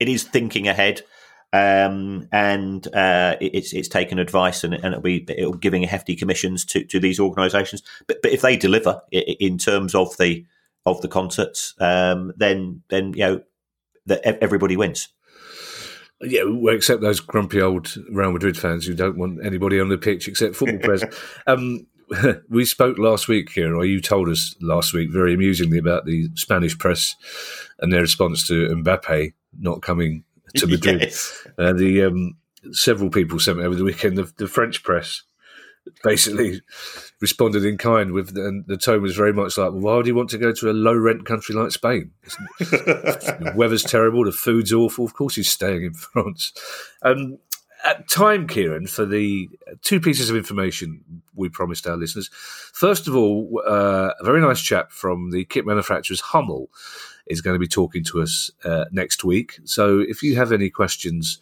it 0.00 0.08
is 0.08 0.24
thinking 0.24 0.68
ahead. 0.68 1.02
Um, 1.54 2.26
and 2.32 2.84
uh, 2.96 3.36
it's 3.40 3.72
it's 3.72 3.86
taken 3.86 4.18
advice 4.18 4.64
and, 4.64 4.74
and 4.74 4.86
it'll 4.86 5.00
be 5.02 5.24
it'll 5.28 5.52
be 5.52 5.58
giving 5.58 5.84
hefty 5.84 6.16
commissions 6.16 6.64
to, 6.64 6.82
to 6.86 6.98
these 6.98 7.20
organisations. 7.20 7.84
But 8.08 8.22
but 8.22 8.32
if 8.32 8.40
they 8.40 8.56
deliver 8.56 9.00
in 9.12 9.56
terms 9.58 9.94
of 9.94 10.16
the 10.16 10.44
of 10.84 11.00
the 11.00 11.06
concerts, 11.06 11.74
um, 11.78 12.32
then 12.36 12.82
then 12.90 13.12
you 13.12 13.20
know 13.20 13.40
that 14.06 14.26
everybody 14.42 14.76
wins. 14.76 15.08
Yeah, 16.20 16.42
except 16.70 17.02
those 17.02 17.20
grumpy 17.20 17.62
old 17.62 17.94
Real 18.10 18.32
Madrid 18.32 18.58
fans 18.58 18.86
who 18.86 18.94
don't 18.94 19.16
want 19.16 19.46
anybody 19.46 19.78
on 19.78 19.90
the 19.90 19.98
pitch 19.98 20.26
except 20.26 20.56
football 20.56 20.80
players. 20.80 21.04
Um, 21.46 21.86
we 22.50 22.64
spoke 22.64 22.98
last 22.98 23.28
week 23.28 23.50
here, 23.52 23.74
or 23.74 23.84
you 23.84 24.00
told 24.00 24.28
us 24.28 24.54
last 24.60 24.92
week 24.92 25.10
very 25.10 25.32
amusingly 25.32 25.78
about 25.78 26.04
the 26.04 26.28
Spanish 26.34 26.76
press 26.76 27.16
and 27.78 27.92
their 27.92 28.02
response 28.02 28.46
to 28.48 28.68
Mbappe 28.68 29.32
not 29.58 29.80
coming 29.80 30.24
to 30.60 30.66
Madrid. 30.66 31.02
Yes. 31.02 31.46
Uh, 31.58 31.72
the 31.72 32.04
um, 32.04 32.36
several 32.72 33.10
people 33.10 33.38
sent 33.38 33.58
me 33.58 33.64
over 33.64 33.74
the 33.74 33.84
weekend. 33.84 34.16
The, 34.16 34.32
the 34.36 34.48
French 34.48 34.82
press 34.82 35.22
basically 36.02 36.62
responded 37.20 37.64
in 37.64 37.78
kind 37.78 38.12
with, 38.12 38.36
and 38.36 38.64
the 38.66 38.76
tone 38.76 39.02
was 39.02 39.16
very 39.16 39.32
much 39.32 39.58
like, 39.58 39.72
well, 39.72 39.80
"Why 39.80 40.02
do 40.02 40.08
you 40.08 40.14
want 40.14 40.30
to 40.30 40.38
go 40.38 40.52
to 40.52 40.70
a 40.70 40.72
low 40.72 40.94
rent 40.94 41.26
country 41.26 41.54
like 41.54 41.72
Spain? 41.72 42.12
the 42.58 43.52
weather's 43.56 43.82
terrible, 43.82 44.24
the 44.24 44.32
food's 44.32 44.72
awful. 44.72 45.04
Of 45.04 45.14
course, 45.14 45.36
he's 45.36 45.50
staying 45.50 45.84
in 45.84 45.94
France." 45.94 46.52
Um, 47.02 47.38
at 47.84 48.08
time, 48.08 48.46
Kieran, 48.48 48.86
for 48.86 49.04
the 49.04 49.48
two 49.82 50.00
pieces 50.00 50.30
of 50.30 50.36
information 50.36 51.22
we 51.34 51.50
promised 51.50 51.86
our 51.86 51.96
listeners. 51.96 52.30
First 52.72 53.06
of 53.06 53.14
all, 53.14 53.60
uh, 53.66 54.12
a 54.18 54.24
very 54.24 54.40
nice 54.40 54.60
chap 54.60 54.90
from 54.90 55.30
the 55.30 55.44
kit 55.44 55.66
manufacturers 55.66 56.20
Hummel 56.20 56.70
is 57.26 57.40
going 57.40 57.54
to 57.54 57.60
be 57.60 57.68
talking 57.68 58.04
to 58.04 58.22
us 58.22 58.50
uh, 58.64 58.84
next 58.90 59.24
week. 59.24 59.58
So 59.64 60.00
if 60.00 60.22
you 60.22 60.36
have 60.36 60.52
any 60.52 60.70
questions 60.70 61.38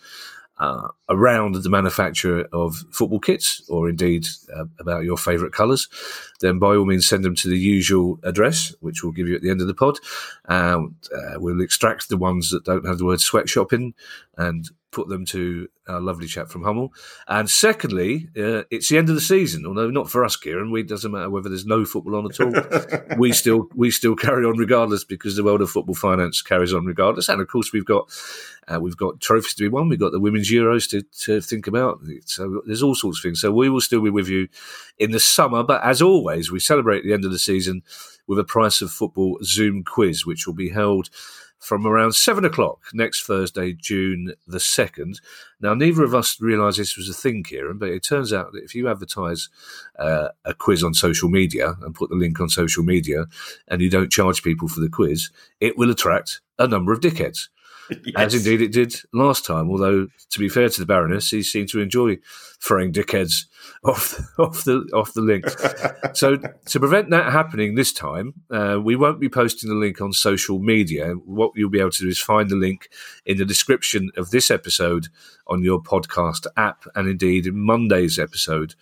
uh, 0.58 0.88
around 1.08 1.56
the 1.56 1.70
manufacture 1.70 2.46
of 2.52 2.76
football 2.92 3.18
kits, 3.18 3.62
or 3.68 3.88
indeed 3.88 4.26
uh, 4.54 4.66
about 4.78 5.02
your 5.02 5.16
favourite 5.16 5.52
colours, 5.52 5.88
then 6.40 6.58
by 6.58 6.76
all 6.76 6.84
means 6.84 7.06
send 7.06 7.24
them 7.24 7.34
to 7.34 7.48
the 7.48 7.58
usual 7.58 8.20
address, 8.22 8.74
which 8.80 9.02
we'll 9.02 9.12
give 9.12 9.26
you 9.26 9.34
at 9.34 9.42
the 9.42 9.50
end 9.50 9.60
of 9.60 9.66
the 9.66 9.74
pod. 9.74 9.98
And 10.44 10.94
uh, 11.12 11.40
we'll 11.40 11.62
extract 11.62 12.08
the 12.08 12.16
ones 12.16 12.50
that 12.50 12.64
don't 12.64 12.86
have 12.86 12.98
the 12.98 13.04
word 13.04 13.20
sweatshop 13.20 13.72
in 13.72 13.94
and 14.36 14.70
put 14.93 15.09
them 15.09 15.24
to 15.24 15.68
our 15.88 16.01
lovely 16.01 16.26
chap 16.26 16.49
from 16.49 16.62
Hummel. 16.62 16.93
And 17.26 17.51
secondly, 17.51 18.28
uh, 18.36 18.62
it's 18.70 18.88
the 18.88 18.99
end 18.99 19.09
of 19.09 19.14
the 19.14 19.20
season. 19.20 19.66
Although 19.66 19.90
not 19.90 20.11
for 20.11 20.24
us, 20.24 20.36
Kieran. 20.36 20.70
We, 20.70 20.82
it 20.82 20.88
doesn't 20.88 21.11
matter 21.11 21.30
whether 21.30 21.49
there's 21.49 21.66
no 21.66 21.84
football 21.84 22.16
on 22.16 22.26
at 22.26 22.40
all. 22.40 23.16
we 23.18 23.32
still 23.32 23.68
we 23.74 23.90
still 23.90 24.14
carry 24.14 24.45
on 24.45 24.59
regardless 24.59 25.03
because 25.03 25.34
the 25.34 25.43
world 25.43 25.62
of 25.62 25.70
football 25.70 25.95
finance 25.95 26.43
carries 26.43 26.72
on 26.72 26.84
regardless. 26.84 27.28
And 27.28 27.40
of 27.40 27.49
course, 27.49 27.72
we've 27.72 27.84
got 27.84 28.09
uh, 28.68 28.78
we've 28.78 28.97
got 28.97 29.20
trophies 29.20 29.55
to 29.55 29.64
be 29.64 29.68
won. 29.68 29.88
We've 29.88 29.99
got 29.99 30.12
the 30.12 30.20
women's 30.20 30.51
Euros 30.51 30.88
to, 30.90 31.03
to 31.24 31.40
think 31.40 31.66
about. 31.66 32.01
So 32.26 32.62
there's 32.66 32.82
all 32.82 32.95
sorts 32.95 33.18
of 33.18 33.22
things. 33.22 33.40
So 33.40 33.51
we 33.51 33.68
will 33.68 33.80
still 33.80 34.03
be 34.03 34.11
with 34.11 34.28
you 34.28 34.49
in 34.99 35.11
the 35.11 35.20
summer. 35.20 35.64
But 35.64 35.82
as 35.82 36.01
always, 36.01 36.53
we 36.53 36.61
celebrate 36.61 37.03
the 37.03 37.12
end 37.12 37.24
of 37.24 37.32
the 37.32 37.38
season 37.38 37.82
with 38.26 38.38
a 38.38 38.45
price 38.45 38.80
of 38.80 38.93
football 38.93 39.38
Zoom 39.43 39.82
quiz, 39.82 40.24
which 40.24 40.47
will 40.47 40.55
be 40.55 40.68
held 40.68 41.11
from 41.62 41.86
around 41.86 42.12
seven 42.12 42.44
o'clock 42.44 42.80
next 42.92 43.24
Thursday, 43.24 43.72
June 43.72 44.34
the 44.48 44.58
2nd. 44.58 45.20
Now, 45.60 45.74
neither 45.74 46.02
of 46.02 46.12
us 46.12 46.40
realised 46.40 46.78
this 46.78 46.96
was 46.96 47.08
a 47.08 47.14
thing, 47.14 47.44
Kieran, 47.44 47.78
but 47.78 47.88
it 47.88 48.02
turns 48.02 48.32
out 48.32 48.52
that 48.52 48.64
if 48.64 48.74
you 48.74 48.88
advertise 48.88 49.48
uh, 49.96 50.28
a 50.44 50.54
quiz 50.54 50.82
on 50.82 50.92
social 50.92 51.28
media 51.28 51.76
and 51.82 51.94
put 51.94 52.10
the 52.10 52.16
link 52.16 52.40
on 52.40 52.48
social 52.48 52.82
media 52.82 53.26
and 53.68 53.80
you 53.80 53.88
don't 53.88 54.10
charge 54.10 54.42
people 54.42 54.66
for 54.66 54.80
the 54.80 54.88
quiz, 54.88 55.30
it 55.60 55.78
will 55.78 55.90
attract 55.90 56.40
a 56.58 56.66
number 56.66 56.92
of 56.92 57.00
dickheads. 57.00 57.48
Yes. 58.04 58.14
As 58.16 58.34
indeed 58.34 58.62
it 58.62 58.72
did 58.72 58.94
last 59.12 59.44
time, 59.44 59.70
although 59.70 60.06
to 60.30 60.38
be 60.38 60.48
fair 60.48 60.68
to 60.68 60.80
the 60.80 60.86
Baroness, 60.86 61.30
he 61.30 61.42
seemed 61.42 61.68
to 61.70 61.80
enjoy 61.80 62.18
throwing 62.60 62.92
dickheads 62.92 63.46
off 63.84 64.18
off 64.38 64.64
the 64.64 64.88
off 64.94 65.12
the 65.14 65.20
link. 65.20 65.44
so 66.14 66.36
to 66.36 66.80
prevent 66.80 67.10
that 67.10 67.32
happening 67.32 67.74
this 67.74 67.92
time, 67.92 68.34
uh, 68.50 68.78
we 68.82 68.96
won't 68.96 69.20
be 69.20 69.28
posting 69.28 69.68
the 69.68 69.76
link 69.76 70.00
on 70.00 70.12
social 70.12 70.58
media. 70.58 71.12
What 71.12 71.52
you'll 71.54 71.70
be 71.70 71.80
able 71.80 71.90
to 71.90 72.02
do 72.02 72.08
is 72.08 72.18
find 72.18 72.48
the 72.48 72.56
link 72.56 72.88
in 73.26 73.36
the 73.36 73.44
description 73.44 74.10
of 74.16 74.30
this 74.30 74.50
episode 74.50 75.08
on 75.46 75.62
your 75.62 75.82
podcast 75.82 76.46
app, 76.56 76.84
and 76.94 77.08
indeed 77.08 77.46
in 77.46 77.58
Monday's 77.58 78.18
episode 78.18 78.74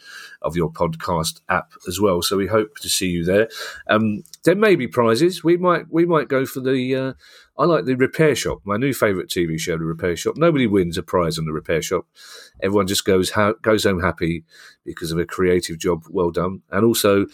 of 0.43 0.57
your 0.57 0.71
podcast 0.71 1.41
app 1.49 1.73
as 1.89 2.01
well. 2.01 2.23
So 2.23 2.37
we 2.37 2.47
hope 2.47 2.77
to 2.79 2.89
see 2.89 3.09
you 3.09 3.25
there. 3.25 3.49
Um, 3.89 4.23
there 4.45 4.55
may 4.55 4.75
be 4.75 4.89
prizes. 4.89 5.45
We 5.45 5.57
might 5.57 5.85
we 5.91 6.07
might 6.07 6.29
go 6.29 6.47
for 6.47 6.61
the. 6.61 6.95
Uh, 6.95 7.13
I 7.59 7.67
like 7.67 7.85
the 7.85 7.95
Repair 7.95 8.35
Shop, 8.35 8.61
my 8.65 8.77
new 8.77 8.95
favourite 8.95 9.29
TV 9.29 9.59
show, 9.59 9.77
The 9.77 9.85
Repair 9.85 10.17
Shop. 10.17 10.37
Nobody 10.37 10.67
wins 10.67 10.97
a 10.97 11.03
prize 11.03 11.39
on 11.39 11.45
the 11.45 11.53
Repair 11.53 11.83
Shop. 11.83 12.07
Everyone 12.63 12.87
just 12.87 13.05
goes 13.05 13.31
ha- 13.31 13.55
goes 13.61 13.85
home 13.85 14.01
happy 14.01 14.45
because 14.85 15.13
of 15.13 15.19
a 15.19 15.27
creative 15.27 15.79
job 15.79 16.05
well 16.09 16.31
done. 16.31 16.63
And 16.71 16.87
also, 16.87 17.27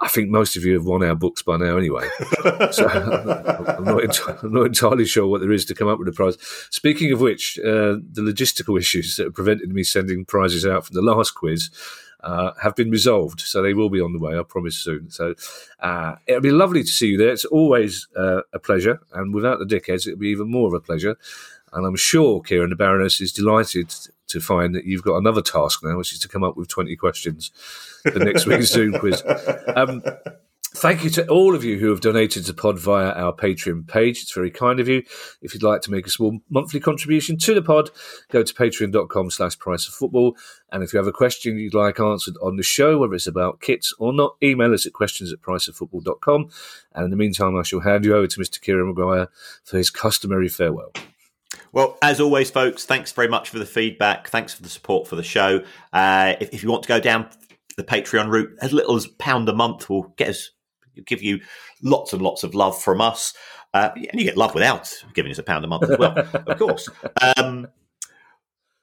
I 0.00 0.08
think 0.08 0.30
most 0.30 0.56
of 0.56 0.64
you 0.64 0.74
have 0.74 0.86
won 0.86 1.04
our 1.04 1.14
books 1.14 1.42
by 1.42 1.56
now 1.56 1.76
anyway. 1.76 2.08
so 2.72 2.88
I'm 2.88 3.84
not, 3.84 4.42
I'm 4.42 4.52
not, 4.52 4.66
entirely 4.66 5.04
sure 5.04 5.28
what 5.28 5.40
there 5.40 5.52
is 5.52 5.66
to 5.66 5.74
come 5.74 5.88
up 5.88 5.98
with 5.98 6.08
a 6.08 6.12
prize. 6.12 6.36
Speaking 6.70 7.12
of 7.12 7.20
which, 7.20 7.58
uh, 7.60 8.00
the 8.10 8.22
logistical 8.22 8.78
issues 8.78 9.16
that 9.16 9.34
prevented 9.34 9.70
me 9.70 9.84
sending 9.84 10.24
prizes 10.24 10.66
out 10.66 10.86
from 10.86 10.94
the 10.94 11.02
last 11.02 11.32
quiz 11.32 11.70
uh, 12.22 12.52
have 12.62 12.76
been 12.76 12.90
resolved. 12.90 13.40
So 13.40 13.62
they 13.62 13.74
will 13.74 13.90
be 13.90 14.00
on 14.00 14.12
the 14.12 14.18
way, 14.18 14.38
I 14.38 14.42
promise 14.42 14.76
soon. 14.76 15.10
So 15.10 15.34
uh, 15.80 16.16
it'll 16.26 16.40
be 16.40 16.50
lovely 16.50 16.82
to 16.82 16.88
see 16.88 17.08
you 17.08 17.18
there. 17.18 17.30
It's 17.30 17.44
always 17.44 18.08
uh, 18.16 18.42
a 18.52 18.58
pleasure. 18.58 19.00
And 19.12 19.34
without 19.34 19.58
the 19.58 19.64
dickheads, 19.64 20.06
it'll 20.06 20.18
be 20.18 20.28
even 20.28 20.50
more 20.50 20.68
of 20.68 20.74
a 20.74 20.80
pleasure. 20.80 21.16
And 21.72 21.86
I'm 21.86 21.96
sure 21.96 22.40
Kieran, 22.40 22.70
the 22.70 22.76
Baroness, 22.76 23.20
is 23.20 23.32
delighted 23.32 23.94
to 24.28 24.40
find 24.40 24.74
that 24.74 24.84
you've 24.84 25.02
got 25.02 25.16
another 25.16 25.42
task 25.42 25.84
now, 25.84 25.96
which 25.96 26.12
is 26.12 26.18
to 26.20 26.28
come 26.28 26.42
up 26.42 26.56
with 26.56 26.68
20 26.68 26.96
questions 26.96 27.50
for 28.02 28.18
next 28.18 28.46
week's 28.46 28.68
Zoom 28.68 28.98
quiz. 28.98 29.22
Um, 29.76 30.02
Thank 30.72 31.02
you 31.02 31.10
to 31.10 31.26
all 31.26 31.56
of 31.56 31.64
you 31.64 31.80
who 31.80 31.90
have 31.90 32.00
donated 32.00 32.46
to 32.46 32.54
Pod 32.54 32.78
via 32.78 33.10
our 33.10 33.32
Patreon 33.32 33.88
page. 33.88 34.22
It's 34.22 34.32
very 34.32 34.52
kind 34.52 34.78
of 34.78 34.86
you. 34.86 35.02
If 35.42 35.52
you'd 35.52 35.64
like 35.64 35.80
to 35.82 35.90
make 35.90 36.06
a 36.06 36.10
small 36.10 36.38
monthly 36.48 36.78
contribution 36.78 37.38
to 37.38 37.54
the 37.54 37.62
pod, 37.62 37.90
go 38.30 38.44
to 38.44 38.54
patreon.com 38.54 39.30
slash 39.30 39.58
price 39.58 39.88
of 39.88 39.94
football. 39.94 40.36
And 40.70 40.84
if 40.84 40.92
you 40.92 40.98
have 40.98 41.08
a 41.08 41.12
question 41.12 41.58
you'd 41.58 41.74
like 41.74 41.98
answered 41.98 42.36
on 42.40 42.56
the 42.56 42.62
show, 42.62 42.98
whether 42.98 43.14
it's 43.14 43.26
about 43.26 43.60
kits 43.60 43.92
or 43.98 44.12
not, 44.12 44.36
email 44.44 44.72
us 44.72 44.86
at 44.86 44.92
questions 44.92 45.32
at 45.32 45.40
priceoffootball.com. 45.40 46.50
And 46.94 47.04
in 47.04 47.10
the 47.10 47.16
meantime, 47.16 47.56
I 47.56 47.64
shall 47.64 47.80
hand 47.80 48.04
you 48.04 48.14
over 48.14 48.28
to 48.28 48.40
Mr. 48.40 48.60
Kieran 48.60 48.86
Maguire 48.86 49.26
for 49.64 49.76
his 49.76 49.90
customary 49.90 50.48
farewell. 50.48 50.92
Well, 51.72 51.98
as 52.00 52.20
always, 52.20 52.48
folks, 52.48 52.84
thanks 52.84 53.10
very 53.10 53.28
much 53.28 53.50
for 53.50 53.58
the 53.58 53.66
feedback. 53.66 54.28
Thanks 54.28 54.54
for 54.54 54.62
the 54.62 54.68
support 54.68 55.08
for 55.08 55.16
the 55.16 55.24
show. 55.24 55.64
Uh, 55.92 56.34
if, 56.40 56.54
if 56.54 56.62
you 56.62 56.70
want 56.70 56.84
to 56.84 56.88
go 56.88 57.00
down 57.00 57.28
the 57.76 57.82
Patreon 57.82 58.28
route, 58.28 58.56
as 58.62 58.72
little 58.72 58.94
as 58.94 59.08
pound 59.08 59.48
a 59.48 59.52
month 59.52 59.90
will 59.90 60.14
get 60.16 60.28
us 60.28 60.50
give 61.06 61.22
you 61.22 61.40
lots 61.82 62.12
and 62.12 62.22
lots 62.22 62.42
of 62.42 62.54
love 62.54 62.80
from 62.80 63.00
us. 63.00 63.34
Uh, 63.72 63.90
and 63.94 64.20
you 64.20 64.24
get 64.24 64.36
love 64.36 64.54
without 64.54 64.92
giving 65.14 65.30
us 65.30 65.38
a 65.38 65.42
pound 65.42 65.64
a 65.64 65.68
month 65.68 65.88
as 65.88 65.98
well, 65.98 66.18
of 66.18 66.58
course. 66.58 66.88
Um, 67.36 67.68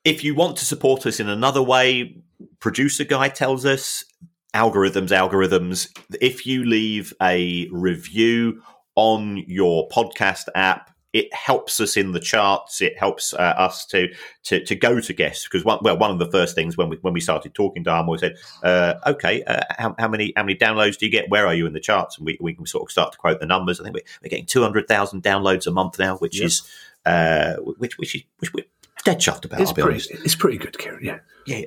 if 0.06 0.24
you 0.24 0.34
want 0.34 0.58
to 0.58 0.66
support 0.66 1.06
us 1.06 1.20
in 1.20 1.28
another 1.28 1.62
way, 1.62 2.18
producer 2.60 3.04
guy 3.04 3.28
tells 3.28 3.66
us 3.66 4.06
algorithms, 4.54 5.10
algorithms. 5.10 5.90
If 6.22 6.46
you 6.46 6.64
leave 6.64 7.14
a 7.22 7.68
review 7.72 8.62
on 8.96 9.44
your 9.48 9.90
podcast 9.90 10.46
app, 10.56 10.92
it 11.18 11.34
helps 11.34 11.80
us 11.80 11.98
in 11.98 12.12
the 12.12 12.20
charts. 12.20 12.80
It 12.80 12.98
helps 12.98 13.34
uh, 13.34 13.38
us 13.38 13.86
to, 13.88 14.14
to 14.44 14.64
to 14.64 14.76
go 14.76 15.00
to 15.00 15.14
guests 15.14 15.46
because 15.46 15.66
one, 15.66 15.80
well, 15.82 15.98
one 15.98 16.12
of 16.12 16.20
the 16.20 16.30
first 16.30 16.54
things 16.54 16.78
when 16.78 16.90
we 16.90 16.98
when 17.02 17.14
we 17.14 17.20
started 17.20 17.56
talking 17.56 17.84
to 17.86 17.90
Armour, 17.90 18.12
we 18.12 18.18
said, 18.20 18.36
uh, 18.62 18.94
"Okay, 19.08 19.44
uh, 19.44 19.62
how, 19.78 19.96
how, 19.98 20.08
many 20.08 20.32
how 20.36 20.44
many 20.44 20.56
downloads 20.56 20.98
do 20.98 21.08
you 21.08 21.12
get? 21.12 21.30
Where 21.30 21.48
are 21.48 21.56
you 21.56 21.66
in 21.66 21.74
the 21.74 21.80
charts?" 21.80 22.18
And 22.18 22.26
we, 22.28 22.38
we 22.40 22.54
can 22.54 22.68
sort 22.68 22.84
of 22.84 22.92
start 22.92 23.14
to 23.14 23.18
quote 23.18 23.40
the 23.40 23.48
numbers. 23.48 23.80
I 23.80 23.84
think 23.84 23.96
we're, 23.96 24.04
we're 24.22 24.30
getting 24.30 24.46
two 24.46 24.62
hundred 24.62 24.88
thousand 24.88 25.24
downloads 25.24 25.66
a 25.66 25.72
month 25.72 25.98
now, 25.98 26.18
which 26.18 26.38
yep. 26.40 26.46
is 26.46 26.70
uh, 27.06 27.56
which 27.56 27.98
which 27.98 28.16
is 28.16 28.24
which, 28.52 28.68
dead 29.04 29.18
chuffed 29.18 29.46
about. 29.46 29.60
It's 29.60 29.74
pretty, 29.74 29.90
honest. 29.90 30.12
it's 30.12 30.36
pretty 30.36 30.58
good, 30.58 30.78
Kieran. 30.78 31.04
Yeah. 31.04 31.20
Yeah. 31.48 31.66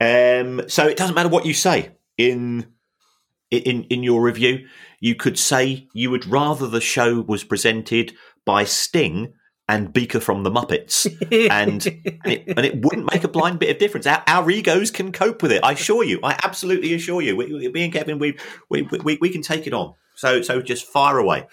Um, 0.00 0.68
so 0.68 0.86
it 0.86 0.98
doesn't 0.98 1.14
matter 1.14 1.30
what 1.30 1.46
you 1.46 1.54
say 1.54 1.92
in 2.18 2.66
in 3.50 3.84
in 3.84 4.02
your 4.02 4.20
review. 4.20 4.66
You 5.00 5.14
could 5.14 5.38
say 5.38 5.88
you 5.92 6.10
would 6.10 6.26
rather 6.26 6.66
the 6.66 6.80
show 6.80 7.20
was 7.20 7.44
presented 7.44 8.14
by 8.46 8.64
Sting 8.64 9.34
and 9.68 9.92
Beaker 9.92 10.20
from 10.20 10.44
the 10.44 10.50
Muppets, 10.50 11.06
and 11.50 11.86
and 11.86 11.86
it, 12.24 12.44
and 12.56 12.64
it 12.64 12.84
wouldn't 12.84 13.12
make 13.12 13.24
a 13.24 13.28
blind 13.28 13.58
bit 13.58 13.68
of 13.68 13.78
difference. 13.78 14.06
Our, 14.06 14.22
our 14.26 14.48
egos 14.48 14.90
can 14.90 15.12
cope 15.12 15.42
with 15.42 15.52
it. 15.52 15.62
I 15.64 15.72
assure 15.72 16.04
you. 16.04 16.20
I 16.22 16.38
absolutely 16.44 16.94
assure 16.94 17.20
you. 17.20 17.36
We, 17.36 17.52
we, 17.52 17.68
me 17.68 17.84
and 17.84 17.92
Kevin, 17.92 18.18
we, 18.18 18.38
we 18.70 18.82
we 18.82 19.18
we 19.20 19.28
can 19.28 19.42
take 19.42 19.66
it 19.66 19.74
on. 19.74 19.94
So 20.14 20.40
so 20.40 20.62
just 20.62 20.86
fire 20.86 21.18
away. 21.18 21.46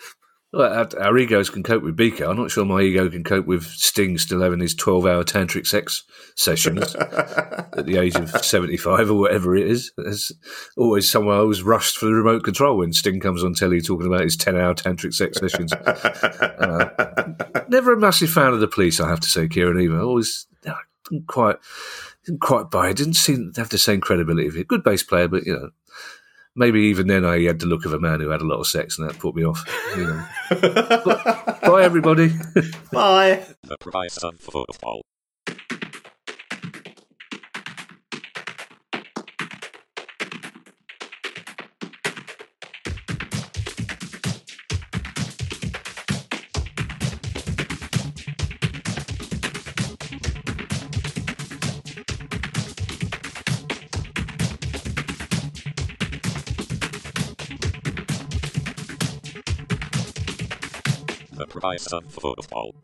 Well, 0.54 0.88
our, 0.99 1.18
egos 1.18 1.49
can 1.49 1.64
cope 1.64 1.82
with 1.82 1.95
Beaker. 1.95 2.26
I'm 2.26 2.38
not 2.38 2.51
sure 2.51 2.64
my 2.64 2.82
ego 2.82 3.10
can 3.10 3.24
cope 3.24 3.47
with 3.47 3.64
Sting 3.66 4.20
still 4.20 4.41
having 4.41 4.60
his 4.60 4.76
12 4.76 5.06
hour 5.08 5.24
tantric 5.24 5.66
sex 5.66 6.04
sessions 6.36 6.95
at 6.95 7.88
the 7.88 7.97
age 7.97 8.16
of 8.16 8.30
75 8.30 9.10
or 9.10 9.16
whatever 9.16 9.56
it 9.56 9.66
is. 9.66 9.91
There's 9.97 10.32
always 10.78 11.10
someone 11.10 11.38
always 11.38 11.64
rushed 11.64 11.97
for 11.97 12.06
the 12.06 12.14
remote 12.14 12.43
control 12.43 12.78
when 12.78 12.93
Sting 12.93 13.20
comes 13.20 13.43
on 13.43 13.56
telly 13.56 13.82
talking 13.82 14.06
about 14.06 14.22
his 14.22 14.38
10 14.38 14.56
hour 14.56 14.76
tantric 14.76 15.14
sex 15.14 15.39
sessions. 15.39 15.74
Uh, 16.64 17.66
never 17.68 17.93
a 17.93 17.99
massive 17.99 18.30
fan 18.30 18.54
of 18.54 18.60
the 18.60 18.68
police, 18.68 18.99
I 18.99 19.10
have 19.10 19.20
to 19.20 19.28
say, 19.28 19.47
Kieran, 19.47 19.80
either. 19.80 19.99
Always 19.99 20.47
didn't 21.10 21.28
quite, 21.28 21.58
didn't 22.26 22.41
quite 22.41 22.70
buy 22.70 22.89
it. 22.89 22.97
Didn't 22.97 23.16
seem 23.16 23.51
to 23.54 23.62
have 23.62 23.70
the 23.70 23.78
same 23.78 24.01
credibility 24.01 24.47
of 24.47 24.56
it. 24.56 24.68
Good 24.68 24.84
bass 24.84 25.04
player, 25.04 25.28
but, 25.28 25.45
you 25.45 25.54
know, 25.54 25.70
maybe 26.56 26.82
even 26.82 27.08
then 27.08 27.26
I 27.26 27.41
had 27.43 27.60
the 27.60 27.66
look 27.66 27.86
of 27.86 27.93
a 27.93 27.99
man 27.99 28.20
who 28.20 28.30
had 28.30 28.41
a 28.41 28.45
lot 28.45 28.60
of 28.60 28.68
sex, 28.68 28.97
and 28.97 29.10
that 29.10 29.20
put 29.20 29.36
me 29.36 29.43
off. 29.45 29.64
You 29.97 30.06
know. 30.08 30.26
But- 30.49 31.62
bye, 31.62 31.84
everybody. 31.84 32.32
Bye. 32.91 33.45
The 33.64 33.78
price 33.80 34.18
of 34.18 34.39
football. 34.39 35.01
Price 61.64 61.93
of 61.93 62.03
football. 62.11 62.76